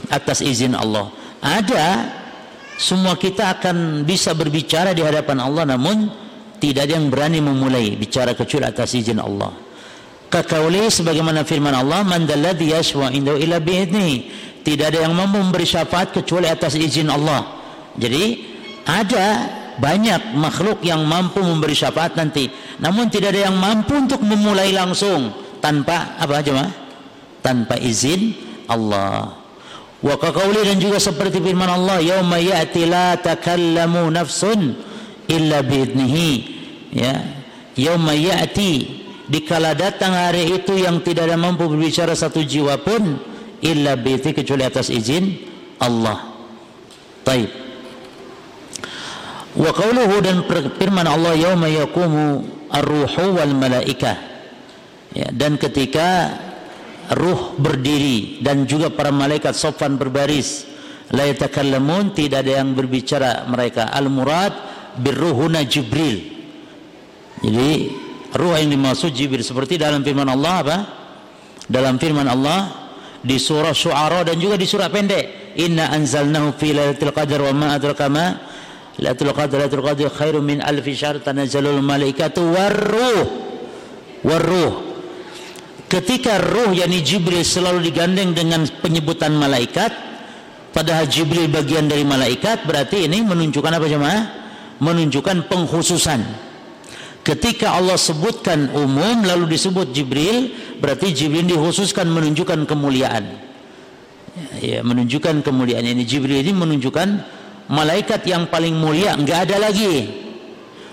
atas 0.07 0.39
izin 0.39 0.79
Allah. 0.79 1.11
Ada 1.43 1.87
semua 2.79 3.19
kita 3.19 3.59
akan 3.59 4.07
bisa 4.07 4.31
berbicara 4.31 4.95
di 4.95 5.03
hadapan 5.03 5.43
Allah 5.43 5.75
namun 5.75 6.07
tidak 6.59 6.91
ada 6.91 6.93
yang 6.99 7.07
berani 7.07 7.39
memulai 7.39 7.95
bicara 7.95 8.35
kecuali 8.35 8.67
atas 8.67 8.93
izin 8.93 9.17
Allah. 9.17 9.51
Kakauli 10.29 10.91
sebagaimana 10.93 11.41
firman 11.41 11.73
Allah 11.73 12.05
man 12.05 12.29
dalladhi 12.29 12.69
yashwa 12.69 13.09
indahu 13.09 13.41
illa 13.41 13.57
biidni 13.57 14.29
tidak 14.61 14.93
ada 14.93 15.09
yang 15.09 15.17
mampu 15.17 15.41
memberi 15.41 15.65
syafaat 15.65 16.13
kecuali 16.13 16.45
atas 16.45 16.77
izin 16.77 17.09
Allah. 17.09 17.57
Jadi 17.97 18.45
ada 18.85 19.27
banyak 19.79 20.35
makhluk 20.35 20.83
yang 20.85 21.01
mampu 21.07 21.41
memberi 21.41 21.73
syafaat 21.73 22.13
nanti. 22.13 22.51
Namun 22.77 23.09
tidak 23.09 23.33
ada 23.33 23.49
yang 23.49 23.57
mampu 23.57 23.95
untuk 23.95 24.21
memulai 24.21 24.75
langsung 24.75 25.33
tanpa 25.63 26.19
apa 26.19 26.33
aja 26.43 26.51
mah 26.53 26.69
tanpa 27.41 27.79
izin 27.79 28.35
Allah. 28.69 29.33
Wa 29.99 30.15
qawli 30.15 30.63
dan 30.63 30.77
juga 30.79 31.01
seperti 31.01 31.43
firman 31.43 31.67
Allah 31.67 31.99
yauma 31.99 32.39
ya'ti 32.39 32.87
la 32.87 33.19
takallamu 33.19 34.07
nafsun 34.13 34.88
illa 35.29 35.61
biidnihi 35.61 36.29
ya 36.93 37.13
yauma 37.77 38.17
ya'ti 38.17 38.99
dikala 39.29 39.77
datang 39.77 40.11
hari 40.11 40.57
itu 40.57 40.73
yang 40.75 41.05
tidak 41.05 41.29
ada 41.29 41.37
mampu 41.37 41.69
berbicara 41.69 42.17
satu 42.17 42.41
jiwa 42.41 42.81
pun 42.81 43.21
illa 43.61 43.93
biizni 43.93 44.33
kecuali 44.33 44.65
atas 44.65 44.89
izin 44.89 45.37
Allah. 45.79 46.33
Taib. 47.23 47.49
Wa 49.53 49.71
qawluhu 49.71 50.15
dan 50.23 50.43
firman 50.75 51.05
Allah 51.05 51.37
yauma 51.37 51.69
yaqumu 51.69 52.45
ar-ruhu 52.73 53.37
wal 53.37 53.53
malaikah. 53.53 54.17
Ya, 55.09 55.29
dan 55.33 55.57
ketika 55.57 56.37
ruh 57.17 57.57
berdiri 57.57 58.45
dan 58.45 58.69
juga 58.69 58.93
para 58.93 59.09
malaikat 59.09 59.57
sofan 59.57 59.97
berbaris 59.97 60.69
la 61.09 61.25
yatakallamun 61.25 62.13
tidak 62.13 62.45
ada 62.45 62.61
yang 62.61 62.77
berbicara 62.77 63.49
mereka 63.49 63.89
al 63.89 64.13
murad 64.13 64.53
birruhuna 64.99 65.63
jibril. 65.63 66.19
Jadi 67.39 67.71
ruh 68.35 68.55
yang 68.59 68.69
dimaksud 68.75 69.15
jibril. 69.15 69.41
Seperti 69.41 69.79
dalam 69.79 70.03
firman 70.03 70.27
Allah 70.27 70.53
apa? 70.59 70.77
Dalam 71.65 71.95
firman 71.95 72.27
Allah 72.27 72.91
di 73.23 73.39
surah 73.39 73.71
Syu'ara 73.71 74.27
dan 74.27 74.35
juga 74.37 74.59
di 74.59 74.67
surah 74.67 74.91
pendek. 74.91 75.55
Inna 75.59 75.91
anzalnahu 75.91 76.55
fi 76.55 76.75
lailatul 76.75 77.15
qadar 77.15 77.39
wa 77.49 77.53
ma 77.55 77.67
adraka 77.75 78.05
ma 78.11 78.37
lailatul 78.99 79.33
qadar 79.33 79.65
lailatul 79.65 79.83
qadar 79.83 80.07
khairum 80.11 80.43
min 80.43 80.59
alfi 80.59 80.93
syahr. 80.93 81.23
Tanazzalul 81.23 81.81
malaikatu 81.81 82.43
warruh 82.43 83.27
warruh 84.23 84.89
ketika 85.89 86.37
ruh 86.37 86.75
yakni 86.75 87.01
Jibril 87.01 87.41
selalu 87.41 87.81
digandeng 87.89 88.35
dengan 88.37 88.61
penyebutan 88.79 89.33
malaikat 89.35 89.89
padahal 90.69 91.09
Jibril 91.09 91.49
bagian 91.49 91.89
dari 91.89 92.05
malaikat 92.05 92.67
berarti 92.67 93.09
ini 93.09 93.25
menunjukkan 93.25 93.73
apa 93.73 93.87
jemaah 93.89 94.21
menunjukkan 94.79 95.47
pengkhususan. 95.51 96.23
Ketika 97.19 97.75
Allah 97.75 97.99
sebutkan 97.99 98.71
umum 98.73 99.27
lalu 99.27 99.53
disebut 99.53 99.91
Jibril 99.91 100.55
berarti 100.79 101.11
Jibril 101.13 101.45
dikhususkan 101.45 102.07
menunjukkan 102.07 102.65
kemuliaan. 102.65 103.27
Ya 104.63 104.79
menunjukkan 104.81 105.43
kemuliaan. 105.43 105.83
Ini 105.83 106.03
Jibril 106.07 106.39
ini 106.41 106.55
menunjukkan 106.55 107.09
malaikat 107.67 108.23
yang 108.23 108.47
paling 108.47 108.73
mulia. 108.73 109.19
Enggak 109.19 109.51
ada 109.51 109.69
lagi. 109.69 110.25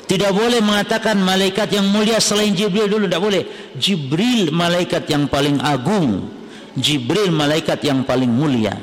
Tidak 0.07 0.31
boleh 0.31 0.63
mengatakan 0.63 1.19
malaikat 1.19 1.71
yang 1.75 1.87
mulia 1.91 2.19
selain 2.19 2.55
Jibril 2.55 2.91
dulu. 2.91 3.07
Tidak 3.07 3.23
boleh. 3.23 3.43
Jibril 3.79 4.51
malaikat 4.51 5.07
yang 5.07 5.31
paling 5.31 5.63
agung. 5.63 6.27
Jibril 6.75 7.31
malaikat 7.31 7.81
yang 7.87 8.03
paling 8.03 8.29
mulia. 8.29 8.75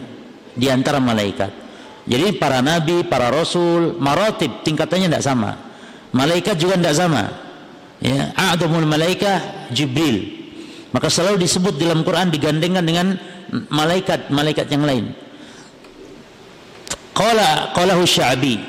Di 0.56 0.72
antara 0.72 1.04
malaikat 1.04 1.63
jadi 2.04 2.36
para 2.36 2.60
nabi, 2.60 3.08
para 3.08 3.32
rasul, 3.32 3.96
maratib 3.96 4.64
tingkatannya 4.68 5.08
tidak 5.08 5.24
sama. 5.24 5.56
Malaikat 6.12 6.60
juga 6.60 6.76
tidak 6.76 6.96
sama. 7.00 7.24
Ya 8.04 8.36
a'dhamul 8.36 8.84
malaikah 8.84 9.72
Jibril. 9.72 10.44
Maka 10.92 11.08
selalu 11.08 11.42
disebut 11.42 11.80
dalam 11.80 12.04
Quran 12.04 12.30
digandengkan 12.30 12.84
dengan 12.84 13.08
malaikat-malaikat 13.72 14.68
yang 14.70 14.84
lain. 14.84 15.06
Qala 17.16 17.72
qalahu 17.72 18.04
sya'bi. 18.04 18.60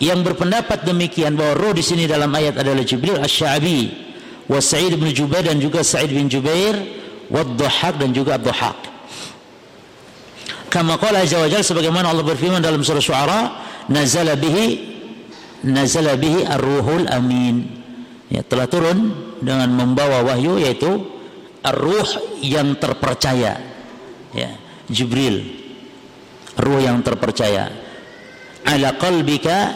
Yang 0.00 0.32
berpendapat 0.32 0.88
demikian 0.88 1.36
bahwa 1.36 1.60
roh 1.60 1.72
di 1.76 1.84
sini 1.84 2.08
dalam 2.08 2.32
ayat 2.32 2.56
adalah 2.56 2.80
Jibril 2.80 3.20
asy-Sya'bi 3.20 3.80
wa 4.48 4.56
Sa'id 4.56 4.96
bin 4.96 5.12
Jubair 5.12 5.44
dan 5.44 5.60
juga 5.60 5.84
Sa'id 5.84 6.08
bin 6.08 6.24
Jubair 6.24 6.72
wa 7.28 7.44
Dhahhak 7.44 8.00
dan 8.00 8.16
juga 8.16 8.40
Dhahhak 8.40 8.89
kama 10.70 10.96
qala 10.96 11.26
azza 11.26 11.42
wajalla 11.42 11.66
sebagaimana 11.66 12.14
Allah 12.14 12.22
berfirman 12.24 12.62
dalam 12.62 12.80
surah 12.80 13.02
Syu'ara 13.02 13.40
nazala 13.90 14.38
bihi 14.38 14.66
nazala 15.66 16.14
bihi 16.14 16.46
ar-ruhul 16.46 17.10
amin. 17.10 17.82
Ya 18.30 18.46
telah 18.46 18.70
turun 18.70 19.10
dengan 19.42 19.74
membawa 19.74 20.22
wahyu 20.22 20.62
yaitu 20.62 21.02
ar-ruh 21.66 22.06
yang 22.40 22.78
terpercaya. 22.78 23.58
Ya 24.30 24.50
Jibril 24.86 25.60
ruh 26.54 26.80
yang 26.80 27.02
terpercaya. 27.02 27.72
Ala 28.62 28.94
qalbika 28.94 29.74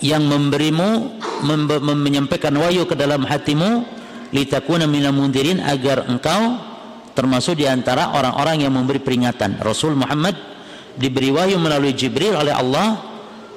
yang 0.00 0.24
memberimu 0.24 1.20
mem 1.44 1.60
menyampaikan 2.00 2.54
wahyu 2.56 2.86
ke 2.88 2.94
dalam 2.96 3.24
hatimu 3.26 3.84
litakuna 4.30 4.86
minal 4.86 5.12
mundirin 5.12 5.58
agar 5.60 6.06
engkau 6.06 6.69
termasuk 7.14 7.58
di 7.58 7.66
antara 7.66 8.14
orang-orang 8.14 8.66
yang 8.66 8.72
memberi 8.72 9.02
peringatan 9.02 9.58
Rasul 9.60 9.98
Muhammad 9.98 10.36
diberi 10.96 11.30
wahyu 11.30 11.56
melalui 11.58 11.94
Jibril 11.94 12.34
oleh 12.36 12.54
Allah 12.54 12.98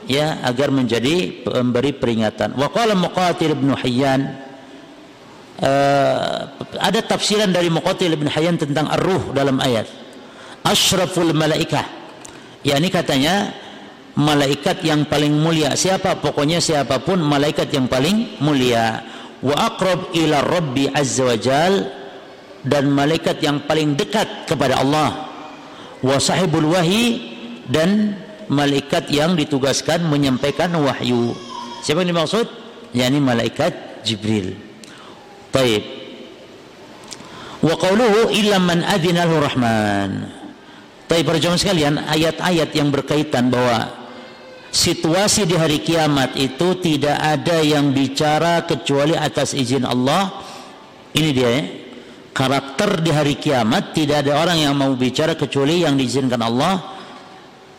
ya 0.08 0.43
agar 0.43 0.70
menjadi 0.70 1.45
pemberi 1.45 1.95
peringatan. 1.95 2.56
Wa 2.56 2.70
qala 2.72 2.95
Muqatil 2.97 3.56
bin 3.56 3.72
Hayyan 3.76 4.22
uh, 5.64 6.38
ada 6.80 6.99
tafsiran 7.04 7.51
dari 7.51 7.72
Muqatil 7.72 8.14
bin 8.16 8.28
Hayyan 8.28 8.60
tentang 8.60 8.89
ar-ruh 8.91 9.32
dalam 9.32 9.60
ayat. 9.64 9.88
Asyraful 10.64 11.36
malaikah. 11.36 11.84
Ya 12.64 12.80
ini 12.80 12.88
katanya 12.88 13.51
malaikat 14.16 14.80
yang 14.88 15.04
paling 15.04 15.36
mulia. 15.36 15.76
Siapa? 15.76 16.24
Pokoknya 16.24 16.64
siapa 16.64 17.04
pun 17.04 17.20
malaikat 17.20 17.68
yang 17.76 17.91
paling 17.91 18.39
mulia. 18.39 19.04
Wa 19.43 19.76
aqrab 19.76 20.16
ila 20.16 20.39
Rabbi 20.39 20.88
azza 20.88 21.28
wa 21.28 21.36
jal 21.36 22.03
dan 22.64 22.91
malaikat 22.91 23.43
yang 23.43 23.64
paling 23.68 23.95
dekat 23.95 24.47
kepada 24.47 24.80
Allah. 24.80 25.30
Wa 26.03 26.20
sahibul 26.20 26.72
wahyi 26.72 27.36
dan 27.68 28.20
malaikat 28.51 29.07
yang 29.11 29.36
ditugaskan 29.39 30.03
menyampaikan 30.07 30.72
wahyu. 30.76 31.32
Siapa 31.84 32.03
yang 32.03 32.16
dimaksud? 32.16 32.64
yakni 32.93 33.20
malaikat 33.20 34.05
Jibril. 34.05 34.53
Baik. 35.49 35.84
Wa 37.59 37.74
qawluhu 37.76 38.30
illa 38.32 38.61
man 38.61 38.86
adzinahu 38.86 39.41
rahman. 39.41 40.30
Baik 41.09 41.28
para 41.28 41.38
jemaah 41.38 41.59
sekalian, 41.59 41.95
ayat-ayat 42.09 42.70
yang 42.74 42.89
berkaitan 42.89 43.51
bahwa 43.53 43.91
situasi 44.74 45.45
di 45.45 45.53
hari 45.59 45.84
kiamat 45.84 46.34
itu 46.39 46.80
tidak 46.80 47.18
ada 47.22 47.61
yang 47.61 47.93
bicara 47.93 48.66
kecuali 48.66 49.14
atas 49.14 49.53
izin 49.53 49.86
Allah. 49.86 50.32
Ini 51.14 51.30
dia 51.30 51.49
ya. 51.49 51.61
Karakter 52.34 53.00
di 53.06 53.14
hari 53.14 53.38
kiamat 53.38 53.94
tidak 53.94 54.26
ada 54.26 54.42
orang 54.42 54.58
yang 54.58 54.74
mau 54.74 54.90
bicara 54.98 55.38
kecuali 55.38 55.86
yang 55.86 55.94
diizinkan 55.94 56.42
Allah 56.42 56.94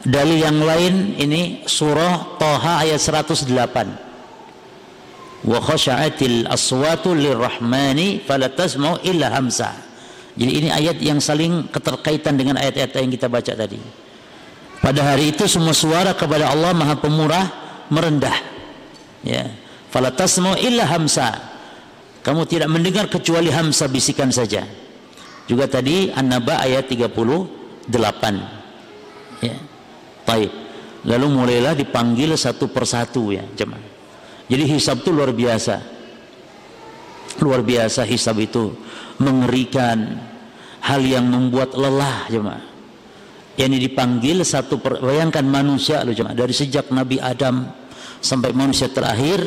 Dalil 0.05 0.37
yang 0.37 0.61
lain 0.61 1.17
ini 1.17 1.65
surah 1.65 2.37
Toha 2.37 2.85
ayat 2.85 3.01
108. 3.01 3.49
Wa 5.49 5.59
khasha'atil 5.65 6.45
aswatu 6.45 7.17
lirrahmani 7.17 8.21
fala 8.21 8.53
tasma'u 8.53 9.01
illa 9.01 9.33
hamsa. 9.33 9.73
Jadi 10.37 10.53
ini 10.61 10.69
ayat 10.69 11.01
yang 11.01 11.25
saling 11.25 11.73
keterkaitan 11.73 12.37
dengan 12.37 12.61
ayat-ayat 12.61 13.01
yang 13.01 13.17
kita 13.17 13.33
baca 13.33 13.57
tadi. 13.57 13.81
Pada 14.85 15.01
hari 15.01 15.33
itu 15.33 15.49
semua 15.49 15.73
suara 15.73 16.13
kepada 16.13 16.53
Allah 16.53 16.77
Maha 16.77 17.01
Pemurah 17.01 17.49
merendah 17.89 18.37
ya 19.25 19.49
fala 19.89 20.13
tasma'u 20.13 20.61
illa 20.61 20.85
hamsa 20.85 21.54
kamu 22.25 22.49
tidak 22.49 22.73
mendengar 22.73 23.05
kecuali 23.13 23.53
hamsa 23.53 23.85
bisikan 23.85 24.33
saja. 24.33 24.65
Juga 25.45 25.69
tadi 25.69 26.09
An-Naba 26.09 26.65
ayat 26.65 26.89
38 26.89 29.45
ya. 29.45 29.57
Baik. 30.25 30.51
Lalu 31.05 31.27
mulailah 31.29 31.77
dipanggil 31.77 32.33
satu 32.33 32.73
persatu 32.73 33.29
ya 33.29 33.45
jemaah. 33.53 33.93
Jadi 34.49 34.65
hisab 34.73 35.05
itu 35.05 35.13
luar 35.13 35.37
biasa. 35.37 35.77
Luar 37.45 37.61
biasa 37.61 38.09
hisab 38.09 38.41
itu. 38.41 38.73
Mengerikan. 39.21 40.33
Hal 40.85 41.01
yang 41.05 41.29
membuat 41.29 41.77
lelah 41.77 42.29
jemaah. 42.29 42.65
Yang 43.61 43.89
dipanggil 43.89 44.45
satu 44.45 44.81
per, 44.81 45.01
bayangkan 45.01 45.45
manusia 45.45 46.05
loh 46.05 46.17
jemaah. 46.17 46.37
Dari 46.37 46.53
sejak 46.57 46.89
Nabi 46.89 47.21
Adam 47.21 47.69
sampai 48.21 48.53
manusia 48.57 48.89
terakhir 48.89 49.45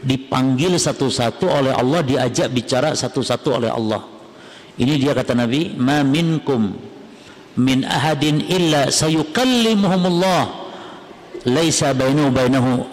dipanggil 0.00 0.80
satu-satu 0.80 1.44
oleh 1.48 1.72
Allah 1.76 2.00
diajak 2.00 2.48
bicara 2.52 2.96
satu-satu 2.96 3.48
oleh 3.60 3.70
Allah. 3.70 4.02
Ini 4.80 4.96
dia 4.96 5.12
kata 5.12 5.36
Nabi 5.36 5.76
ma 5.76 6.00
minkum 6.00 6.72
min 7.60 7.84
ahadin 7.84 8.40
illa 8.40 8.88
sayukallimuhumullah 8.88 10.42
laisa 11.44 11.92
bainahu 11.92 12.32
bainahu 12.32 12.88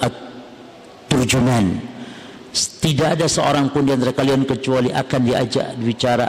turjuman 1.08 1.80
tidak 2.82 3.20
ada 3.20 3.28
seorang 3.30 3.70
pun 3.70 3.86
di 3.86 3.94
antara 3.94 4.12
kalian 4.12 4.44
kecuali 4.44 4.90
akan 4.90 5.22
diajak 5.24 5.78
bicara 5.78 6.28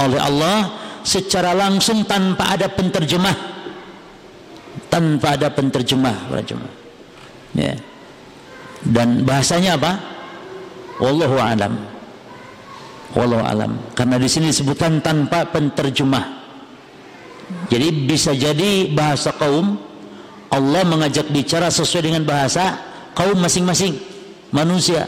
oleh 0.00 0.18
Allah 0.18 0.58
secara 1.04 1.52
langsung 1.52 2.08
tanpa 2.08 2.56
ada 2.56 2.72
penterjemah. 2.72 3.52
Tanpa 4.90 5.38
ada 5.38 5.54
penterjemah 5.54 6.34
ya 7.54 7.74
dan 8.86 9.28
bahasanya 9.28 9.76
apa? 9.76 9.92
Wallahu 11.00 11.36
alam. 11.36 11.74
Wallahu 13.12 13.44
alam. 13.44 13.72
Karena 13.92 14.16
di 14.16 14.28
sini 14.28 14.48
disebutkan 14.48 15.04
tanpa 15.04 15.48
penterjemah. 15.48 16.40
Jadi 17.68 17.88
bisa 18.06 18.30
jadi 18.32 18.88
bahasa 18.94 19.34
kaum 19.34 19.74
Allah 20.50 20.82
mengajak 20.82 21.30
bicara 21.30 21.70
sesuai 21.70 22.10
dengan 22.10 22.22
bahasa 22.24 22.78
kaum 23.14 23.36
masing-masing. 23.38 23.98
Manusia. 24.50 25.06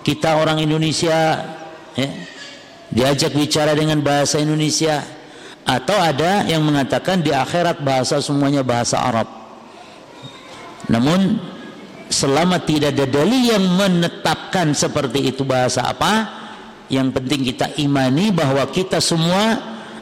Kita 0.00 0.36
orang 0.40 0.60
Indonesia 0.60 1.44
ya, 1.96 2.08
diajak 2.92 3.32
bicara 3.36 3.72
dengan 3.72 4.00
bahasa 4.04 4.40
Indonesia. 4.40 5.00
Atau 5.64 5.94
ada 5.94 6.48
yang 6.48 6.64
mengatakan 6.64 7.20
di 7.20 7.30
akhirat 7.30 7.84
bahasa 7.84 8.18
semuanya 8.18 8.64
bahasa 8.64 8.96
Arab. 9.00 9.28
Namun 10.88 11.38
selama 12.10 12.58
tidak 12.66 12.98
ada 12.98 13.06
dalil 13.06 13.54
yang 13.54 13.64
menetapkan 13.78 14.74
seperti 14.74 15.30
itu 15.30 15.46
bahasa 15.46 15.86
apa 15.86 16.42
yang 16.90 17.14
penting 17.14 17.46
kita 17.54 17.70
imani 17.78 18.34
bahwa 18.34 18.66
kita 18.66 18.98
semua 18.98 19.56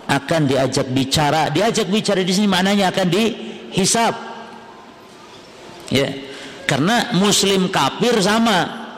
akan 0.08 0.48
diajak 0.48 0.88
bicara. 0.88 1.52
Diajak 1.52 1.92
bicara 1.92 2.24
di 2.24 2.32
sini 2.32 2.48
maknanya 2.48 2.88
akan 2.88 3.06
dihisap. 3.12 4.14
Ya. 5.92 6.08
Karena 6.64 7.12
muslim 7.12 7.68
kafir 7.68 8.16
sama. 8.24 8.88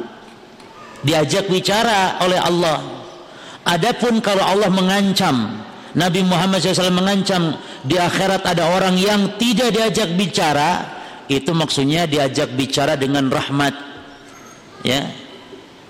Diajak 1.03 1.51
bicara 1.51 2.23
oleh 2.23 2.39
Allah. 2.39 2.79
Adapun 3.67 4.23
kalau 4.23 4.47
Allah 4.47 4.71
mengancam 4.71 5.59
Nabi 5.99 6.23
Muhammad 6.23 6.63
SAW 6.63 6.95
mengancam 6.95 7.59
di 7.83 7.99
akhirat 7.99 8.47
ada 8.47 8.71
orang 8.71 8.95
yang 8.95 9.35
tidak 9.35 9.75
diajak 9.75 10.15
bicara 10.15 11.00
itu 11.31 11.55
maksudnya 11.55 12.11
diajak 12.11 12.51
bicara 12.59 12.99
dengan 12.99 13.31
rahmat. 13.31 13.71
Ya. 14.83 15.07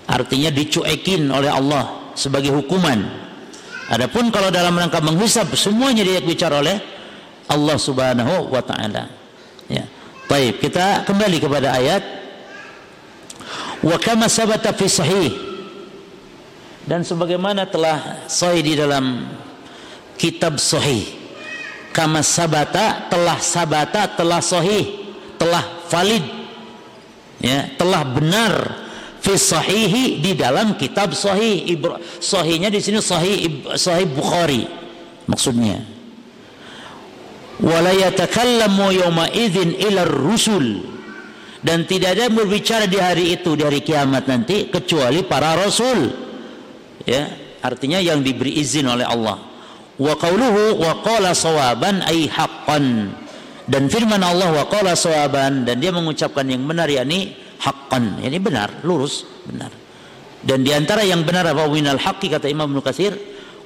Artinya 0.05 0.53
dicuekin 0.53 1.25
oleh 1.33 1.49
Allah 1.49 2.13
sebagai 2.13 2.53
hukuman. 2.53 3.01
Adapun 3.89 4.29
kalau 4.29 4.53
dalam 4.53 4.77
rangka 4.77 5.01
menghisap 5.01 5.49
semuanya 5.57 6.05
diajak 6.05 6.29
bicara 6.29 6.61
oleh 6.61 6.77
Allah 7.49 7.77
Subhanahu 7.81 8.53
wa 8.53 8.61
taala. 8.61 9.09
Ya. 9.65 9.89
Baik 10.29 10.61
kita 10.61 11.09
kembali 11.09 11.41
kepada 11.41 11.73
ayat. 11.73 12.05
Wa 13.81 13.97
kama 13.97 14.29
sabata 14.29 14.77
fi 14.77 14.85
sahih. 14.85 15.33
Dan 16.85 17.01
sebagaimana 17.01 17.65
telah 17.65 18.29
sahih 18.29 18.61
di 18.61 18.77
dalam 18.77 19.25
kitab 20.21 20.61
sahih. 20.61 21.17
Kama 21.91 22.21
sabata 22.21 23.09
telah 23.09 23.41
sabata 23.41 24.05
telah 24.15 24.39
sahih 24.39 25.00
telah 25.41 25.65
valid. 25.89 26.25
Ya 27.41 27.73
telah 27.73 28.05
benar. 28.05 28.53
Fi 29.21 29.37
sahihi 29.37 30.21
di 30.21 30.37
dalam 30.37 30.77
kitab 30.77 31.17
sahih. 31.17 31.65
Sahihnya 32.21 32.69
di 32.69 32.77
sini 32.77 33.01
sahih 33.01 33.65
sahih 33.73 34.05
Bukhari 34.05 34.69
maksudnya. 35.25 35.81
Wala 37.61 37.93
yatakallamu 37.93 38.89
yawma 38.93 39.29
idzin 39.33 39.77
ila 39.77 40.05
rusul. 40.05 40.85
Dan 41.61 41.85
tidak 41.85 42.17
ada 42.17 42.25
berbicara 42.33 42.89
di 42.89 42.97
hari 42.97 43.37
itu 43.37 43.53
di 43.53 43.61
hari 43.61 43.85
kiamat 43.85 44.25
nanti 44.25 44.73
kecuali 44.73 45.21
para 45.21 45.53
rasul. 45.53 46.09
Ya 47.05 47.29
artinya 47.61 48.01
yang 48.01 48.25
diberi 48.25 48.57
izin 48.57 48.89
oleh 48.89 49.05
Allah. 49.05 49.37
Wa 50.01 50.17
qauluhu 50.17 50.81
wa 50.81 51.05
qala 51.05 51.37
sawaban 51.37 52.01
ay 52.09 52.25
haqqan 52.25 53.13
dan 53.71 53.87
firman 53.87 54.19
Allah 54.19 54.51
wa 54.51 54.67
qala 54.67 54.99
sawaban 54.99 55.63
dan 55.63 55.79
dia 55.79 55.95
mengucapkan 55.95 56.43
yang 56.43 56.67
benar 56.67 56.91
yakni 56.91 57.39
haqqan. 57.55 58.19
Ini 58.19 58.35
benar 58.43 58.83
lurus 58.83 59.23
benar. 59.47 59.71
Dan 60.43 60.67
di 60.67 60.75
antara 60.75 61.07
yang 61.07 61.23
benar 61.23 61.47
apa? 61.47 61.71
Minal 61.71 61.95
haqqi 61.95 62.27
kata 62.27 62.51
Imam 62.51 62.67
Ibnu 62.67 62.83
Katsir 62.83 63.15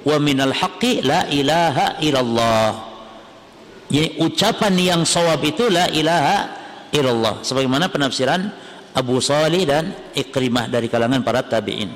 wa 0.06 0.22
minal 0.22 0.53
haqqi 0.53 1.01
la 1.01 1.26
ilaha 1.26 1.97
illallah. 2.06 2.70
Jadi 3.89 4.22
ucapan 4.22 4.74
yang 4.78 5.01
sawab 5.10 5.41
itu 5.41 5.74
la 5.74 5.89
ilaha 5.89 6.38
illallah. 6.93 7.41
Sebagaimana 7.41 7.89
penafsiran 7.89 8.45
Abu 8.93 9.18
Salih 9.18 9.66
dan 9.66 9.89
Ikrimah 10.14 10.70
dari 10.70 10.86
kalangan 10.86 11.26
para 11.26 11.41
tabi'in. 11.41 11.89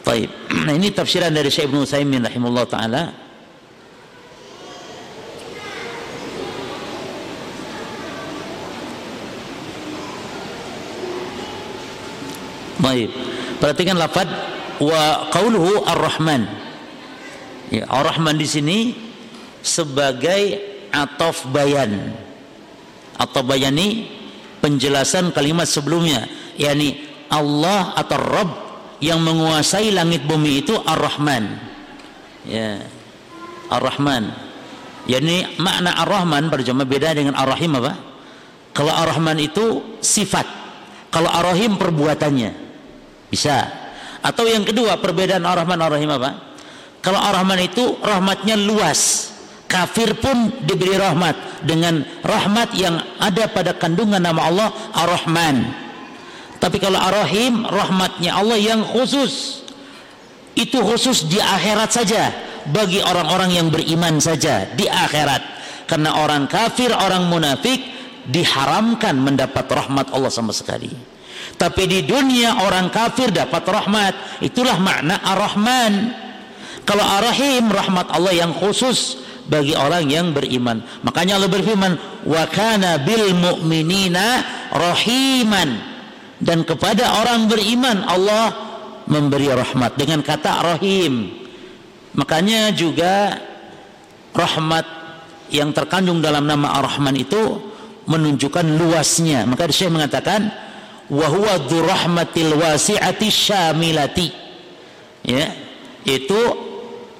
Taib. 0.00 0.30
Nah 0.64 0.72
ini 0.80 0.96
tafsiran 0.96 1.28
dari 1.28 1.52
Syekh 1.52 1.68
Ibnu 1.68 1.84
Utsaimin 1.84 2.24
rahimahullah 2.24 2.66
taala. 2.70 3.25
Baik. 12.86 13.10
Perhatikan 13.58 13.98
lafaz 13.98 14.30
wa 14.78 15.26
qauluhu 15.34 15.82
ar-Rahman. 15.82 16.46
Ya, 17.74 17.82
ar-Rahman 17.90 18.38
di 18.38 18.46
sini 18.46 18.78
sebagai 19.58 20.62
atof 20.94 21.50
bayan. 21.50 22.14
Atau 23.18 23.42
bayani 23.42 24.06
penjelasan 24.62 25.34
kalimat 25.34 25.66
sebelumnya, 25.66 26.30
yakni 26.54 27.00
Allah 27.26 27.90
atau 27.98 28.22
Rabb 28.22 28.50
yang 29.02 29.18
menguasai 29.18 29.90
langit 29.90 30.22
bumi 30.22 30.62
itu 30.62 30.78
Ar-Rahman. 30.78 31.58
Ya. 32.46 32.86
Ar-Rahman. 33.66 34.30
Yani 35.10 35.58
makna 35.58 35.90
Ar-Rahman 36.06 36.54
berjamaah 36.54 36.86
beda 36.86 37.18
dengan 37.18 37.34
Ar-Rahim 37.34 37.82
apa? 37.82 37.98
Kalau 38.70 38.94
Ar-Rahman 38.94 39.42
itu 39.42 39.98
sifat. 39.98 40.46
Kalau 41.10 41.32
Ar-Rahim 41.34 41.74
perbuatannya. 41.80 42.65
Bisa. 43.30 43.66
Atau 44.22 44.46
yang 44.46 44.66
kedua 44.66 44.98
perbedaan 44.98 45.42
Ar-Rahman 45.46 45.78
Ar-Rahim 45.78 46.10
apa? 46.10 46.30
Kalau 47.02 47.22
Ar-Rahman 47.22 47.60
itu 47.62 47.98
rahmatnya 48.02 48.58
luas. 48.58 49.32
Kafir 49.66 50.14
pun 50.22 50.62
diberi 50.62 50.94
rahmat 50.94 51.66
dengan 51.66 52.06
rahmat 52.22 52.70
yang 52.78 53.02
ada 53.18 53.50
pada 53.50 53.74
kandungan 53.74 54.22
nama 54.22 54.46
Allah 54.46 54.68
Ar-Rahman. 54.94 55.56
Tapi 56.62 56.78
kalau 56.78 56.98
Ar-Rahim 56.98 57.66
rahmatnya 57.66 58.38
Allah 58.38 58.58
yang 58.58 58.86
khusus 58.86 59.62
itu 60.56 60.78
khusus 60.80 61.26
di 61.26 61.42
akhirat 61.42 61.90
saja 61.92 62.30
bagi 62.70 63.02
orang-orang 63.02 63.58
yang 63.58 63.68
beriman 63.70 64.22
saja 64.22 64.70
di 64.74 64.86
akhirat. 64.86 65.42
Karena 65.86 66.18
orang 66.18 66.50
kafir, 66.50 66.90
orang 66.90 67.30
munafik 67.30 67.78
diharamkan 68.26 69.14
mendapat 69.18 69.66
rahmat 69.70 70.10
Allah 70.10 70.32
sama 70.34 70.50
sekali. 70.50 71.15
Tapi 71.54 71.86
di 71.86 72.02
dunia 72.02 72.66
orang 72.66 72.90
kafir 72.90 73.30
dapat 73.30 73.62
rahmat. 73.62 74.42
Itulah 74.42 74.82
makna 74.82 75.22
Ar-Rahman. 75.22 75.94
Kalau 76.82 77.06
Ar-Rahim 77.06 77.70
rahmat 77.70 78.10
Allah 78.10 78.34
yang 78.34 78.50
khusus 78.50 79.22
bagi 79.46 79.78
orang 79.78 80.10
yang 80.10 80.34
beriman. 80.34 80.82
Makanya 81.06 81.38
Allah 81.38 81.50
berfirman, 81.50 81.92
"Wa 82.26 82.50
kana 82.50 82.98
bil 83.06 83.30
mu'minina 83.30 84.42
rahiman." 84.74 85.96
dan 86.40 86.64
kepada 86.68 87.24
orang 87.24 87.48
beriman 87.48 88.04
Allah 88.04 88.52
memberi 89.08 89.48
rahmat 89.48 89.96
dengan 89.96 90.20
kata 90.20 90.60
rahim 90.60 91.32
makanya 92.12 92.74
juga 92.76 93.40
rahmat 94.36 94.84
yang 95.48 95.70
terkandung 95.72 96.20
dalam 96.20 96.44
nama 96.44 96.76
ar-Rahman 96.82 97.16
itu 97.16 97.62
menunjukkan 98.04 98.66
luasnya 98.76 99.48
maka 99.48 99.70
Syekh 99.70 99.94
mengatakan 99.94 100.52
wa 101.10 101.26
huwa 101.30 101.54
dzurrahmatil 101.66 102.56
wasi'ati 102.58 103.26
syamilati. 103.30 104.28
Ya 105.26 105.54
itu 106.06 106.40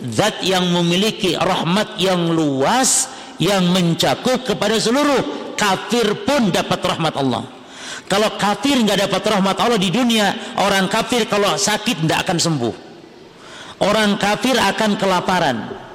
zat 0.02 0.42
yang 0.46 0.70
memiliki 0.70 1.34
rahmat 1.34 1.98
yang 1.98 2.30
luas 2.30 3.10
yang 3.42 3.66
mencakup 3.70 4.46
kepada 4.46 4.78
seluruh. 4.78 5.54
Kafir 5.56 6.26
pun 6.28 6.52
dapat 6.52 6.84
rahmat 6.84 7.16
Allah. 7.16 7.48
Kalau 8.06 8.36
kafir 8.38 8.76
nggak 8.78 9.08
dapat 9.08 9.22
rahmat 9.24 9.56
Allah 9.58 9.80
di 9.80 9.90
dunia 9.90 10.54
orang 10.62 10.86
kafir 10.86 11.26
kalau 11.26 11.58
sakit 11.58 12.06
tidak 12.06 12.28
akan 12.28 12.38
sembuh. 12.38 12.74
Orang 13.82 14.16
kafir 14.20 14.56
akan 14.56 14.96
kelaparan 14.96 15.85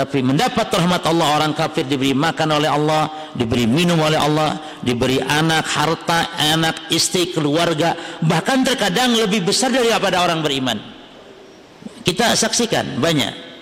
tapi 0.00 0.24
mendapat 0.24 0.72
rahmat 0.72 1.04
Allah 1.04 1.36
orang 1.36 1.52
kafir 1.52 1.84
diberi 1.84 2.16
makan 2.16 2.56
oleh 2.56 2.72
Allah 2.72 3.28
diberi 3.36 3.68
minum 3.68 4.00
oleh 4.00 4.16
Allah 4.16 4.80
diberi 4.80 5.20
anak 5.20 5.68
harta 5.68 6.40
anak 6.40 6.88
istri 6.88 7.28
keluarga 7.28 7.92
bahkan 8.24 8.64
terkadang 8.64 9.12
lebih 9.12 9.44
besar 9.44 9.68
daripada 9.68 10.24
orang 10.24 10.40
beriman. 10.40 10.80
Kita 12.00 12.32
saksikan 12.32 12.96
banyak. 12.96 13.52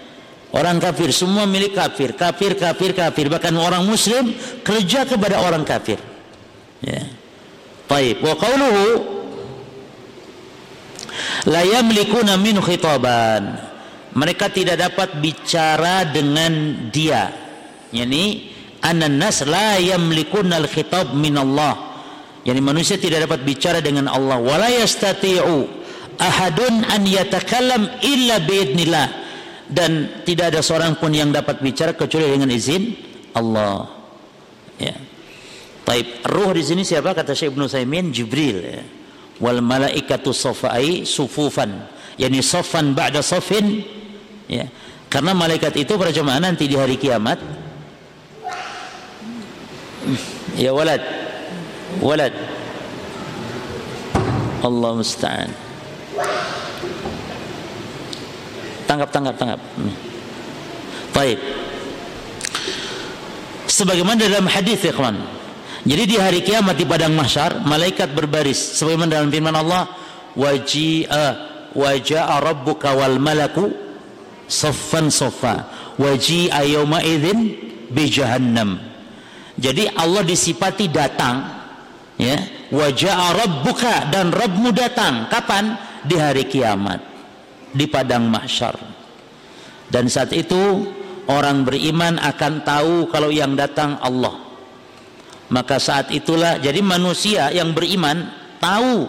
Orang 0.54 0.78
kafir 0.78 1.10
semua 1.10 1.42
milik 1.42 1.74
kafir 1.74 2.14
kafir 2.14 2.54
kafir 2.54 2.94
kafir. 2.94 3.26
Bahkan 3.26 3.58
orang 3.58 3.82
muslim 3.82 4.30
kerja 4.62 5.10
kepada 5.10 5.42
orang 5.42 5.66
kafir. 5.66 5.98
Ya. 6.78 7.02
Baik 7.90 8.22
wa 8.22 8.38
qawluhu 8.38 8.86
la 11.50 11.66
yamlikuna 11.66 12.38
min 12.38 12.62
khitaban 12.62 13.67
mereka 14.18 14.50
tidak 14.50 14.82
dapat 14.82 15.22
bicara 15.22 16.02
dengan 16.10 16.50
dia. 16.90 17.30
Yakni 17.94 18.50
annas 18.82 19.46
la 19.46 19.78
yamlikun 19.78 20.50
al 20.50 20.66
khitab 20.66 21.14
min 21.14 21.38
Allah. 21.38 21.78
Yakni 22.42 22.58
manusia 22.58 22.98
tidak 22.98 23.30
dapat 23.30 23.46
bicara 23.46 23.78
dengan 23.78 24.10
Allah. 24.10 24.42
Wala 24.42 24.74
yastati'u 24.74 25.70
ahadun 26.18 26.82
an 26.90 27.06
yatakallam 27.06 27.86
illa 28.02 28.42
biidnillah 28.42 29.06
dan 29.70 30.24
tidak 30.26 30.50
ada 30.50 30.60
seorang 30.66 30.98
pun 30.98 31.14
yang 31.14 31.30
dapat 31.30 31.62
bicara 31.62 31.94
kecuali 31.94 32.26
dengan 32.26 32.50
izin 32.50 32.90
Allah. 33.38 33.86
Ya. 34.82 34.98
Taib. 35.86 36.26
Ruh 36.26 36.50
di 36.58 36.66
sini 36.66 36.82
siapa? 36.82 37.14
Kata 37.14 37.38
Syekh 37.38 37.54
Ibnu 37.54 37.70
Saimin 37.70 38.10
Jibril 38.10 38.58
ya. 38.66 38.82
wal 39.38 39.62
malaikatu 39.62 40.34
safai 40.34 41.06
sufufan. 41.06 41.86
Yakni 42.18 42.42
safan 42.42 42.98
ba'da 42.98 43.22
safin 43.22 43.86
ya. 44.48 44.66
Karena 45.08 45.32
malaikat 45.32 45.72
itu 45.76 45.96
para 45.96 46.12
jemaah 46.12 46.40
nanti 46.40 46.68
di 46.68 46.76
hari 46.76 47.00
kiamat 47.00 47.40
ya 50.56 50.72
walad 50.72 51.00
walad. 52.00 52.34
Allah 54.58 54.90
musta'an. 54.90 55.50
Tangkap 58.90 59.08
tangkap 59.14 59.34
tangkap. 59.38 59.60
Hmm. 59.78 59.94
baik. 61.14 61.38
Sebagaimana 63.70 64.18
dalam 64.18 64.50
hadis 64.50 64.82
ya 64.82 64.90
kawan. 64.90 65.14
Jadi 65.86 66.04
di 66.04 66.16
hari 66.18 66.42
kiamat 66.42 66.74
di 66.74 66.84
padang 66.84 67.14
mahsyar 67.14 67.62
malaikat 67.62 68.10
berbaris 68.10 68.76
sebagaimana 68.76 69.22
dalam 69.22 69.30
firman 69.30 69.54
Allah 69.54 69.86
waji'a 70.34 71.26
waja'a 71.72 72.34
rabbuka 72.42 72.98
wal 72.98 73.22
malaku 73.22 73.87
saffan 74.48 75.12
saffa. 75.12 75.68
Waji'a 76.00 76.64
yawma 76.64 77.04
idzin 77.04 77.54
bi 77.92 78.08
jahannam. 78.08 78.80
Jadi 79.58 79.92
Allah 79.94 80.24
disifati 80.24 80.88
datang 80.88 81.44
ya. 82.18 82.36
Waja'a 82.68 83.32
rabbuka 83.32 84.12
dan 84.12 84.28
Rabbmu 84.28 84.74
datang. 84.76 85.28
Kapan? 85.32 85.76
Di 86.04 86.16
hari 86.20 86.44
kiamat. 86.48 87.00
Di 87.72 87.88
padang 87.88 88.28
mahsyar. 88.28 88.76
Dan 89.88 90.08
saat 90.12 90.36
itu 90.36 90.84
orang 91.32 91.64
beriman 91.64 92.20
akan 92.20 92.64
tahu 92.64 92.94
kalau 93.08 93.32
yang 93.32 93.56
datang 93.56 93.96
Allah. 94.04 94.36
Maka 95.48 95.80
saat 95.80 96.12
itulah 96.12 96.60
jadi 96.60 96.84
manusia 96.84 97.48
yang 97.48 97.72
beriman 97.72 98.28
tahu 98.60 99.08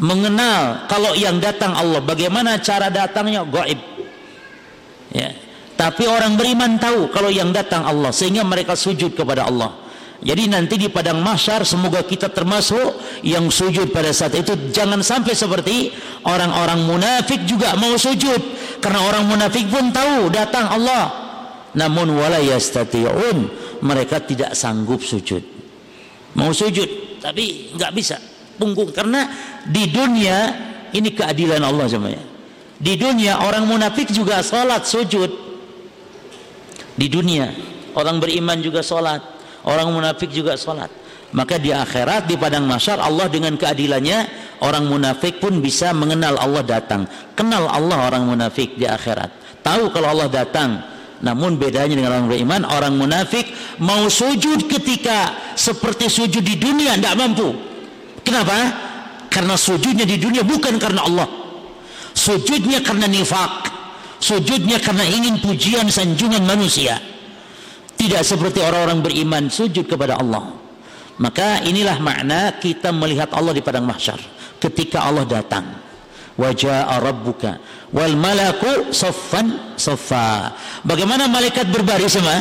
mengenal 0.00 0.88
kalau 0.88 1.12
yang 1.16 1.40
datang 1.40 1.72
Allah. 1.72 2.00
Bagaimana 2.04 2.60
cara 2.60 2.92
datangnya? 2.92 3.44
Gaib 3.44 3.80
ya. 5.12 5.30
Tapi 5.76 6.08
orang 6.08 6.40
beriman 6.40 6.80
tahu 6.80 7.12
kalau 7.12 7.28
yang 7.28 7.52
datang 7.52 7.84
Allah 7.84 8.08
sehingga 8.08 8.40
mereka 8.40 8.72
sujud 8.72 9.12
kepada 9.12 9.44
Allah. 9.44 9.84
Jadi 10.24 10.48
nanti 10.48 10.80
di 10.80 10.88
padang 10.88 11.20
mahsyar 11.20 11.60
semoga 11.68 12.00
kita 12.00 12.32
termasuk 12.32 13.20
yang 13.20 13.52
sujud 13.52 13.92
pada 13.92 14.08
saat 14.16 14.32
itu. 14.32 14.56
Jangan 14.72 15.04
sampai 15.04 15.36
seperti 15.36 15.92
orang-orang 16.24 16.80
munafik 16.88 17.44
juga 17.44 17.76
mau 17.76 17.92
sujud 18.00 18.40
karena 18.80 19.04
orang 19.04 19.28
munafik 19.28 19.68
pun 19.68 19.92
tahu 19.92 20.32
datang 20.32 20.72
Allah. 20.72 21.12
Namun 21.76 22.16
wala 22.16 22.40
yastati'un 22.40 23.52
mereka 23.84 24.24
tidak 24.24 24.56
sanggup 24.56 25.04
sujud. 25.04 25.44
Mau 26.32 26.56
sujud 26.56 27.20
tapi 27.20 27.76
nggak 27.76 27.92
bisa 27.92 28.16
punggung. 28.56 28.90
Karena 28.90 29.28
di 29.64 29.86
dunia 29.92 30.36
ini 30.90 31.12
keadilan 31.12 31.60
Allah 31.62 31.86
semuanya 31.86 32.36
di 32.76 32.92
dunia 33.00 33.40
orang 33.40 33.64
munafik 33.64 34.12
juga 34.12 34.44
sholat 34.44 34.84
sujud. 34.84 35.30
Di 36.96 37.08
dunia 37.08 37.52
orang 37.96 38.20
beriman 38.20 38.60
juga 38.60 38.84
sholat. 38.84 39.20
Orang 39.64 39.96
munafik 39.96 40.28
juga 40.28 40.60
sholat. 40.60 40.92
Maka 41.32 41.58
di 41.58 41.74
akhirat 41.74 42.30
di 42.30 42.38
padang 42.38 42.68
masyar 42.68 43.02
Allah 43.02 43.26
dengan 43.26 43.58
keadilannya 43.58 44.18
orang 44.62 44.86
munafik 44.86 45.42
pun 45.42 45.58
bisa 45.58 45.90
mengenal 45.96 46.36
Allah 46.38 46.62
datang. 46.62 47.08
Kenal 47.32 47.66
Allah 47.66 48.12
orang 48.12 48.28
munafik 48.28 48.76
di 48.76 48.86
akhirat. 48.86 49.60
Tahu 49.64 49.90
kalau 49.90 50.12
Allah 50.12 50.28
datang. 50.28 50.70
Namun 51.16 51.56
bedanya 51.56 51.96
dengan 51.96 52.12
orang 52.12 52.28
beriman 52.28 52.62
orang 52.68 52.92
munafik 52.92 53.48
mau 53.80 54.04
sujud 54.04 54.68
ketika 54.68 55.32
seperti 55.56 56.12
sujud 56.12 56.44
di 56.44 56.60
dunia 56.60 56.92
tidak 56.92 57.16
mampu 57.16 57.75
Kenapa? 58.26 58.58
Karena 59.30 59.54
sujudnya 59.54 60.02
di 60.02 60.18
dunia 60.18 60.42
bukan 60.42 60.74
karena 60.82 61.06
Allah. 61.06 61.28
Sujudnya 62.10 62.82
karena 62.82 63.06
nifak. 63.06 63.70
Sujudnya 64.18 64.82
karena 64.82 65.06
ingin 65.06 65.38
pujian 65.38 65.86
sanjungan 65.86 66.42
manusia. 66.42 66.98
Tidak 67.94 68.26
seperti 68.26 68.58
orang-orang 68.58 68.98
beriman 69.04 69.46
sujud 69.46 69.86
kepada 69.86 70.18
Allah. 70.18 70.56
Maka 71.22 71.62
inilah 71.62 71.96
makna 72.02 72.56
kita 72.58 72.90
melihat 72.90 73.30
Allah 73.32 73.54
di 73.54 73.62
padang 73.62 73.86
mahsyar 73.86 74.18
ketika 74.58 75.06
Allah 75.06 75.22
datang. 75.28 75.64
Wajah 76.36 77.00
rabbuka 77.00 77.56
wal 77.92 78.16
malaku 78.16 78.92
saffan 78.92 79.76
saffa. 79.80 80.52
Bagaimana 80.84 81.28
malaikat 81.28 81.68
berbaris 81.72 82.16
sama? 82.16 82.36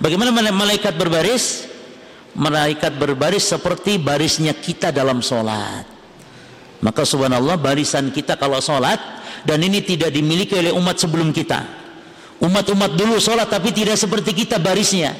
Bagaimana 0.00 0.32
malaikat 0.32 0.96
berbaris? 0.96 1.67
Malaikat 2.36 2.98
berbaris 2.98 3.48
seperti 3.48 3.96
barisnya 3.96 4.52
kita 4.52 4.92
dalam 4.92 5.24
sholat. 5.24 5.86
Maka 6.78 7.02
subhanallah 7.02 7.58
barisan 7.58 8.10
kita 8.14 8.38
kalau 8.38 8.62
sholat 8.62 8.98
dan 9.42 9.58
ini 9.62 9.82
tidak 9.82 10.14
dimiliki 10.14 10.54
oleh 10.58 10.70
umat 10.74 10.98
sebelum 10.98 11.34
kita. 11.34 11.64
Umat-umat 12.38 12.94
dulu 12.94 13.18
sholat 13.18 13.50
tapi 13.50 13.74
tidak 13.74 13.98
seperti 13.98 14.30
kita 14.44 14.62
barisnya. 14.62 15.14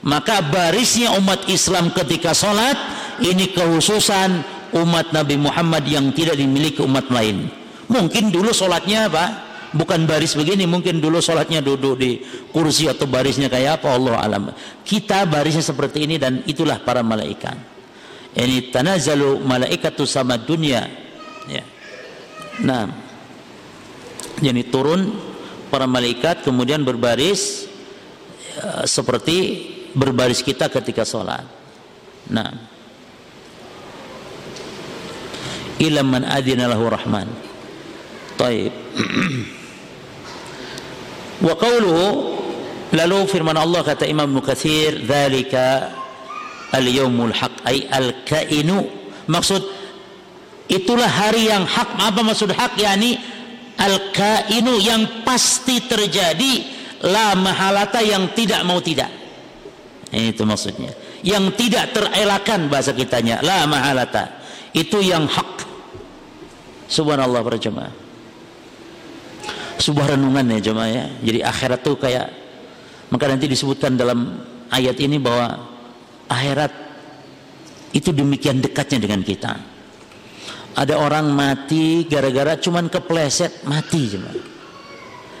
Maka 0.00 0.40
barisnya 0.40 1.12
umat 1.18 1.44
Islam 1.50 1.92
ketika 1.92 2.32
sholat 2.32 2.78
ini 3.20 3.52
kehususan 3.52 4.40
umat 4.78 5.12
Nabi 5.12 5.36
Muhammad 5.36 5.84
yang 5.84 6.08
tidak 6.14 6.38
dimiliki 6.40 6.80
umat 6.80 7.10
lain. 7.12 7.52
Mungkin 7.88 8.32
dulu 8.32 8.52
sholatnya 8.52 9.08
apa 9.12 9.47
bukan 9.74 10.08
baris 10.08 10.32
begini 10.32 10.64
mungkin 10.64 11.02
dulu 11.02 11.20
sholatnya 11.20 11.60
duduk 11.60 12.00
di 12.00 12.22
kursi 12.52 12.88
atau 12.88 13.04
barisnya 13.04 13.52
kayak 13.52 13.82
apa 13.82 13.88
Allah 13.92 14.16
alam. 14.20 14.42
Kita 14.84 15.28
barisnya 15.28 15.64
seperti 15.64 16.08
ini 16.08 16.16
dan 16.16 16.40
itulah 16.48 16.80
para 16.80 17.04
malaikat. 17.04 17.56
Ini 18.38 18.70
tanazalu 18.70 19.42
malaikatu 19.42 20.06
sama 20.06 20.38
dunia. 20.38 20.86
Ya. 21.50 21.64
Nah. 22.62 22.86
Jadi 24.38 24.70
turun 24.70 25.18
para 25.66 25.90
malaikat 25.90 26.46
kemudian 26.46 26.86
berbaris 26.86 27.66
ya, 28.54 28.86
seperti 28.86 29.66
berbaris 29.98 30.46
kita 30.46 30.70
ketika 30.70 31.02
sholat. 31.02 31.42
Nah. 32.30 32.78
Ilam 35.78 36.06
man 36.10 36.22
adina 36.26 36.66
lahu 36.70 36.90
rahman 36.90 37.26
Wa 41.38 41.54
qawluhu 41.54 42.06
lalu 42.92 43.18
firman 43.30 43.54
Allah 43.54 43.84
kata 43.84 44.08
Imam 44.08 44.26
Nukathir 44.32 45.04
dzalika 45.04 45.92
al-yaumul 46.74 47.32
haq 47.32 47.64
ay 47.64 47.88
al-kainu 47.88 48.84
maksud 49.28 49.60
itulah 50.68 51.08
hari 51.08 51.48
yang 51.48 51.64
hak 51.64 51.96
apa 51.96 52.20
maksud 52.20 52.52
hak 52.52 52.76
yakni 52.76 53.16
al-kainu 53.76 54.76
yang 54.80 55.22
pasti 55.22 55.84
terjadi 55.84 56.52
la 57.06 57.36
mahalata 57.38 58.02
yang 58.02 58.34
tidak 58.34 58.64
mau 58.66 58.82
tidak 58.82 59.18
Itu 60.08 60.48
maksudnya. 60.48 60.88
Yang 61.20 61.44
tidak 61.60 61.92
terelakkan 61.92 62.72
bahasa 62.72 62.96
kitanya, 62.96 63.44
la 63.44 63.68
mahalata. 63.68 64.40
Itu 64.72 65.04
yang 65.04 65.28
hak. 65.28 65.68
Subhanallah 66.88 67.44
para 67.44 67.60
jemaah. 67.60 68.07
Sebuah 69.78 70.18
renungan 70.18 70.58
ya 70.58 70.58
jemaah 70.70 70.90
ya. 70.90 71.06
Jadi 71.22 71.38
akhirat 71.42 71.80
tuh 71.86 71.96
kayak 71.96 72.26
maka 73.08 73.24
nanti 73.30 73.48
disebutkan 73.48 73.96
dalam 73.96 74.42
ayat 74.68 74.98
ini 75.00 75.16
bahwa 75.16 75.56
akhirat 76.28 76.72
itu 77.96 78.12
demikian 78.12 78.60
dekatnya 78.60 79.08
dengan 79.08 79.22
kita. 79.24 79.52
Ada 80.78 80.94
orang 80.94 81.32
mati 81.32 82.06
gara-gara 82.06 82.54
cuman 82.60 82.86
kepleset 82.92 83.64
mati 83.66 84.12
cuma. 84.12 84.30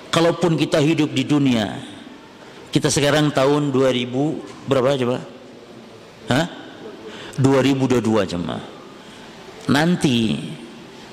Kalaupun 0.08 0.56
kita 0.56 0.80
hidup 0.80 1.12
di 1.12 1.22
dunia, 1.28 1.78
kita 2.72 2.88
sekarang 2.88 3.30
tahun 3.30 3.70
2000 3.70 4.66
berapa 4.66 4.96
coba? 4.96 5.18
Hah? 6.32 6.46
2022 7.38 8.32
jemaah. 8.34 8.64
Nanti 9.68 10.40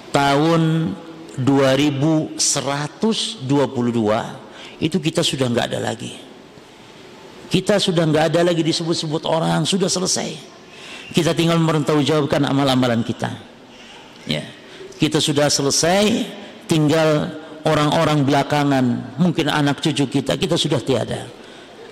tahun 0.10 0.96
2122 1.42 2.40
itu 4.80 4.98
kita 5.00 5.22
sudah 5.24 5.48
nggak 5.52 5.66
ada 5.72 5.80
lagi. 5.80 6.14
Kita 7.46 7.80
sudah 7.80 8.04
nggak 8.10 8.36
ada 8.36 8.42
lagi 8.44 8.66
disebut-sebut 8.66 9.24
orang, 9.24 9.64
sudah 9.64 9.88
selesai. 9.88 10.36
Kita 11.14 11.38
tinggal 11.38 11.62
jawabkan 12.02 12.44
amal-amalan 12.44 13.06
kita. 13.06 13.32
Ya. 14.26 14.44
Kita 14.96 15.22
sudah 15.22 15.52
selesai, 15.52 16.26
tinggal 16.66 17.30
orang-orang 17.66 18.26
belakangan, 18.26 19.16
mungkin 19.22 19.52
anak 19.52 19.80
cucu 19.84 20.08
kita, 20.10 20.36
kita 20.36 20.56
sudah 20.58 20.80
tiada. 20.82 21.28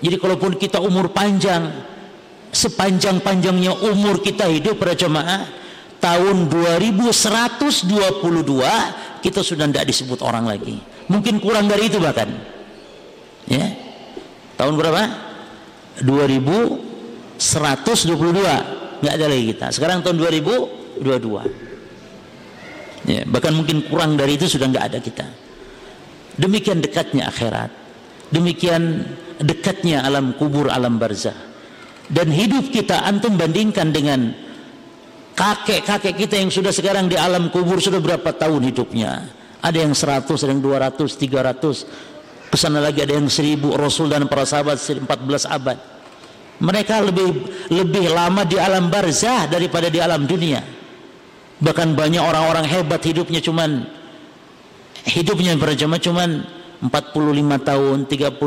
Jadi 0.02 0.16
kalaupun 0.18 0.58
kita 0.58 0.82
umur 0.82 1.14
panjang, 1.14 1.70
sepanjang-panjangnya 2.50 3.72
umur 3.92 4.20
kita 4.20 4.50
hidup 4.50 4.76
pada 4.76 4.94
jemaah, 4.98 5.42
tahun 6.04 6.52
2122 6.52 9.24
kita 9.24 9.40
sudah 9.40 9.64
tidak 9.72 9.88
disebut 9.88 10.20
orang 10.20 10.44
lagi. 10.44 10.76
Mungkin 11.08 11.40
kurang 11.40 11.64
dari 11.64 11.88
itu 11.88 11.96
bahkan. 11.96 12.28
Ya. 13.48 13.72
Tahun 14.60 14.76
berapa? 14.76 15.00
2122 16.04 18.84
nggak 19.04 19.20
ada 19.20 19.28
lagi 19.28 19.44
kita 19.52 19.68
sekarang 19.68 20.00
tahun 20.00 20.16
2022 20.96 21.04
ya, 23.04 23.20
bahkan 23.28 23.52
mungkin 23.52 23.84
kurang 23.86 24.16
dari 24.16 24.40
itu 24.40 24.48
sudah 24.48 24.66
nggak 24.72 24.84
ada 24.88 24.98
kita 24.98 25.28
demikian 26.40 26.80
dekatnya 26.80 27.28
akhirat 27.28 27.68
demikian 28.32 29.04
dekatnya 29.44 30.00
alam 30.02 30.32
kubur 30.40 30.72
alam 30.72 30.96
barzah 30.96 31.36
dan 32.08 32.32
hidup 32.32 32.72
kita 32.72 33.04
antum 33.04 33.36
bandingkan 33.36 33.92
dengan 33.92 34.32
kakek-kakek 35.34 36.14
kita 36.14 36.34
yang 36.38 36.50
sudah 36.50 36.70
sekarang 36.70 37.10
di 37.10 37.18
alam 37.18 37.50
kubur 37.50 37.82
sudah 37.82 37.98
berapa 37.98 38.30
tahun 38.34 38.70
hidupnya 38.70 39.28
ada 39.64 39.78
yang 39.80 39.96
100 39.96 40.28
ada 40.30 40.50
yang 40.52 40.62
200 40.62 40.94
300 40.96 42.14
Ke 42.54 42.56
sana 42.60 42.78
lagi 42.78 43.02
ada 43.02 43.18
yang 43.18 43.26
seribu 43.26 43.74
Rasul 43.74 44.06
dan 44.06 44.30
para 44.30 44.46
sahabat 44.46 44.78
14 44.78 45.02
abad. 45.50 45.74
Mereka 46.62 47.02
lebih 47.02 47.50
lebih 47.66 48.14
lama 48.14 48.46
di 48.46 48.54
alam 48.54 48.86
barzah 48.86 49.50
daripada 49.50 49.90
di 49.90 49.98
alam 49.98 50.22
dunia. 50.22 50.62
Bahkan 51.58 51.98
banyak 51.98 52.22
orang-orang 52.22 52.62
hebat 52.70 53.02
hidupnya 53.02 53.42
cuman 53.42 53.90
hidupnya 55.02 55.58
berjamaah 55.58 55.98
cuman 55.98 56.30
45 56.78 57.58
tahun, 57.66 57.98
30 58.06 58.38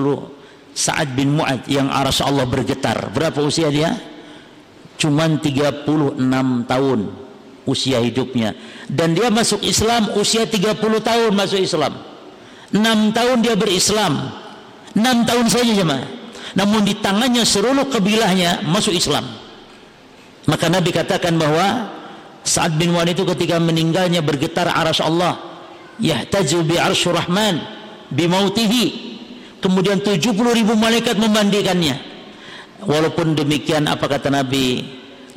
Sa'ad 0.71 1.09
bin 1.11 1.35
Mu'ad 1.35 1.67
yang 1.67 1.91
aras 1.91 2.23
Allah 2.23 2.47
bergetar. 2.47 3.11
Berapa 3.11 3.43
usia 3.43 3.67
dia? 3.67 3.91
Cuman 4.97 5.37
36 5.37 5.85
tahun 6.65 6.99
usia 7.69 8.01
hidupnya. 8.01 8.57
Dan 8.89 9.13
dia 9.13 9.29
masuk 9.29 9.61
Islam 9.61 10.09
usia 10.17 10.47
30 10.47 10.79
tahun 11.03 11.31
masuk 11.35 11.61
Islam. 11.61 11.93
Enam 12.73 13.13
tahun 13.13 13.43
dia 13.45 13.53
berislam. 13.53 14.31
Enam 14.97 15.27
tahun 15.27 15.47
saja 15.51 15.71
jemaah. 15.71 16.07
Namun 16.57 16.81
di 16.81 16.97
tangannya 16.97 17.45
seluruh 17.45 17.85
kabilahnya 17.91 18.65
masuk 18.65 18.95
Islam. 18.95 19.27
Maka 20.49 20.71
Nabi 20.71 20.89
katakan 20.95 21.35
bahwa 21.37 21.91
saat 22.47 22.73
bin 22.79 22.95
Wan 22.95 23.05
itu 23.05 23.27
ketika 23.35 23.59
meninggalnya 23.59 24.23
bergetar 24.23 24.71
aras 24.71 25.03
Allah. 25.03 25.37
Yahtaju 26.01 26.57
bi 26.65 26.75
arsyur 26.79 27.13
rahman 27.13 27.61
bimautihi. 28.09 29.05
Kemudian 29.61 30.01
70 30.01 30.33
ribu 30.33 30.73
malaikat 30.73 31.19
memandikannya. 31.19 32.16
Walaupun 32.85 33.33
demikian 33.33 33.89
apa 33.89 34.05
kata 34.05 34.29
Nabi? 34.29 34.85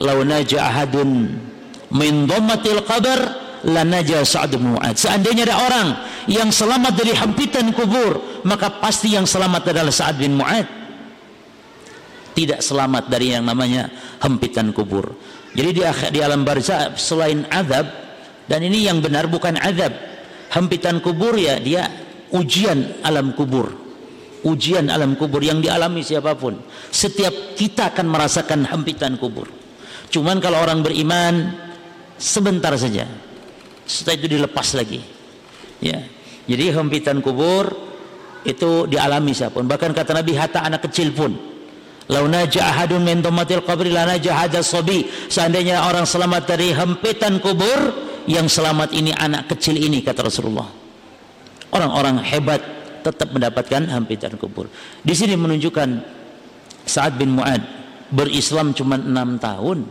Lau 0.01 0.24
naja 0.24 0.68
ahadun 0.68 1.28
min 1.93 2.28
dhammatil 2.28 2.84
qabr 2.84 3.20
lanaja 3.64 4.24
bin 4.49 4.76
Mu'ad. 4.76 4.97
Seandainya 4.97 5.45
ada 5.53 5.57
orang 5.61 5.88
yang 6.30 6.49
selamat 6.49 6.93
dari 6.97 7.12
hampitan 7.12 7.72
kubur, 7.76 8.43
maka 8.45 8.80
pasti 8.80 9.12
yang 9.16 9.28
selamat 9.28 9.72
adalah 9.74 9.93
Sa'ad 9.93 10.16
bin 10.16 10.36
Mu'ad. 10.36 10.66
Tidak 12.30 12.62
selamat 12.62 13.11
dari 13.11 13.36
yang 13.36 13.45
namanya 13.45 13.91
hampitan 14.22 14.72
kubur. 14.72 15.12
Jadi 15.53 15.70
di, 15.76 15.82
di 16.14 16.18
alam 16.22 16.47
barzah 16.47 16.95
selain 16.95 17.43
azab 17.51 17.91
dan 18.47 18.61
ini 18.62 18.86
yang 18.86 19.03
benar 19.03 19.26
bukan 19.26 19.59
azab. 19.59 19.93
Hampitan 20.51 21.03
kubur 21.03 21.34
ya 21.34 21.59
dia 21.59 21.91
ujian 22.30 23.03
alam 23.03 23.34
kubur. 23.34 23.74
Ujian 24.41 24.88
alam 24.88 25.20
kubur 25.20 25.45
yang 25.45 25.61
dialami 25.61 26.01
siapa 26.01 26.32
pun. 26.32 26.57
Setiap 26.88 27.57
kita 27.57 27.93
akan 27.93 28.07
merasakan 28.09 28.64
hampitan 28.64 29.20
kubur. 29.20 29.49
Cuman 30.09 30.41
kalau 30.41 30.64
orang 30.64 30.80
beriman 30.80 31.55
sebentar 32.16 32.72
saja. 32.80 33.05
Setelah 33.84 34.16
itu 34.16 34.26
dilepas 34.41 34.68
lagi. 34.72 35.01
Ya. 35.84 36.01
Jadi 36.49 36.72
hempitan 36.72 37.20
kubur 37.20 37.68
itu 38.43 38.88
dialami 38.88 39.36
siapa 39.36 39.61
pun. 39.61 39.68
Bahkan 39.68 39.93
kata 39.93 40.16
Nabi 40.16 40.32
hatta 40.34 40.64
anak 40.64 40.88
kecil 40.88 41.12
pun. 41.12 41.36
Seandainya 45.30 45.76
orang 45.86 46.07
selamat 46.09 46.43
dari 46.49 46.74
hempitan 46.74 47.38
kubur 47.38 47.78
yang 48.26 48.51
selamat 48.51 48.91
ini 48.97 49.14
anak 49.14 49.47
kecil 49.55 49.78
ini 49.78 50.03
kata 50.03 50.26
Rasulullah. 50.26 50.66
Orang-orang 51.70 52.18
hebat 52.26 52.80
tetap 53.01 53.32
mendapatkan 53.32 53.88
hempitan 53.88 54.36
kubur. 54.36 54.68
Di 55.01 55.12
sini 55.16 55.34
menunjukkan 55.34 55.88
Sa'ad 56.84 57.16
bin 57.20 57.36
Mu'ad 57.36 57.62
berislam 58.11 58.74
cuma 58.74 58.98
enam 58.98 59.39
tahun 59.39 59.86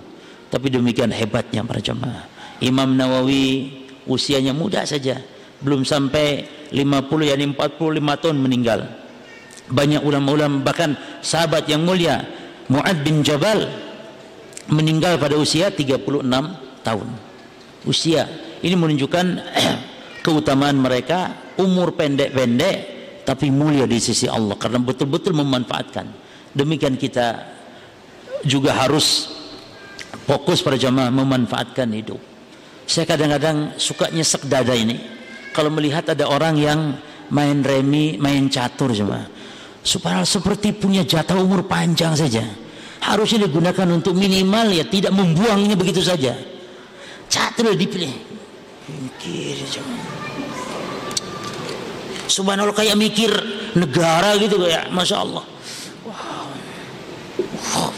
tapi 0.50 0.68
demikian 0.74 1.14
hebatnya 1.14 1.64
para 1.64 1.80
jemaah 1.80 2.28
Imam 2.60 2.92
Nawawi 2.92 3.72
usianya 4.04 4.52
muda 4.52 4.84
saja 4.84 5.24
belum 5.64 5.88
sampai 5.88 6.44
50 6.72 7.30
yakni 7.32 7.46
45 7.56 8.22
tahun 8.22 8.38
meninggal. 8.40 8.80
Banyak 9.70 10.02
ulama-ulama 10.02 10.64
bahkan 10.64 10.98
sahabat 11.22 11.68
yang 11.70 11.84
mulia 11.86 12.24
Mu'ad 12.70 13.02
bin 13.02 13.22
Jabal 13.26 13.70
meninggal 14.70 15.18
pada 15.18 15.36
usia 15.36 15.74
36 15.74 16.26
tahun. 16.86 17.08
Usia. 17.88 18.28
Ini 18.60 18.76
menunjukkan 18.76 19.26
keutamaan 20.26 20.78
mereka 20.78 21.52
umur 21.56 21.96
pendek-pendek 21.96 22.99
tapi 23.30 23.54
mulia 23.54 23.86
di 23.86 24.02
sisi 24.02 24.26
Allah 24.26 24.58
karena 24.58 24.82
betul-betul 24.82 25.38
memanfaatkan 25.38 26.10
demikian 26.58 26.98
kita 26.98 27.46
juga 28.42 28.74
harus 28.74 29.30
fokus 30.26 30.66
pada 30.66 30.82
jamaah 30.82 31.14
memanfaatkan 31.14 31.86
hidup 31.94 32.18
saya 32.90 33.06
kadang-kadang 33.06 33.78
suka 33.78 34.10
nyesek 34.10 34.50
dada 34.50 34.74
ini 34.74 35.20
kalau 35.54 35.70
melihat 35.74 36.06
ada 36.14 36.26
orang 36.30 36.56
yang 36.58 36.80
main 37.34 37.62
remi, 37.62 38.18
main 38.22 38.50
catur 38.50 38.94
cuma. 38.94 39.26
Supaya 39.82 40.22
seperti 40.28 40.76
punya 40.76 41.08
jatah 41.08 41.40
umur 41.40 41.66
panjang 41.66 42.14
saja. 42.14 42.44
Harusnya 43.00 43.48
digunakan 43.48 43.88
untuk 43.90 44.12
minimal 44.14 44.76
ya 44.76 44.84
tidak 44.86 45.16
membuangnya 45.16 45.74
begitu 45.80 46.04
saja. 46.04 46.36
Catur 47.32 47.74
dipilih. 47.74 48.12
Mikir 48.90 49.56
cuma. 49.72 50.19
Subhanallah 52.30 52.78
kayak 52.78 52.94
mikir 52.94 53.34
negara 53.74 54.38
gitu 54.38 54.62
kayak 54.62 54.94
Masya 54.94 55.18
Allah. 55.18 55.44
Wow. 56.06 57.90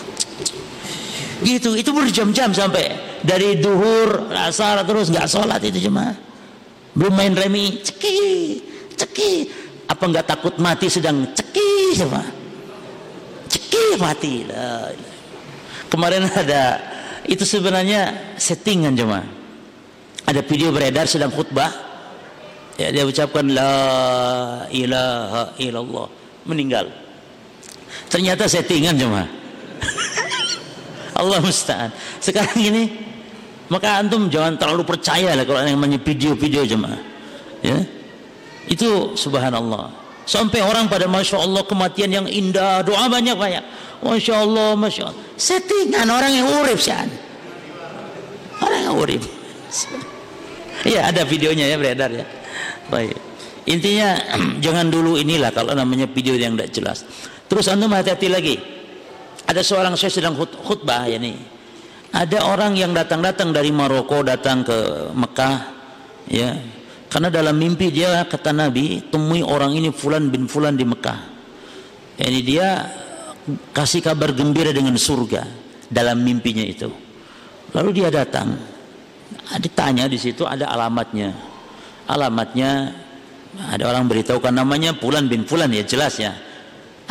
Gitu, 1.43 1.75
itu 1.75 1.91
berjam-jam 1.91 2.55
sampai 2.55 3.19
dari 3.25 3.59
duhur 3.59 4.31
asar 4.31 4.81
terus 4.87 5.11
nggak 5.11 5.27
sholat 5.27 5.59
itu 5.65 5.91
cuma 5.91 6.15
belum 6.95 7.11
main 7.11 7.35
remi 7.35 7.83
ceki 7.83 8.19
ceki. 8.95 9.31
Apa 9.91 10.03
nggak 10.07 10.25
takut 10.31 10.55
mati 10.63 10.87
sedang 10.87 11.27
ceki 11.35 11.99
sama 11.99 12.23
ceki 13.51 13.99
mati. 13.99 14.47
Kemarin 15.91 16.23
ada 16.31 16.79
itu 17.27 17.43
sebenarnya 17.43 18.33
settingan 18.39 18.95
cuma. 18.95 19.19
Ada 20.23 20.45
video 20.47 20.71
beredar 20.71 21.09
sedang 21.11 21.33
khutbah 21.33 21.90
ya 22.80 22.88
dia 22.91 23.03
ucapkan 23.03 23.45
la 23.52 23.76
ilaha 24.72 25.56
illallah 25.60 26.07
meninggal 26.48 26.88
ternyata 28.07 28.48
settingan 28.48 28.95
cuma 28.95 29.23
Allah 31.22 31.38
musta'an. 31.43 31.89
Sekarang 32.18 32.57
ini 32.57 32.89
maka 33.72 34.03
antum 34.03 34.27
jangan 34.27 34.60
terlalu 34.60 34.84
percaya 34.84 35.31
lah 35.31 35.48
kalau 35.48 35.64
yang 35.64 35.80
namanya 35.80 35.99
video-video 36.02 36.68
jemaah. 36.68 36.99
Ya. 37.64 37.80
Itu 38.68 39.15
subhanallah. 39.15 39.91
Sampai 40.27 40.60
orang 40.60 40.91
pada 40.91 41.07
Masya 41.07 41.39
Allah 41.39 41.64
kematian 41.65 42.11
yang 42.11 42.27
indah, 42.27 42.84
doa 42.84 43.07
banyak-banyak. 43.07 43.64
Masya 44.03 44.34
Allah, 44.43 44.76
Masya 44.76 45.11
Allah. 45.11 45.23
Settingan 45.39 46.07
orang 46.07 46.31
yang 46.35 46.48
urip 46.61 46.80
sih. 46.84 46.93
Orang 48.61 48.80
yang 48.84 48.95
urip. 48.95 49.23
Iya 50.84 51.02
ada 51.10 51.23
videonya 51.23 51.72
ya 51.72 51.76
beredar 51.80 52.11
ya. 52.11 52.26
Baik. 52.90 53.15
Intinya 53.69 54.18
jangan 54.65 54.90
dulu 54.90 55.18
inilah 55.18 55.53
kalau 55.53 55.72
namanya 55.76 56.10
video 56.10 56.34
yang 56.36 56.57
tidak 56.57 56.69
jelas. 56.73 56.98
Terus 57.45 57.68
antum 57.68 57.91
hati-hati 57.91 58.28
lagi. 58.32 58.56
Ada 59.45 59.61
seorang 59.65 59.99
saya 59.99 60.14
sedang 60.14 60.38
khutbah 60.38 61.10
ya 61.10 61.19
nih. 61.19 61.36
Ada 62.11 62.44
orang 62.44 62.76
yang 62.76 62.91
datang-datang 62.91 63.56
dari 63.56 63.72
Maroko 63.72 64.23
datang 64.23 64.64
ke 64.64 65.11
Mekah 65.15 65.57
ya. 66.28 66.56
Karena 67.11 67.28
dalam 67.28 67.60
mimpi 67.60 67.91
dia 67.91 68.23
kata 68.23 68.56
Nabi, 68.56 69.11
temui 69.11 69.44
orang 69.44 69.76
ini 69.76 69.91
fulan 69.91 70.32
bin 70.32 70.48
fulan 70.48 70.80
di 70.80 70.88
Mekah. 70.88 71.19
Ini 72.15 72.40
dia 72.40 72.88
kasih 73.76 73.99
kabar 73.99 74.32
gembira 74.32 74.72
dengan 74.72 74.95
surga 74.95 75.44
dalam 75.91 76.23
mimpinya 76.23 76.64
itu. 76.64 76.88
Lalu 77.76 77.90
dia 77.99 78.07
datang. 78.07 78.56
Ditanya 79.60 80.07
di 80.07 80.15
situ 80.15 80.48
ada 80.48 80.72
alamatnya. 80.72 81.51
Alamatnya 82.10 82.95
ada 83.69 83.84
orang 83.91 84.07
beritahukan 84.07 84.53
namanya 84.56 84.95
Fulan 84.95 85.28
bin 85.28 85.44
Fulan 85.44 85.69
ya 85.76 85.84
jelas 85.84 86.15
ya. 86.18 86.32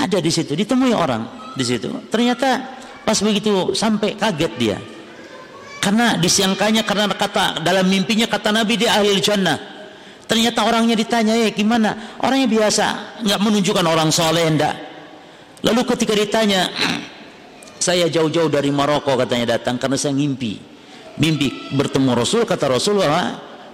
Ada 0.00 0.18
di 0.18 0.32
situ, 0.32 0.56
ditemui 0.56 0.96
orang 0.96 1.52
di 1.52 1.64
situ. 1.66 1.92
Ternyata 2.08 2.80
pas 3.04 3.18
begitu 3.20 3.76
sampai 3.76 4.16
kaget 4.16 4.52
dia. 4.56 4.78
Karena 5.80 6.16
disiangkannya 6.16 6.84
karena 6.84 7.08
kata 7.12 7.64
dalam 7.64 7.88
mimpinya 7.88 8.28
kata 8.28 8.52
Nabi 8.52 8.80
dia 8.80 8.96
ahli 9.00 9.16
jannah. 9.20 9.56
Ternyata 10.30 10.62
orangnya 10.62 10.94
ditanya, 10.94 11.34
ya 11.34 11.50
gimana? 11.50 12.16
Orangnya 12.22 12.46
biasa, 12.46 13.18
nggak 13.26 13.40
menunjukkan 13.42 13.82
orang 13.82 14.14
soleh, 14.14 14.46
enggak. 14.46 14.76
Lalu 15.66 15.82
ketika 15.90 16.14
ditanya, 16.14 16.70
saya 17.90 18.06
jauh-jauh 18.06 18.46
dari 18.46 18.70
Maroko 18.70 19.18
katanya 19.18 19.58
datang 19.58 19.74
karena 19.74 19.98
saya 19.98 20.14
ngimpi. 20.14 20.54
Mimpi 21.18 21.74
bertemu 21.74 22.14
Rasul, 22.14 22.46
kata 22.46 22.70
Rasul 22.70 23.02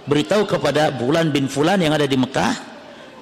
beritahu 0.07 0.47
kepada 0.47 0.89
Bulan 0.95 1.29
bin 1.29 1.51
Fulan 1.51 1.77
yang 1.83 1.93
ada 1.93 2.07
di 2.07 2.17
Mekah, 2.17 2.53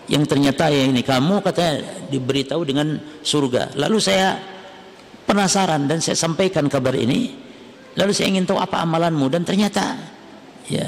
yang 0.08 0.24
ternyata 0.24 0.70
ya 0.70 0.86
ini 0.86 1.02
kamu 1.02 1.42
katanya 1.42 1.82
diberitahu 2.14 2.62
dengan 2.64 3.02
surga. 3.26 3.76
Lalu 3.76 3.98
saya 3.98 4.38
penasaran 5.26 5.90
dan 5.90 6.00
saya 6.00 6.16
sampaikan 6.16 6.70
kabar 6.70 6.94
ini. 6.94 7.44
Lalu 7.96 8.12
saya 8.12 8.28
ingin 8.30 8.46
tahu 8.46 8.60
apa 8.60 8.84
amalanmu 8.84 9.32
dan 9.32 9.48
ternyata 9.48 9.96
ya 10.68 10.84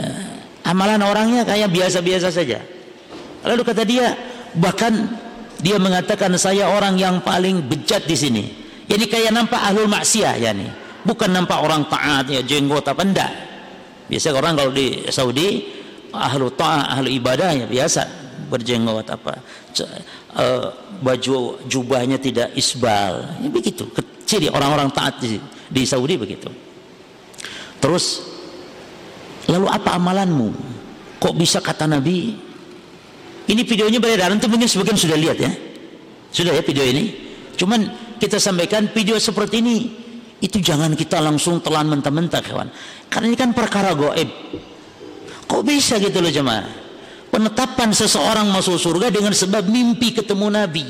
Amalan 0.67 0.99
orangnya 0.99 1.47
kayak 1.47 1.71
biasa-biasa 1.71 2.27
saja. 2.27 2.59
Lalu 3.47 3.61
kata 3.63 3.87
dia, 3.87 4.11
bahkan 4.59 5.07
dia 5.63 5.79
mengatakan 5.79 6.35
saya 6.35 6.67
orang 6.67 6.99
yang 6.99 7.23
paling 7.23 7.63
bejat 7.63 8.03
di 8.03 8.19
sini. 8.19 8.43
Ini 8.83 9.07
kayak 9.07 9.31
nampak 9.31 9.63
ahlul 9.63 9.87
maksiat 9.87 10.43
ya 10.43 10.51
nih. 10.51 10.67
Bukan 11.07 11.31
nampak 11.31 11.63
orang 11.63 11.87
taat 11.87 12.27
ya 12.27 12.43
jenggot 12.43 12.83
apa 12.83 12.99
enggak. 12.99 13.31
Biasa 14.11 14.35
orang 14.35 14.59
kalau 14.59 14.71
di 14.75 15.07
Saudi 15.07 15.63
ahlu 16.13 16.51
taat, 16.53 16.99
ahlu 16.99 17.09
ibadah 17.11 17.51
ya 17.53 17.65
biasa 17.65 18.07
berjenggot 18.47 19.07
apa 19.11 19.43
uh, 20.37 20.71
baju 21.03 21.59
jubahnya 21.67 22.15
tidak 22.15 22.53
isbal. 22.55 23.23
Ya, 23.43 23.49
begitu. 23.51 23.83
Kecil 23.91 24.51
orang-orang 24.51 24.91
taat 24.91 25.19
di, 25.19 25.39
di 25.67 25.83
Saudi 25.83 26.15
begitu. 26.15 26.47
Terus 27.77 28.37
Lalu 29.47 29.67
apa 29.71 29.95
amalanmu? 29.95 30.49
Kok 31.17 31.33
bisa 31.39 31.63
kata 31.63 31.87
Nabi? 31.87 32.35
Ini 33.47 33.61
videonya 33.63 33.99
beredar, 34.03 34.27
nanti 34.27 34.51
mungkin 34.51 34.67
sebagian 34.67 34.99
sudah 34.99 35.15
lihat 35.15 35.39
ya. 35.39 35.51
Sudah 36.35 36.51
ya 36.51 36.61
video 36.61 36.83
ini. 36.83 37.15
Cuman 37.55 37.79
kita 38.19 38.37
sampaikan 38.43 38.91
video 38.91 39.15
seperti 39.15 39.63
ini 39.63 39.77
itu 40.43 40.59
jangan 40.59 40.93
kita 40.93 41.23
langsung 41.23 41.63
telan 41.63 41.87
mentah-mentah 41.87 42.43
kawan. 42.43 42.67
Karena 43.07 43.25
ini 43.31 43.37
kan 43.39 43.55
perkara 43.55 43.95
goib. 43.95 44.29
Kok 45.47 45.63
bisa 45.63 45.95
gitu 45.97 46.19
loh 46.19 46.29
jemaah? 46.29 46.67
Penetapan 47.31 47.95
seseorang 47.95 48.51
masuk 48.51 48.75
surga 48.75 49.07
dengan 49.11 49.31
sebab 49.31 49.67
mimpi 49.67 50.11
ketemu 50.11 50.47
Nabi. 50.51 50.85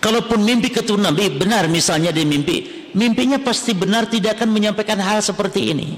Kalaupun 0.00 0.40
mimpi 0.42 0.72
ketemu 0.72 1.12
Nabi 1.12 1.24
benar 1.36 1.68
misalnya 1.68 2.10
dia 2.10 2.24
mimpi, 2.26 2.88
mimpinya 2.96 3.38
pasti 3.38 3.76
benar 3.76 4.08
tidak 4.08 4.40
akan 4.40 4.50
menyampaikan 4.50 4.98
hal 4.98 5.20
seperti 5.22 5.70
ini. 5.70 5.88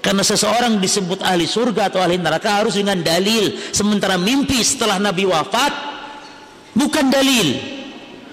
Karena 0.00 0.24
seseorang 0.24 0.80
disebut 0.80 1.20
ahli 1.20 1.44
surga 1.44 1.92
atau 1.92 2.00
ahli 2.00 2.16
neraka 2.16 2.64
harus 2.64 2.80
dengan 2.80 3.00
dalil. 3.04 3.52
Sementara 3.72 4.16
mimpi 4.16 4.64
setelah 4.64 4.96
Nabi 4.96 5.28
wafat 5.28 5.72
bukan 6.72 7.12
dalil. 7.12 7.48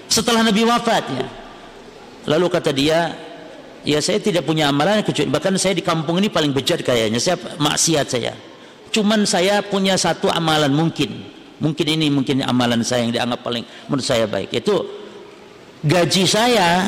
Setelah 0.08 0.48
Nabi 0.48 0.64
wafat 0.64 1.04
ya. 1.12 1.28
Lalu 2.28 2.46
kata 2.52 2.72
dia, 2.76 3.16
ya 3.88 4.04
saya 4.04 4.20
tidak 4.20 4.44
punya 4.44 4.68
amalan 4.68 5.00
kecuali 5.00 5.32
bahkan 5.32 5.56
saya 5.56 5.72
di 5.72 5.82
kampung 5.82 6.20
ini 6.20 6.28
paling 6.28 6.52
bejat 6.52 6.84
kayaknya. 6.84 7.24
Saya 7.24 7.40
maksiat 7.40 8.08
saya. 8.12 8.36
Cuman 8.92 9.24
saya 9.24 9.64
punya 9.64 9.96
satu 9.96 10.28
amalan 10.28 10.76
mungkin. 10.76 11.24
Mungkin 11.58 11.88
ini 11.88 12.12
mungkin 12.12 12.44
amalan 12.44 12.84
saya 12.84 13.08
yang 13.08 13.16
dianggap 13.16 13.42
paling 13.42 13.64
menurut 13.88 14.04
saya 14.04 14.28
baik. 14.28 14.52
Itu 14.52 14.84
gaji 15.88 16.24
saya 16.28 16.86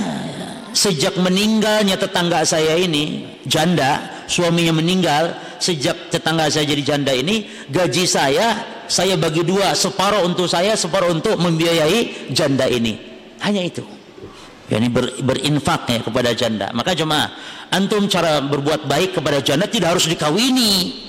sejak 0.75 1.17
meninggalnya 1.17 1.97
tetangga 1.97 2.45
saya 2.45 2.77
ini 2.77 3.25
janda 3.49 4.21
suaminya 4.29 4.77
meninggal 4.77 5.33
sejak 5.57 6.13
tetangga 6.13 6.45
saya 6.45 6.69
jadi 6.69 6.95
janda 6.95 7.09
ini 7.09 7.49
gaji 7.73 8.05
saya 8.05 8.61
saya 8.85 9.17
bagi 9.17 9.41
dua 9.41 9.73
separuh 9.73 10.25
untuk 10.25 10.45
saya 10.45 10.77
separuh 10.77 11.09
untuk 11.09 11.37
membiayai 11.41 12.29
janda 12.33 12.69
ini 12.69 12.97
hanya 13.41 13.65
itu 13.65 13.81
ini 14.77 14.89
ber, 14.93 15.09
berinfak 15.25 15.89
ya 15.89 15.99
kepada 16.05 16.29
janda 16.37 16.69
maka 16.77 16.93
cuma 16.93 17.33
antum 17.73 18.05
cara 18.05 18.43
berbuat 18.45 18.85
baik 18.85 19.17
kepada 19.17 19.41
janda 19.41 19.65
tidak 19.65 19.97
harus 19.97 20.05
dikawini 20.05 20.99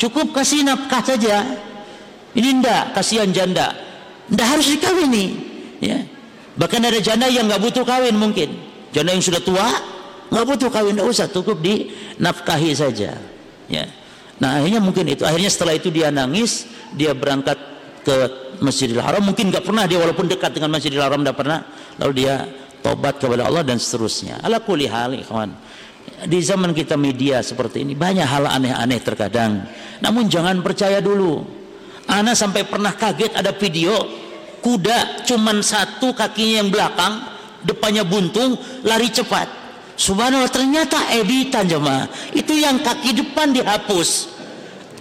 cukup 0.00 0.34
kasih 0.34 0.66
nafkah 0.66 1.04
saja 1.06 1.46
ini 2.34 2.58
ndak 2.58 2.98
kasihan 2.98 3.30
janda 3.30 3.70
ndak 4.26 4.46
harus 4.46 4.66
dikawini 4.74 5.24
ya 5.78 6.02
bahkan 6.58 6.82
ada 6.82 6.98
janda 6.98 7.30
yang 7.30 7.46
nggak 7.46 7.62
butuh 7.62 7.86
kawin 7.86 8.18
mungkin 8.18 8.66
Janda 8.96 9.12
yang 9.12 9.20
sudah 9.20 9.44
tua 9.44 9.68
nggak 10.32 10.44
butuh 10.48 10.72
kawin, 10.72 10.96
nggak 10.96 11.08
usah, 11.12 11.28
cukup 11.28 11.60
dinafkahi 11.60 12.72
saja. 12.72 13.12
Ya. 13.68 13.84
Nah 14.40 14.58
akhirnya 14.58 14.80
mungkin 14.80 15.04
itu. 15.04 15.22
Akhirnya 15.22 15.52
setelah 15.52 15.76
itu 15.76 15.92
dia 15.92 16.08
nangis, 16.08 16.64
dia 16.96 17.12
berangkat 17.12 17.60
ke 18.02 18.16
Masjidil 18.64 19.04
Haram. 19.04 19.20
Mungkin 19.20 19.52
nggak 19.52 19.68
pernah 19.68 19.84
dia 19.84 20.00
walaupun 20.00 20.26
dekat 20.32 20.56
dengan 20.56 20.72
Masjidil 20.72 21.04
Haram 21.04 21.20
tidak 21.20 21.36
pernah. 21.36 21.60
Lalu 22.00 22.12
dia 22.24 22.48
tobat 22.86 23.18
kepada 23.18 23.50
Allah 23.50 23.66
dan 23.66 23.82
seterusnya. 23.82 24.38
Ala 24.46 24.62
kulli 24.62 24.86
hal, 24.86 25.18
kawan. 25.26 25.50
Di 26.30 26.38
zaman 26.38 26.70
kita 26.70 26.94
media 26.94 27.42
seperti 27.42 27.82
ini 27.82 27.98
banyak 27.98 28.22
hal 28.22 28.46
aneh-aneh 28.46 29.02
terkadang. 29.02 29.66
Namun 29.98 30.30
jangan 30.30 30.62
percaya 30.62 31.02
dulu. 31.02 31.42
Ana 32.06 32.38
sampai 32.38 32.62
pernah 32.62 32.94
kaget 32.94 33.34
ada 33.34 33.50
video 33.50 33.98
kuda 34.66 35.26
cuman 35.26 35.62
satu 35.62 36.10
kakinya 36.10 36.54
yang 36.62 36.70
belakang 36.74 37.22
depannya 37.62 38.02
buntung 38.02 38.58
lari 38.82 39.06
cepat 39.10 39.46
subhanallah 39.94 40.50
ternyata 40.50 41.06
editan 41.14 41.70
jemaah 41.70 42.10
itu 42.34 42.50
yang 42.58 42.82
kaki 42.82 43.14
depan 43.14 43.54
dihapus 43.54 44.26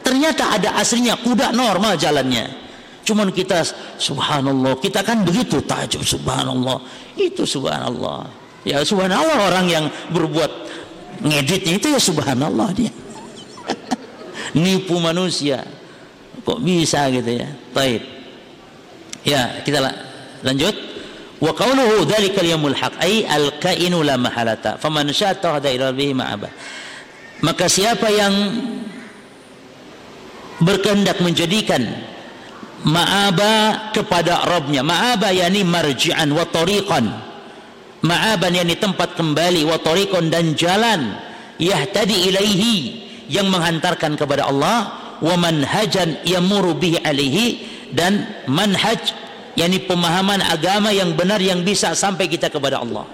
ternyata 0.06 0.54
ada 0.54 0.78
aslinya 0.78 1.18
kuda 1.18 1.50
normal 1.50 1.98
jalannya 1.98 2.46
cuman 3.06 3.34
kita 3.34 3.66
subhanallah 3.98 4.78
kita 4.78 5.02
kan 5.02 5.26
begitu 5.26 5.58
tajub 5.66 6.06
subhanallah 6.06 6.78
itu 7.16 7.44
subhanallah. 7.48 8.28
Ya 8.68 8.82
subhanallah 8.82 9.50
orang 9.52 9.66
yang 9.70 9.86
berbuat 10.12 10.52
ngeditnya 11.24 11.74
itu 11.80 11.88
ya 11.92 12.00
subhanallah 12.00 12.70
dia. 12.76 12.92
Nipu 14.62 15.00
manusia. 15.00 15.64
Kok 16.46 16.62
bisa 16.62 17.10
gitu 17.10 17.42
ya? 17.42 17.50
Baik. 17.74 18.02
Ya 19.26 19.60
kita 19.66 19.82
lanjut. 20.46 20.76
Wa 21.36 21.52
qawluhu 21.52 22.08
dhalika 22.08 22.40
al-yawmul 22.40 22.78
haq 22.78 22.96
ay 23.04 23.28
al-kainu 23.28 24.00
la 24.08 24.16
mahalata 24.16 24.80
faman 24.80 25.12
syaa 25.12 25.36
tahada 25.36 25.68
ila 25.68 25.92
bihi 25.92 26.16
ma'aba 26.16 26.48
maka 27.44 27.68
siapa 27.68 28.08
yang 28.08 28.34
berkehendak 30.64 31.20
menjadikan 31.20 31.84
ma'aba 32.86 33.90
kepada 33.92 34.46
Rabbnya 34.46 34.86
ma'aba 34.86 35.34
yakni 35.34 35.66
marji'an 35.66 36.30
wa 36.30 36.46
tariqan 36.46 37.06
ma'aban 38.06 38.54
yakni 38.54 38.78
tempat 38.78 39.18
kembali 39.18 39.66
wa 39.66 39.82
tariqan 39.82 40.30
dan 40.30 40.54
jalan 40.54 41.18
yahtadi 41.58 42.30
ilaihi 42.30 42.76
yang 43.28 43.50
menghantarkan 43.50 44.14
kepada 44.14 44.46
Allah 44.46 44.94
wa 45.18 45.36
manhajan 45.40 46.22
yamuru 46.22 46.78
bihi 46.78 47.02
alaihi 47.02 47.66
dan 47.96 48.28
manhaj 48.46 49.16
yakni 49.58 49.82
pemahaman 49.82 50.44
agama 50.46 50.94
yang 50.94 51.16
benar 51.18 51.42
yang 51.42 51.64
bisa 51.66 51.96
sampai 51.96 52.28
kita 52.28 52.52
kepada 52.52 52.84
Allah. 52.84 53.08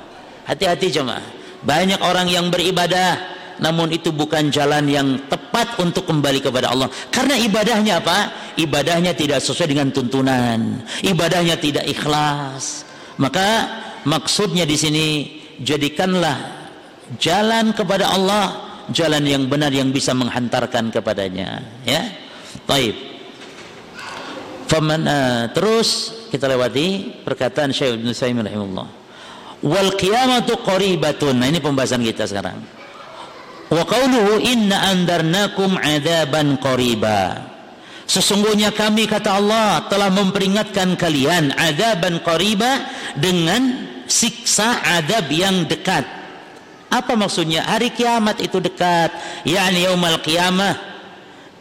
Hati-hati 0.44 0.90
jemaah. 0.92 1.24
banyak 1.62 2.02
orang 2.02 2.26
yang 2.26 2.50
beribadah 2.50 3.22
namun 3.62 3.94
itu 3.94 4.10
bukan 4.10 4.50
jalan 4.50 4.90
yang 4.90 5.08
tepat 5.30 5.78
untuk 5.78 6.10
kembali 6.10 6.42
kepada 6.42 6.74
Allah. 6.74 6.90
Karena 7.14 7.38
ibadahnya 7.38 8.02
apa? 8.02 8.34
Ibadahnya 8.58 9.14
tidak 9.14 9.38
sesuai 9.38 9.70
dengan 9.70 9.94
tuntunan. 9.94 10.82
Ibadahnya 11.06 11.62
tidak 11.62 11.86
ikhlas. 11.86 12.90
Maka 13.22 13.70
maksudnya 14.10 14.66
di 14.66 14.74
sini 14.74 15.06
jadikanlah 15.62 16.42
jalan 17.22 17.70
kepada 17.78 18.10
Allah 18.10 18.46
jalan 18.90 19.22
yang 19.30 19.46
benar 19.46 19.70
yang 19.70 19.94
bisa 19.94 20.18
menghantarkan 20.18 20.90
kepadanya. 20.90 21.62
Ya? 21.86 22.02
Baik. 22.66 22.98
Faman, 24.66 25.06
uh, 25.06 25.44
terus 25.54 26.18
kita 26.34 26.50
lewati 26.50 27.14
perkataan 27.22 27.70
Syekh 27.70 28.02
Ibnu 28.02 28.10
Saimin 28.10 28.42
rahimahullah. 28.42 28.90
Wal 29.62 29.94
qiyamatu 30.02 30.58
qaribatun. 30.66 31.38
Nah 31.38 31.46
ini 31.46 31.62
pembahasan 31.62 32.02
kita 32.02 32.26
sekarang 32.26 32.81
Wa 33.72 33.88
qawluhu 33.88 34.44
inna 34.44 34.92
andarnakum 34.92 35.80
adaban 35.80 36.60
qariba. 36.60 37.48
Sesungguhnya 38.04 38.76
kami 38.76 39.08
kata 39.08 39.40
Allah 39.40 39.88
telah 39.88 40.12
memperingatkan 40.12 41.00
kalian 41.00 41.56
adaban 41.56 42.20
qariba 42.20 42.84
dengan 43.16 43.88
siksa 44.12 44.84
adab 45.00 45.32
yang 45.32 45.64
dekat. 45.64 46.04
Apa 46.92 47.16
maksudnya? 47.16 47.64
Hari 47.64 47.96
kiamat 47.96 48.44
itu 48.44 48.60
dekat. 48.60 49.16
Yani 49.48 49.88
yaumal 49.88 50.20
qiyamah. 50.20 50.76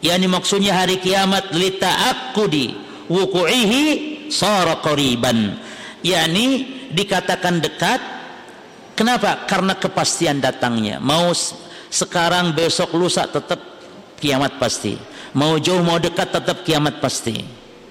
Yani 0.03 0.27
maksudnya 0.27 0.75
hari 0.75 0.99
kiamat 0.99 1.55
lita'akkudi 1.55 2.75
wuku'ihi 3.07 3.83
sara 4.27 4.83
qariban. 4.83 5.55
Yani 6.03 6.67
dikatakan 6.91 7.63
dekat. 7.63 8.03
Kenapa? 8.99 9.47
Karena 9.47 9.79
kepastian 9.79 10.43
datangnya. 10.43 10.99
Mau 10.99 11.31
sekarang 11.91 12.55
besok 12.55 12.95
lusa 12.95 13.27
tetap 13.27 13.59
kiamat 14.15 14.55
pasti. 14.55 14.95
Mau 15.35 15.59
jauh 15.59 15.83
mau 15.83 15.99
dekat 15.99 16.31
tetap 16.31 16.63
kiamat 16.63 17.03
pasti. 17.03 17.43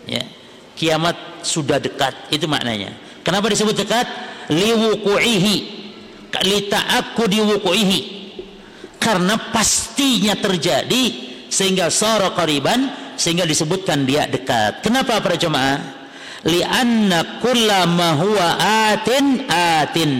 Ya. 0.08 0.24
Kiamat 0.72 1.44
sudah 1.44 1.76
dekat 1.76 2.32
itu 2.32 2.48
maknanya. 2.48 2.96
Kenapa 3.20 3.52
disebut 3.52 3.76
dekat? 3.76 4.08
Liwuku'ihi. 4.48 5.56
Lita'akku 6.32 7.28
diwuku'ihi. 7.28 8.00
Karena 8.96 9.36
pastinya 9.52 10.32
terjadi 10.32 11.28
sehingga 11.52 11.92
sara 11.92 12.32
qariban 12.32 13.12
sehingga 13.20 13.44
disebutkan 13.44 14.08
dia 14.08 14.24
dekat. 14.24 14.80
Kenapa 14.80 15.20
para 15.20 15.36
jemaah? 15.36 15.76
Li'anna 16.48 17.44
kullama 17.44 18.16
huwa 18.16 18.48
atin 18.96 19.44
atin 19.52 20.12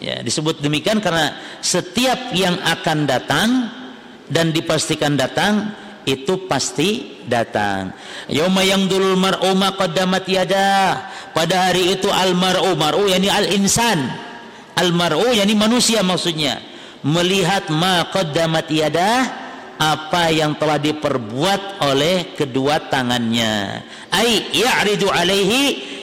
Ya, 0.00 0.24
disebut 0.24 0.64
demikian 0.64 1.04
karena 1.04 1.36
setiap 1.60 2.32
yang 2.32 2.56
akan 2.56 3.04
datang 3.04 3.68
dan 4.32 4.48
dipastikan 4.48 5.12
datang 5.12 5.76
itu 6.08 6.48
pasti 6.48 7.20
datang. 7.28 7.92
Yauma 8.32 8.64
yang 8.64 8.88
dulul 8.88 9.20
mar'u 9.20 9.52
ma 9.52 9.76
qaddamat. 9.76 10.24
Pada 11.30 11.56
hari 11.68 11.94
itu 11.94 12.08
al 12.08 12.32
mar'u 12.32 12.72
mar'u 12.74 13.04
yani 13.06 13.28
al 13.28 13.46
insan. 13.52 14.08
Al 14.80 14.90
mar'u 14.96 15.36
yani 15.36 15.52
manusia 15.52 16.00
maksudnya. 16.00 16.64
Melihat 17.04 17.68
ma 17.68 18.08
qaddamat 18.08 18.66
yada 18.72 19.39
apa 19.80 20.28
yang 20.28 20.60
telah 20.60 20.76
diperbuat 20.76 21.80
oleh 21.88 22.36
kedua 22.36 22.92
tangannya. 22.92 23.80
Ai 24.12 24.52
ya'ridu 24.52 25.08
alaihi 25.08 25.62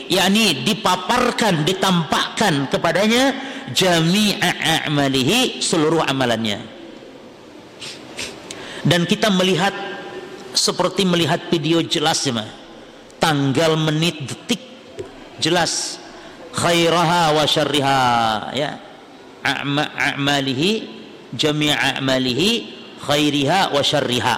yakni 0.09 0.65
dipaparkan, 0.65 1.61
ditampakkan 1.61 2.73
kepadanya 2.73 3.37
jami'a 3.69 4.89
a'malihi 4.89 5.61
seluruh 5.61 6.01
amalannya. 6.09 6.57
Dan 8.81 9.05
kita 9.05 9.29
melihat 9.29 9.77
seperti 10.57 11.05
melihat 11.05 11.45
video 11.53 11.85
jelas 11.85 12.25
ya 12.25 12.41
tanggal 13.21 13.77
menit 13.77 14.25
detik 14.25 14.61
jelas. 15.37 16.01
Khairaha 16.57 17.37
wa 17.37 17.45
syarriha 17.45 18.01
ya. 18.57 18.81
A'malihi 19.45 20.71
jami'a 21.37 22.01
a'malihi 22.01 22.76
khairiha 23.07 23.71
wa 23.71 23.79
syarriha. 23.79 24.35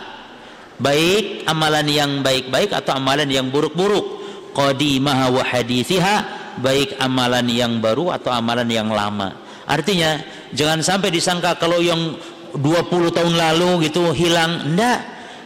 Baik 0.79 1.43
amalan 1.49 1.89
yang 1.89 2.11
baik-baik 2.21 2.71
atau 2.71 2.95
amalan 2.95 3.27
yang 3.27 3.49
buruk-buruk. 3.49 4.21
Qadimaha 4.53 5.33
wa 5.33 5.43
hadithiha 5.43 6.15
baik 6.61 6.99
amalan 7.01 7.47
yang 7.49 7.81
baru 7.81 8.13
atau 8.13 8.29
amalan 8.29 8.69
yang 8.69 8.87
lama. 8.93 9.35
Artinya 9.65 10.21
jangan 10.53 10.85
sampai 10.85 11.09
disangka 11.09 11.57
kalau 11.57 11.81
yang 11.81 12.15
20 12.55 13.15
tahun 13.15 13.33
lalu 13.35 13.89
gitu 13.89 14.13
hilang. 14.13 14.71
Enggak 14.71 14.99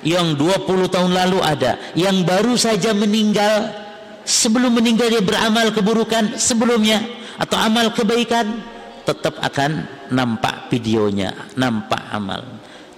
yang 0.04 0.36
20 0.36 0.92
tahun 0.92 1.12
lalu 1.16 1.40
ada. 1.40 1.80
Yang 1.96 2.18
baru 2.28 2.54
saja 2.60 2.92
meninggal 2.92 3.84
sebelum 4.24 4.80
meninggal 4.80 5.12
dia 5.12 5.24
beramal 5.24 5.72
keburukan 5.72 6.40
sebelumnya 6.40 7.04
atau 7.40 7.58
amal 7.60 7.92
kebaikan 7.92 8.64
tetap 9.04 9.36
akan 9.44 9.84
nampak 10.16 10.72
videonya 10.72 11.36
nampak 11.60 12.00
amal 12.16 12.40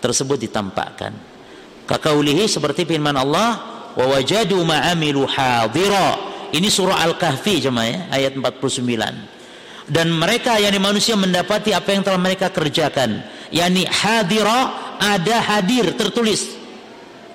tersebut 0.06 0.38
ditampakkan 0.38 1.18
kakaulihi 1.90 2.46
seperti 2.46 2.86
firman 2.86 3.18
Allah 3.18 3.58
wa 3.98 4.06
wajadu 4.06 4.62
ma'amilu 4.62 5.26
hadira 5.26 6.36
ini 6.56 6.72
surah 6.72 7.04
Al-Kahfi 7.04 7.60
jemaah 7.60 7.88
ya, 7.90 8.00
ayat 8.16 8.40
49. 8.40 9.92
Dan 9.92 10.08
mereka 10.16 10.56
yang 10.56 10.72
manusia 10.80 11.20
mendapati 11.20 11.76
apa 11.76 11.92
yang 11.92 12.02
telah 12.02 12.16
mereka 12.16 12.48
kerjakan. 12.48 13.22
Yani 13.52 13.84
hadira 13.86 14.72
ada 14.98 15.36
hadir 15.44 15.92
tertulis. 16.00 16.56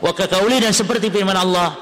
Wa 0.00 0.16
kakauli 0.16 0.56
dan 0.56 0.72
seperti 0.72 1.12
firman 1.12 1.36
Allah, 1.36 1.76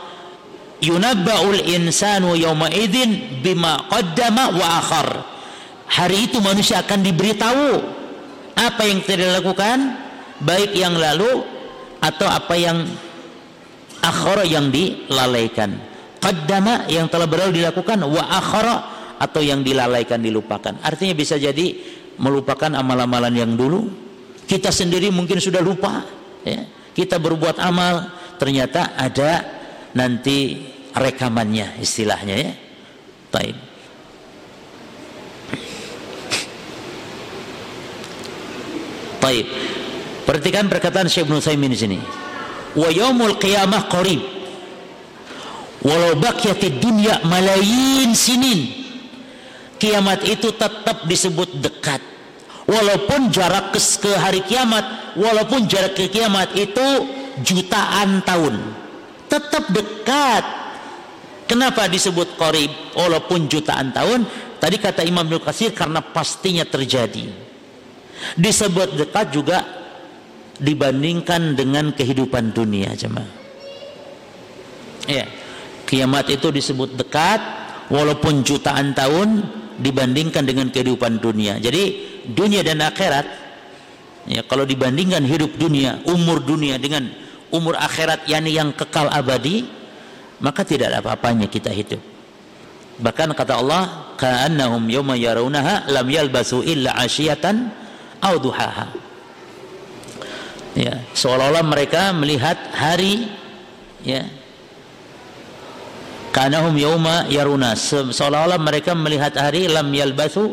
yunabba'ul 0.83 1.63
insanu 1.63 2.35
yawma 2.35 2.75
idzin 2.75 3.39
bima 3.39 3.87
qaddama 3.87 4.51
wa 4.59 4.67
akhar. 4.83 5.09
Hari 5.89 6.29
itu 6.29 6.43
manusia 6.43 6.83
akan 6.83 7.01
diberitahu 7.01 7.69
apa 8.59 8.83
yang 8.85 9.01
telah 9.07 9.39
dilakukan 9.39 10.08
baik 10.43 10.75
yang 10.75 10.95
lalu 10.95 11.43
atau 11.99 12.29
apa 12.31 12.55
yang 12.55 12.87
akhir 13.99 14.47
yang 14.47 14.71
dilalaikan 14.71 15.75
qaddama 16.23 16.87
yang 16.87 17.11
telah 17.11 17.27
berlalu 17.27 17.63
dilakukan 17.63 17.99
wa 18.07 18.23
akhara 18.31 18.77
atau 19.19 19.43
yang 19.43 19.67
dilalaikan 19.67 20.23
dilupakan 20.23 20.79
artinya 20.87 21.15
bisa 21.19 21.35
jadi 21.35 21.75
melupakan 22.19 22.71
amal-amalan 22.75 23.35
yang 23.35 23.53
dulu 23.59 23.91
kita 24.47 24.71
sendiri 24.71 25.11
mungkin 25.11 25.43
sudah 25.43 25.59
lupa 25.59 26.07
ya. 26.47 26.63
kita 26.95 27.19
berbuat 27.19 27.59
amal 27.59 28.15
ternyata 28.39 28.95
ada 28.95 29.43
nanti 29.99 30.71
rekamannya 30.95 31.83
istilahnya 31.83 32.37
ya 32.39 32.53
Taib. 33.29 33.57
Taib. 39.21 39.47
Perhatikan 40.29 40.69
perkataan 40.69 41.09
Syekh 41.09 41.25
Ibnu 41.25 41.41
Saimin 41.41 41.73
di 41.73 41.81
sini. 41.81 41.97
Wa 42.77 42.93
yaumul 42.93 43.41
qiyamah 43.41 43.89
qarib. 43.89 44.21
Walau 45.81 46.21
bakyatid 46.21 46.85
dunia 46.85 47.25
malayin 47.25 48.13
sinin. 48.13 48.77
Kiamat 49.81 50.29
itu 50.29 50.53
tetap 50.53 51.09
disebut 51.09 51.65
dekat. 51.65 52.05
Walaupun 52.69 53.33
jarak 53.33 53.73
ke, 53.73 53.81
ke 53.81 54.13
hari 54.21 54.45
kiamat 54.45 55.17
walaupun 55.17 55.65
jarak 55.65 55.97
ke 55.97 56.13
kiamat 56.13 56.53
itu 56.53 57.09
jutaan 57.41 58.21
tahun. 58.21 58.61
Tetap 59.33 59.73
dekat. 59.73 60.45
Kenapa 61.49 61.89
disebut 61.89 62.37
korib 62.37 62.69
walaupun 62.93 63.49
jutaan 63.49 63.97
tahun 63.97 64.29
tadi 64.61 64.77
kata 64.77 65.09
Imam 65.09 65.25
Ibnu 65.25 65.41
karena 65.73 66.05
pastinya 66.05 66.69
terjadi. 66.69 67.25
Disebut 68.37 69.01
dekat 69.01 69.33
juga 69.33 69.88
dibandingkan 70.59 71.55
dengan 71.55 71.95
kehidupan 71.95 72.51
dunia 72.55 72.95
jemaah. 72.99 73.31
Ya 75.09 75.25
kiamat 75.89 76.29
itu 76.29 76.53
disebut 76.53 76.99
dekat 76.99 77.41
walaupun 77.89 78.45
jutaan 78.45 78.93
tahun 78.93 79.47
dibandingkan 79.81 80.45
dengan 80.45 80.69
kehidupan 80.69 81.23
dunia. 81.23 81.57
Jadi 81.57 81.83
dunia 82.29 82.61
dan 82.61 82.85
akhirat 82.85 83.27
ya 84.29 84.45
kalau 84.45 84.69
dibandingkan 84.69 85.25
hidup 85.25 85.57
dunia 85.57 86.05
umur 86.05 86.45
dunia 86.45 86.77
dengan 86.77 87.09
umur 87.49 87.79
akhirat 87.81 88.29
yakni 88.29 88.59
yang 88.59 88.75
kekal 88.77 89.09
abadi 89.09 89.65
maka 90.45 90.63
tidak 90.63 90.93
ada 90.93 90.99
apa-apanya 91.01 91.49
kita 91.49 91.73
hidup. 91.73 92.03
Bahkan 92.99 93.31
kata 93.33 93.63
Allah 93.63 94.13
ka'annahum 94.19 94.91
yawma 94.91 95.15
yarawnaha 95.15 95.87
lam 95.89 96.07
yalbasu 96.11 96.67
illa 96.67 96.99
asyiyatan 96.99 97.71
aw 98.19 98.35
duhaha 98.43 99.08
ya. 100.77 101.05
Seolah-olah 101.15 101.65
mereka 101.65 102.11
melihat 102.13 102.59
hari 102.75 103.31
ya. 104.03 104.27
Kanahum 106.35 106.77
yauma 106.77 107.27
yaruna. 107.31 107.75
Seolah-olah 107.75 108.61
mereka 108.61 108.93
melihat 108.93 109.33
hari 109.39 109.67
lam 109.67 109.89
yalbathu 109.89 110.53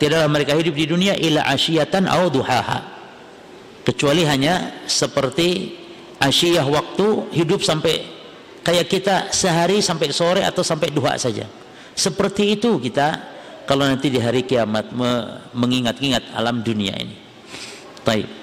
tidaklah 0.00 0.28
mereka 0.30 0.56
hidup 0.56 0.74
di 0.74 0.86
dunia 0.88 1.14
illa 1.18 1.44
asyiyatan 1.46 2.08
au 2.08 2.32
duhaha. 2.32 2.90
Kecuali 3.82 4.22
hanya 4.26 4.82
seperti 4.86 5.78
asyiyah 6.22 6.66
waktu 6.66 7.34
hidup 7.34 7.66
sampai 7.66 8.02
kayak 8.62 8.86
kita 8.86 9.16
sehari 9.34 9.82
sampai 9.82 10.14
sore 10.14 10.42
atau 10.42 10.62
sampai 10.62 10.90
duha 10.90 11.18
saja. 11.18 11.46
Seperti 11.92 12.56
itu 12.56 12.78
kita 12.78 13.30
kalau 13.68 13.86
nanti 13.86 14.10
di 14.10 14.18
hari 14.18 14.42
kiamat 14.42 14.90
mengingat-ingat 15.54 16.34
alam 16.34 16.62
dunia 16.66 16.94
ini. 16.98 17.14
Baik 18.02 18.41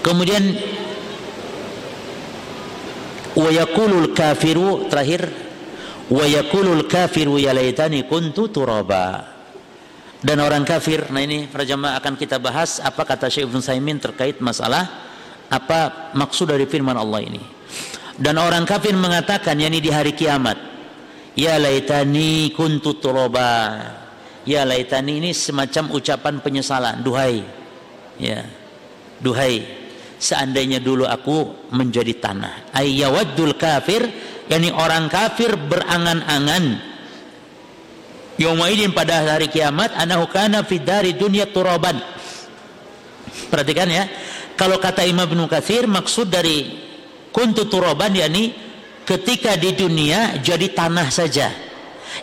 kemudian 0.00 0.56
wa 3.36 3.50
kafiru 4.12 4.90
terakhir 4.90 5.22
wa 6.10 6.24
kafiru 6.84 7.38
ya 7.38 7.54
kuntu 8.04 8.50
turaba. 8.50 9.38
Dan 10.20 10.36
orang 10.44 10.68
kafir 10.68 11.08
nah 11.08 11.24
ini 11.24 11.48
para 11.48 11.64
jamaah 11.64 11.96
akan 11.96 12.12
kita 12.20 12.36
bahas 12.36 12.76
apa 12.76 13.08
kata 13.08 13.32
Syekh 13.32 13.48
Ibnu 13.48 13.64
Saimin 13.64 13.96
terkait 13.96 14.36
masalah 14.44 14.84
apa 15.48 16.12
maksud 16.12 16.52
dari 16.52 16.68
firman 16.68 16.92
Allah 16.92 17.24
ini. 17.24 17.40
Dan 18.20 18.36
orang 18.36 18.68
kafir 18.68 18.92
mengatakan 18.92 19.56
yakni 19.56 19.80
di 19.80 19.88
hari 19.88 20.12
kiamat 20.12 20.60
ya 21.32 21.56
laitani 21.56 22.52
kuntu 22.52 23.00
turaba. 23.00 23.96
Ya 24.44 24.64
laitani 24.68 25.24
ini 25.24 25.30
semacam 25.32 25.96
ucapan 25.96 26.44
penyesalan 26.44 27.00
duhai. 27.00 27.40
Ya 28.20 28.44
duhai 29.24 29.79
seandainya 30.20 30.84
dulu 30.84 31.08
aku 31.08 31.68
menjadi 31.72 32.20
tanah 32.20 32.76
ayyawaddul 32.76 33.56
kafir 33.56 34.04
yakni 34.52 34.68
orang 34.68 35.08
kafir 35.08 35.56
berangan-angan 35.56 36.90
Yaumaidin 38.40 38.96
pada 38.96 39.20
hari 39.20 39.52
kiamat 39.52 39.92
anahu 39.92 40.24
kana 40.32 40.64
fid 40.64 40.80
dari 40.80 41.12
dunia 41.12 41.44
turaban. 41.52 42.00
Perhatikan 43.52 43.84
ya. 43.84 44.08
Kalau 44.56 44.80
kata 44.80 45.04
Imam 45.04 45.28
Ibnu 45.28 45.44
Katsir 45.44 45.84
maksud 45.84 46.32
dari 46.32 46.72
kuntu 47.28 47.68
turaban 47.68 48.16
yakni 48.16 48.56
ketika 49.04 49.60
di 49.60 49.76
dunia 49.76 50.40
jadi 50.40 50.72
tanah 50.72 51.12
saja. 51.12 51.52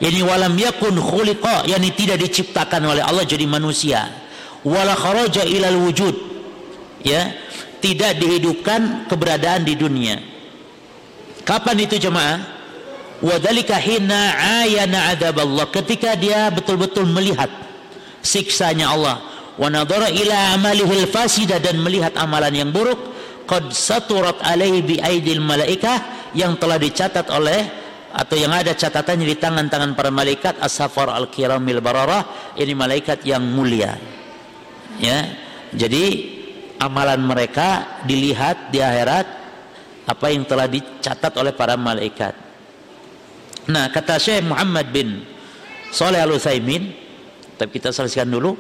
Yani 0.02 0.26
walam 0.26 0.58
yakun 0.58 0.98
khuliqa 0.98 1.70
yakni 1.70 1.94
tidak 1.94 2.18
diciptakan 2.26 2.82
oleh 2.98 3.06
Allah 3.06 3.22
jadi 3.22 3.46
manusia. 3.46 4.10
Wala 4.66 4.98
kharaja 4.98 5.46
ilal 5.46 5.78
wujud. 5.86 6.18
Ya, 7.06 7.30
tidak 7.84 8.18
dihidupkan 8.18 9.06
keberadaan 9.06 9.64
di 9.64 9.74
dunia. 9.78 10.18
Kapan 11.48 11.88
itu 11.88 11.96
jemaah? 12.02 12.44
Wadhalika 13.24 13.80
hina 13.80 14.36
ayana 14.62 15.14
adab 15.16 15.42
Allah. 15.42 15.66
Ketika 15.72 16.14
dia 16.14 16.52
betul-betul 16.54 17.10
melihat 17.10 17.50
siksanya 18.22 18.94
Allah. 18.94 19.24
Wa 19.58 19.74
nadara 19.74 20.14
ila 20.14 20.54
amalihil 20.54 21.10
fasida 21.10 21.58
dan 21.58 21.82
melihat 21.82 22.14
amalan 22.20 22.54
yang 22.54 22.70
buruk. 22.70 23.16
Qad 23.48 23.72
saturat 23.72 24.38
alaihi 24.44 24.84
bi 24.84 24.96
aidil 25.00 25.40
malaikah 25.40 26.30
yang 26.36 26.60
telah 26.60 26.76
dicatat 26.76 27.32
oleh 27.32 27.64
atau 28.12 28.36
yang 28.36 28.52
ada 28.52 28.76
catatannya 28.76 29.24
di 29.30 29.38
tangan-tangan 29.40 29.94
para 29.96 30.12
malaikat 30.12 30.60
as-safar 30.60 31.12
al-kiramil 31.12 31.80
bararah 31.80 32.54
ini 32.58 32.74
malaikat 32.74 33.22
yang 33.28 33.44
mulia 33.46 33.94
ya 34.98 35.28
jadi 35.76 36.37
amalan 36.78 37.22
mereka 37.22 38.02
dilihat 38.06 38.70
di 38.70 38.82
akhirat 38.82 39.26
apa 40.08 40.26
yang 40.32 40.48
telah 40.48 40.72
dicatat 40.72 41.34
oleh 41.36 41.52
para 41.52 41.76
malaikat. 41.76 42.34
Nah, 43.68 43.92
kata 43.92 44.16
Syekh 44.16 44.48
Muhammad 44.48 44.88
bin 44.96 45.28
Saleh 45.92 46.24
Al 46.24 46.32
Utsaimin, 46.32 46.88
tapi 47.60 47.76
kita 47.76 47.92
selesaikan 47.92 48.32
dulu. 48.32 48.56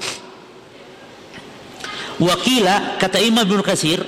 Wakila 2.18 3.00
kata 3.00 3.22
Imam 3.22 3.46
bin 3.46 3.62
Kasir 3.62 4.02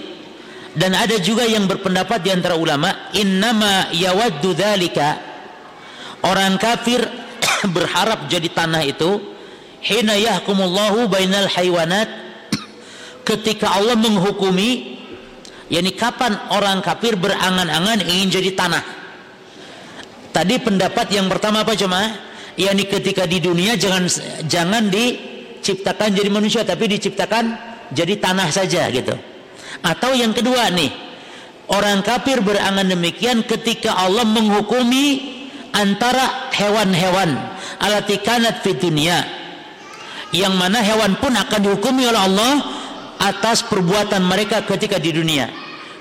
dan 0.75 0.97
ada 0.97 1.15
juga 1.21 1.45
yang 1.45 1.69
berpendapat 1.69 2.19
di 2.25 2.33
antara 2.33 2.57
ulama, 2.57 3.13
innama 3.15 3.93
yawaddu 3.93 4.51
dzalika 4.57 5.09
orang 6.25 6.59
kafir 6.59 6.99
berharap 7.75 8.27
jadi 8.27 8.49
tanah 8.51 8.83
itu 8.83 9.21
hina 9.79 10.19
yahkumullahu 10.19 11.07
bainal 11.07 11.47
haywanat 11.47 12.28
ketika 13.29 13.77
Allah 13.77 13.93
menghukumi 13.93 14.97
yakni 15.69 15.93
kapan 15.93 16.33
orang 16.49 16.81
kafir 16.81 17.13
berangan-angan 17.13 18.01
ingin 18.01 18.41
jadi 18.41 18.57
tanah? 18.57 18.83
Tadi 20.33 20.55
pendapat 20.57 21.13
yang 21.13 21.29
pertama 21.29 21.61
apa 21.61 21.77
cuma 21.77 22.09
yakni 22.57 22.89
ketika 22.89 23.29
di 23.29 23.37
dunia 23.37 23.77
jangan 23.77 24.09
jangan 24.49 24.89
diciptakan 24.89 26.09
jadi 26.17 26.29
manusia 26.33 26.61
tapi 26.65 26.89
diciptakan 26.89 27.53
jadi 27.93 28.17
tanah 28.17 28.49
saja 28.49 28.89
gitu. 28.89 29.13
Atau 29.85 30.17
yang 30.17 30.33
kedua 30.33 30.73
nih 30.73 30.89
orang 31.69 32.01
kafir 32.01 32.41
berangan 32.41 32.85
demikian 32.85 33.45
ketika 33.45 33.93
Allah 33.93 34.25
menghukumi 34.25 35.37
antara 35.73 36.49
hewan-hewan. 36.53 37.37
Alati 37.79 38.19
kanat 38.19 38.65
fi 38.65 38.75
dunia. 38.75 39.23
Yang 40.29 40.53
mana 40.61 40.83
hewan 40.83 41.17
pun 41.17 41.33
akan 41.33 41.59
dihukumi 41.63 42.05
oleh 42.05 42.21
Allah 42.21 42.53
atas 43.19 43.67
perbuatan 43.67 44.23
mereka 44.23 44.63
ketika 44.63 44.95
di 44.95 45.11
dunia 45.11 45.51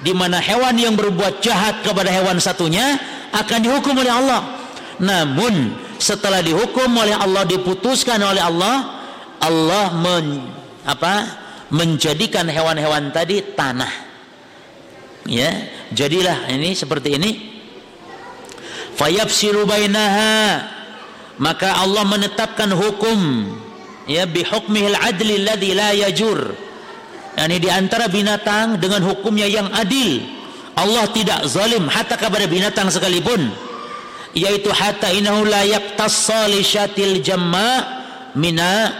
di 0.03 0.15
mana 0.15 0.39
hewan 0.39 0.78
yang 0.78 0.95
berbuat 0.95 1.43
jahat 1.43 1.82
kepada 1.82 2.11
hewan 2.11 2.39
satunya 2.39 2.99
akan 3.35 3.59
dihukum 3.62 3.99
oleh 3.99 4.12
Allah. 4.12 4.40
Namun 4.99 5.74
setelah 5.99 6.43
dihukum 6.43 6.90
oleh 6.95 7.15
Allah 7.15 7.47
diputuskan 7.47 8.19
oleh 8.23 8.43
Allah 8.43 8.99
Allah 9.43 9.95
men, 9.95 10.47
apa 10.86 11.15
menjadikan 11.70 12.47
hewan-hewan 12.47 13.11
tadi 13.11 13.43
tanah. 13.55 13.90
Ya 15.27 15.51
jadilah 15.95 16.51
ini 16.51 16.74
seperti 16.74 17.19
ini. 17.19 17.31
Fayafsilu 18.99 19.66
bainaha. 19.66 20.74
Maka 21.39 21.70
Allah 21.78 22.03
menetapkan 22.03 22.66
hukum 22.74 23.47
ya 24.11 24.27
bihukmihil 24.27 24.99
adli 24.99 25.39
alladhi 25.39 25.70
la 25.70 25.95
yajur 25.95 26.51
yakni 27.39 27.62
di 27.62 27.70
antara 27.70 28.10
binatang 28.10 28.82
dengan 28.82 29.06
hukumnya 29.06 29.47
yang 29.47 29.70
adil 29.70 30.27
Allah 30.74 31.06
tidak 31.15 31.47
zalim 31.47 31.86
hatta 31.86 32.19
kepada 32.19 32.51
binatang 32.51 32.90
sekalipun 32.90 33.55
yaitu 34.35 34.74
hatta 34.74 35.15
innahu 35.15 35.47
la 35.47 35.62
yaqtassa 35.62 36.51
li 36.51 36.66
syatil 36.66 37.23
jamma 37.23 37.86
mina 38.35 38.90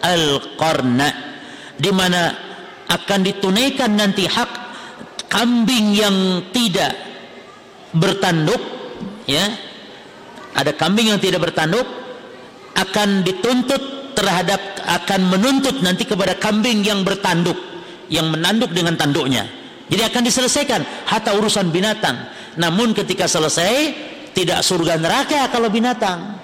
al 0.00 0.40
qarna 0.56 1.08
di 1.76 1.92
mana 1.92 2.32
akan 2.88 3.20
ditunaikan 3.24 3.92
nanti 3.96 4.24
hak 4.28 4.50
kambing 5.32 5.96
yang 5.96 6.44
tidak 6.52 6.92
bertanduk 7.96 8.60
ya. 9.24 9.44
Ada 10.52 10.76
kambing 10.76 11.08
yang 11.08 11.16
tidak 11.16 11.48
bertanduk 11.48 11.88
akan 12.76 13.24
dituntut 13.24 14.12
terhadap 14.12 14.60
akan 14.84 15.32
menuntut 15.32 15.80
nanti 15.80 16.04
kepada 16.04 16.36
kambing 16.36 16.84
yang 16.84 17.00
bertanduk 17.00 17.71
yang 18.08 18.30
menanduk 18.30 18.72
dengan 18.74 18.96
tanduknya. 18.98 19.46
Jadi 19.90 20.02
akan 20.08 20.22
diselesaikan 20.24 20.80
hatta 21.04 21.36
urusan 21.36 21.68
binatang. 21.68 22.16
Namun 22.56 22.96
ketika 22.96 23.28
selesai 23.28 23.92
tidak 24.32 24.64
surga 24.64 24.96
neraka 24.96 25.48
kalau 25.52 25.68
binatang. 25.68 26.40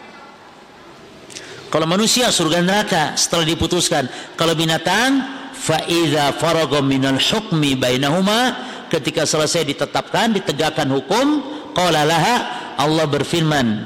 Kalau 1.68 1.84
manusia 1.84 2.32
surga 2.32 2.64
neraka 2.64 3.02
setelah 3.16 3.44
diputuskan. 3.48 4.08
Kalau 4.36 4.56
binatang 4.56 5.20
fa 5.52 5.84
idza 5.84 6.32
faragha 6.36 6.80
minal 6.80 7.20
hukmi 7.20 7.76
bainahuma 7.76 8.56
ketika 8.88 9.28
selesai 9.28 9.68
ditetapkan 9.68 10.32
ditegakkan 10.32 10.88
hukum 10.88 11.44
qala 11.76 12.08
Allah 12.78 13.04
berfirman 13.10 13.84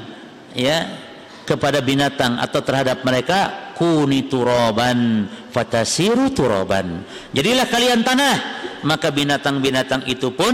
ya 0.55 1.02
kepada 1.43 1.83
binatang 1.83 2.39
atau 2.39 2.63
terhadap 2.63 3.03
mereka 3.03 3.71
kuni 3.75 4.31
turaban 4.31 5.27
fatasiru 5.51 6.31
turaban 6.31 7.03
jadilah 7.35 7.67
kalian 7.67 8.01
tanah. 8.01 8.35
Maka 8.83 9.15
binatang-binatang 9.15 10.03
itu 10.11 10.35
pun 10.35 10.51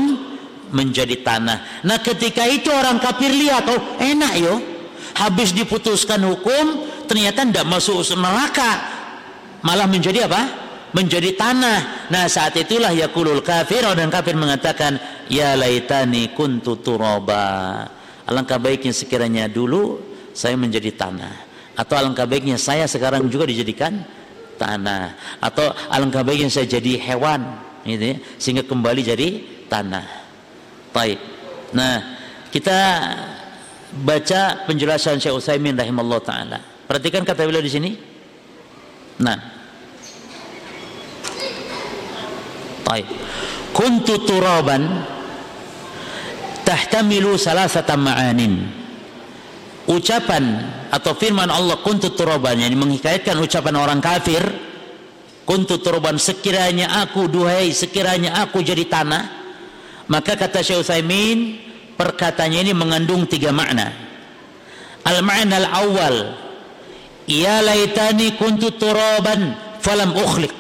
menjadi 0.70 1.26
tanah. 1.26 1.82
Nah 1.82 1.98
ketika 1.98 2.46
itu 2.46 2.70
orang 2.70 3.02
kafir 3.02 3.34
lihat 3.34 3.66
oh 3.70 3.98
enak 3.98 4.34
yo. 4.38 4.56
Habis 5.18 5.52
diputuskan 5.58 6.22
hukum 6.22 6.86
ternyata 7.10 7.42
tidak 7.42 7.66
masuk 7.66 8.06
neraka. 8.14 8.78
Malah 9.66 9.90
menjadi 9.90 10.30
apa? 10.30 10.42
Menjadi 10.94 11.34
tanah. 11.34 12.10
Nah 12.14 12.30
saat 12.30 12.54
itulah 12.54 12.94
yakulul 12.94 13.42
kafir 13.42 13.82
orang 13.82 14.14
kafir 14.14 14.38
mengatakan 14.38 15.02
ya 15.26 15.58
laitani 15.58 16.30
kuntu 16.38 16.78
turaba 16.86 17.90
alangkah 18.30 18.62
baiknya 18.62 18.94
sekiranya 18.94 19.50
dulu 19.50 20.09
saya 20.40 20.56
menjadi 20.56 20.96
tanah 20.96 21.36
atau 21.76 22.00
alangkah 22.00 22.24
baiknya 22.24 22.56
saya 22.56 22.88
sekarang 22.88 23.28
juga 23.28 23.44
dijadikan 23.52 24.00
tanah 24.56 25.20
atau 25.44 25.68
alangkah 25.92 26.24
baiknya 26.24 26.48
saya 26.48 26.80
jadi 26.80 26.96
hewan 27.12 27.44
gitu 27.84 28.16
ya, 28.16 28.18
sehingga 28.40 28.64
kembali 28.64 29.02
jadi 29.04 29.28
tanah 29.68 30.08
baik 30.96 31.20
nah 31.76 32.24
kita 32.56 32.80
baca 34.08 34.64
penjelasan 34.64 35.20
Syekh 35.20 35.36
Utsaimin 35.36 35.76
rahimallahu 35.76 36.24
taala 36.24 36.80
Perhatikan 36.90 37.22
kata 37.22 37.46
beliau 37.46 37.62
di 37.62 37.70
sini. 37.70 37.94
Nah. 39.22 39.38
Baik. 42.82 43.06
Kuntu 43.70 44.26
turaban 44.26 45.06
tahtamilu 46.66 47.38
salasata 47.38 47.94
ma'anin. 47.94 48.79
Ucapan 49.90 50.70
atau 50.94 51.18
firman 51.18 51.50
Allah 51.50 51.82
kuntu 51.82 52.14
turaban 52.14 52.62
yang 52.62 52.78
menghikayatkan 52.78 53.34
ucapan 53.42 53.74
orang 53.74 53.98
kafir. 53.98 54.46
Kuntu 55.50 55.82
turaban 55.82 56.22
sekiranya 56.22 57.02
aku 57.02 57.26
duhai 57.26 57.74
sekiranya 57.74 58.38
aku 58.46 58.62
jadi 58.62 58.86
tanah. 58.86 59.24
Maka 60.06 60.38
kata 60.38 60.62
Syekh 60.62 60.86
Utsaimin 60.86 61.58
perkataannya 61.98 62.70
ini 62.70 62.74
mengandung 62.78 63.26
tiga 63.26 63.50
makna. 63.50 63.90
Al-ma'na 65.10 65.58
al-awwal 65.58 66.38
ya 67.26 67.66
laitani 67.66 68.38
kuntu 68.38 68.78
turaban 68.78 69.58
falam 69.82 70.14
ukhliq. 70.14 70.60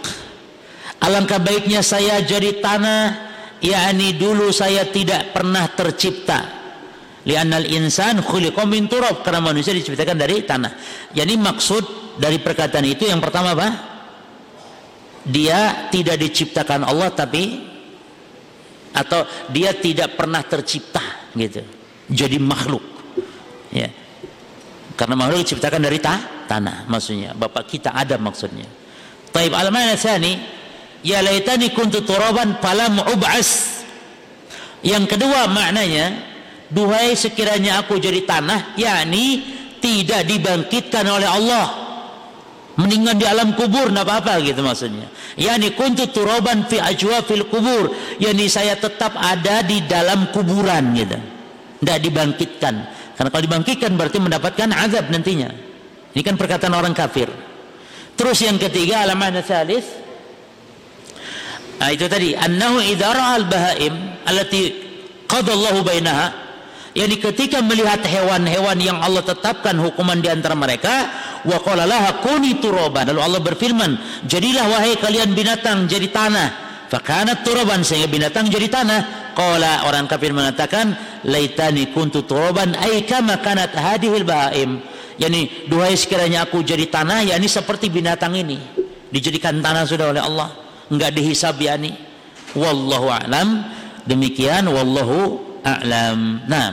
Alangkah 1.06 1.38
baiknya 1.38 1.85
saya 1.85 2.18
jadi 2.26 2.57
tanah 2.57 3.30
yakni 3.61 4.18
dulu 4.18 4.49
saya 4.49 4.89
tidak 4.89 5.38
pernah 5.38 5.69
tercipta 5.69 6.59
li'annal 7.27 7.67
insan 7.67 8.23
khuliqa 8.23 8.63
min 8.63 8.87
turab. 8.87 9.25
Karena 9.25 9.43
manusia 9.43 9.75
diciptakan 9.75 10.15
dari 10.15 10.43
tanah. 10.43 10.73
Jadi 11.11 11.33
maksud 11.35 12.15
dari 12.19 12.39
perkataan 12.39 12.85
itu 12.85 13.07
yang 13.07 13.19
pertama 13.19 13.55
apa? 13.55 13.69
Dia 15.27 15.91
tidak 15.91 16.19
diciptakan 16.19 16.87
Allah 16.87 17.11
tapi 17.11 17.67
atau 18.89 19.23
dia 19.53 19.75
tidak 19.77 20.17
pernah 20.17 20.41
tercipta 20.43 21.31
gitu. 21.35 21.61
Jadi 22.09 22.37
makhluk. 22.41 22.81
Ya. 23.69 23.89
Karena 24.97 25.15
makhluk 25.15 25.45
diciptakan 25.45 25.79
dari 25.79 26.01
ta 26.01 26.45
tanah 26.49 26.89
maksudnya. 26.89 27.37
Bapak 27.37 27.69
kita 27.69 27.93
ada 27.93 28.17
maksudnya. 28.17 28.65
Taib 29.29 29.53
al-mana 29.53 29.93
tsani 29.93 30.33
ya 31.05 31.21
laitani 31.21 31.69
kuntu 31.71 32.01
turaban 32.01 32.57
falam 32.57 32.99
ub'as. 33.13 33.79
Yang 34.81 35.15
kedua 35.15 35.45
maknanya 35.51 36.17
duhai 36.69 37.17
sekiranya 37.17 37.81
aku 37.83 37.97
jadi 37.97 38.23
tanah 38.25 38.77
yakni 38.77 39.57
tidak 39.79 40.27
dibangkitkan 40.27 41.05
oleh 41.07 41.29
Allah. 41.29 41.67
Meninggal 42.79 43.19
di 43.19 43.27
alam 43.27 43.59
kubur 43.59 43.91
tidak 43.91 44.07
apa-apa 44.07 44.39
gitu 44.39 44.63
maksudnya. 44.63 45.11
Yakni 45.35 45.75
kuntu 45.75 46.07
turaban 46.15 46.63
fi 46.63 46.79
fil 47.27 47.45
kubur. 47.51 47.91
Yakni 48.23 48.47
saya 48.47 48.79
tetap 48.79 49.19
ada 49.19 49.59
di 49.67 49.83
dalam 49.83 50.31
kuburan 50.31 50.95
gitu. 50.95 51.19
Tidak 51.83 51.97
dibangkitkan. 51.99 52.75
Karena 53.19 53.29
kalau 53.35 53.43
dibangkitkan 53.43 53.91
berarti 53.99 54.17
mendapatkan 54.23 54.67
azab 54.71 55.11
nantinya. 55.11 55.51
Ini 56.15 56.21
kan 56.23 56.39
perkataan 56.39 56.71
orang 56.71 56.95
kafir. 56.95 57.27
Terus 58.15 58.39
yang 58.47 58.55
ketiga 58.55 59.03
alamat 59.03 59.43
salis. 59.43 59.83
Nah, 61.83 61.91
itu 61.91 62.07
tadi. 62.07 62.31
Annahu 62.35 62.79
idza 62.79 63.11
al 63.11 63.43
bahaim 63.47 64.23
allati 64.23 64.71
qadallahu 65.27 65.83
bainaha 65.83 66.48
yakni 66.97 67.21
ketika 67.21 67.61
melihat 67.61 68.01
hewan-hewan 68.01 68.77
yang 68.81 68.97
Allah 68.97 69.21
tetapkan 69.21 69.77
hukuman 69.77 70.17
di 70.21 70.29
antara 70.29 70.57
mereka 70.57 71.09
wa 71.45 71.57
qala 71.61 71.85
laha 71.85 72.19
kuni 72.25 72.57
turaban 72.57 73.07
lalu 73.09 73.21
Allah 73.21 73.41
berfirman 73.41 73.91
jadilah 74.25 74.65
wahai 74.67 74.97
kalian 74.97 75.33
binatang 75.33 75.85
jadi 75.85 76.09
tanah. 76.09 76.69
Fakanat 76.89 77.45
turaban 77.45 77.85
sehingga 77.85 78.09
binatang 78.09 78.49
jadi 78.49 78.65
tanah. 78.65 78.99
Qala 79.37 79.85
orang 79.85 80.09
kafir 80.09 80.33
mengatakan 80.33 80.97
laitani 81.21 81.93
kuntu 81.93 82.25
turaban 82.25 82.73
ay 82.73 83.05
kama 83.05 83.37
kanat 83.45 83.77
hadhil 83.77 84.25
bahaim. 84.25 84.81
Yakni 85.21 85.69
duhai 85.69 85.93
sekiranya 85.93 86.49
aku 86.49 86.65
jadi 86.65 86.89
tanah 86.89 87.29
yakni 87.29 87.45
seperti 87.45 87.93
binatang 87.93 88.33
ini. 88.33 88.57
Dijadikan 89.13 89.61
tanah 89.61 89.85
sudah 89.85 90.09
oleh 90.09 90.23
Allah. 90.25 90.49
Enggak 90.89 91.13
dihisab 91.13 91.61
yakni 91.61 91.93
wallahu 92.57 93.13
alam. 93.13 93.69
Demikian 94.09 94.65
wallahu 94.65 95.48
a'lam. 95.64 96.45
Nah, 96.48 96.68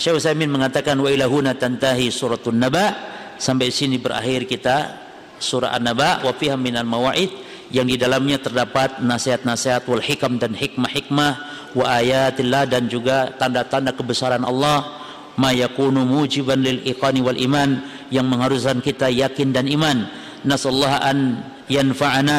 Syekh 0.00 0.16
Utsaimin 0.16 0.48
mengatakan 0.48 0.96
wa 0.96 1.12
ilahuna 1.12 1.52
tantahi 1.52 2.08
suratun 2.08 2.56
naba. 2.56 3.14
Sampai 3.36 3.68
sini 3.68 4.00
berakhir 4.00 4.48
kita 4.48 4.96
surah 5.36 5.76
An-Naba 5.76 6.24
wa 6.24 6.32
fiha 6.32 6.56
minal 6.56 6.88
mawaid. 6.88 7.28
Yang 7.68 7.86
di 7.92 7.96
dalamnya 8.00 8.40
terdapat 8.40 9.04
nasihat-nasihat 9.04 9.84
wal 9.84 10.00
hikam 10.00 10.40
dan 10.40 10.56
hikmah-hikmah 10.56 11.32
wa 11.76 11.84
ayatillah 12.00 12.64
dan 12.64 12.88
juga 12.88 13.36
tanda-tanda 13.36 13.92
kebesaran 13.92 14.40
Allah. 14.48 15.04
Ma 15.36 15.52
yakunu 15.52 16.08
mujiban 16.08 16.64
lil 16.64 16.80
iqani 16.88 17.20
wal 17.20 17.36
iman. 17.36 17.84
Yang 18.08 18.26
mengharuskan 18.32 18.78
kita 18.80 19.12
yakin 19.12 19.52
dan 19.52 19.68
iman. 19.68 20.08
Nasallahu 20.48 20.96
an 21.04 21.44
yanfa'ana 21.68 22.38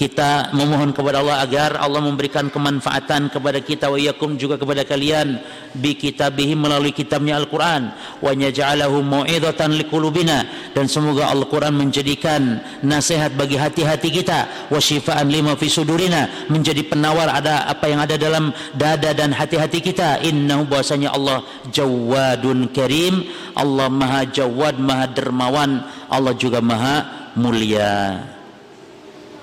kita 0.00 0.56
memohon 0.56 0.96
kepada 0.96 1.20
Allah 1.20 1.44
agar 1.44 1.76
Allah 1.76 2.00
memberikan 2.00 2.48
kemanfaatan 2.48 3.28
kepada 3.28 3.60
kita 3.60 3.92
wa 3.92 4.00
yakum 4.00 4.32
juga 4.40 4.56
kepada 4.56 4.80
kalian 4.88 5.36
bi 5.76 5.92
kitabih 5.92 6.56
melalui 6.56 6.96
kitabnya 6.96 7.36
Al-Qur'an. 7.36 7.92
Wa 8.24 8.32
yaj'alahu 8.32 9.04
mau'izatan 9.04 9.76
liqulubina. 9.76 10.72
Dan 10.72 10.88
semoga 10.88 11.28
Al-Qur'an 11.28 11.76
menjadikan 11.76 12.64
nasihat 12.80 13.36
bagi 13.36 13.60
hati-hati 13.60 14.08
kita. 14.08 14.72
Wa 14.72 14.80
syifaan 14.80 15.28
lima 15.28 15.52
fi 15.60 15.68
sudurina. 15.68 16.48
Menjadi 16.48 16.80
penawar 16.88 17.28
ada 17.28 17.68
apa 17.68 17.84
yang 17.92 18.00
ada 18.00 18.16
dalam 18.16 18.56
dada 18.72 19.12
dan 19.12 19.36
hati-hati 19.36 19.84
kita. 19.84 20.24
Innahu 20.24 20.64
bahwasanya 20.64 21.12
Allah 21.12 21.44
jawadun 21.68 22.72
karim. 22.72 23.28
Allah 23.52 23.92
maha 23.92 24.24
jawad 24.24 24.80
maha 24.80 25.12
dermawan. 25.12 25.84
Allah 26.08 26.32
juga 26.40 26.64
maha 26.64 27.04
mulia 27.36 28.39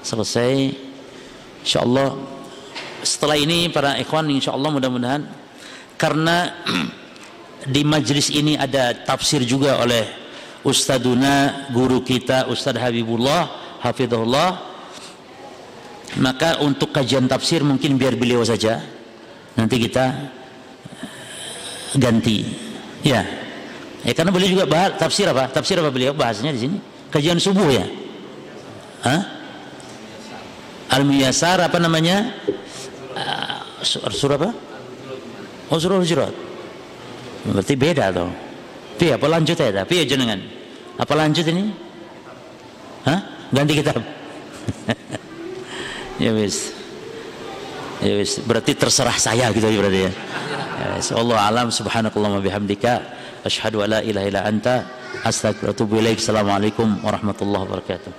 selesai. 0.03 0.73
Insyaallah 1.63 2.37
setelah 3.05 3.37
ini 3.37 3.69
para 3.69 3.95
ikhwan 4.01 4.27
insyaallah 4.27 4.71
mudah-mudahan 4.73 5.23
karena 5.97 6.53
di 7.73 7.81
majlis 7.83 8.29
ini 8.33 8.55
ada 8.57 8.93
tafsir 8.93 9.43
juga 9.43 9.81
oleh 9.81 10.05
ustaduna 10.67 11.67
guru 11.71 12.03
kita 12.03 12.51
Ustadz 12.51 12.81
Habibullah 12.81 13.49
hafizahullah. 13.81 14.75
Maka 16.17 16.63
untuk 16.63 16.95
kajian 16.95 17.29
tafsir 17.29 17.61
mungkin 17.61 17.99
biar 17.99 18.17
beliau 18.17 18.41
saja. 18.41 18.81
Nanti 19.53 19.75
kita 19.77 20.05
ganti. 21.99 22.47
Ya. 23.05 23.21
Ya 24.01 24.13
karena 24.15 24.31
beliau 24.33 24.49
juga 24.57 24.65
bahas 24.65 24.97
tafsir 24.97 25.27
apa? 25.29 25.51
Tafsir 25.51 25.77
apa 25.77 25.91
beliau 25.93 26.15
bahasnya 26.15 26.49
di 26.55 26.59
sini? 26.63 26.77
Kajian 27.11 27.37
subuh 27.37 27.69
ya? 27.69 27.85
Hah? 29.03 29.36
Al-Miyasar 30.87 31.59
apa 31.59 31.77
namanya? 31.77 32.31
Uh, 33.17 33.57
surah 34.11 34.37
apa? 34.39 34.51
Oh 35.67 35.77
surah 35.79 35.99
Hujurat. 35.99 36.31
Berarti 37.47 37.73
beda 37.75 38.11
toh. 38.11 38.31
Pi 38.95 39.11
apa 39.11 39.27
lanjut 39.27 39.55
ya? 39.55 39.83
Pi 39.83 40.07
jenengan. 40.07 40.39
Apa 40.97 41.13
lanjut 41.13 41.45
ini? 41.47 41.69
Hah? 43.05 43.19
Ganti 43.51 43.73
kitab. 43.77 43.99
ya 46.23 46.31
wis. 46.33 46.73
Ya 48.01 48.13
wis, 48.19 48.39
berarti 48.43 48.73
terserah 48.75 49.15
saya 49.19 49.51
gitu 49.51 49.67
berarti 49.67 50.07
ya. 50.07 50.11
Ya. 50.77 50.89
Allah 51.17 51.39
alam 51.45 51.67
subhanakallahumma 51.69 52.41
bihamdika 52.41 53.01
asyhadu 53.45 53.85
alla 53.85 54.01
ilaha 54.01 54.25
illa 54.27 54.41
anta 54.45 54.75
astaghfiruka 55.23 55.67
wa 55.67 55.73
atubu 55.75 55.93
ilaik. 56.01 56.19
Assalamualaikum 56.19 56.87
warahmatullahi 57.03 57.63
wabarakatuh. 57.69 58.11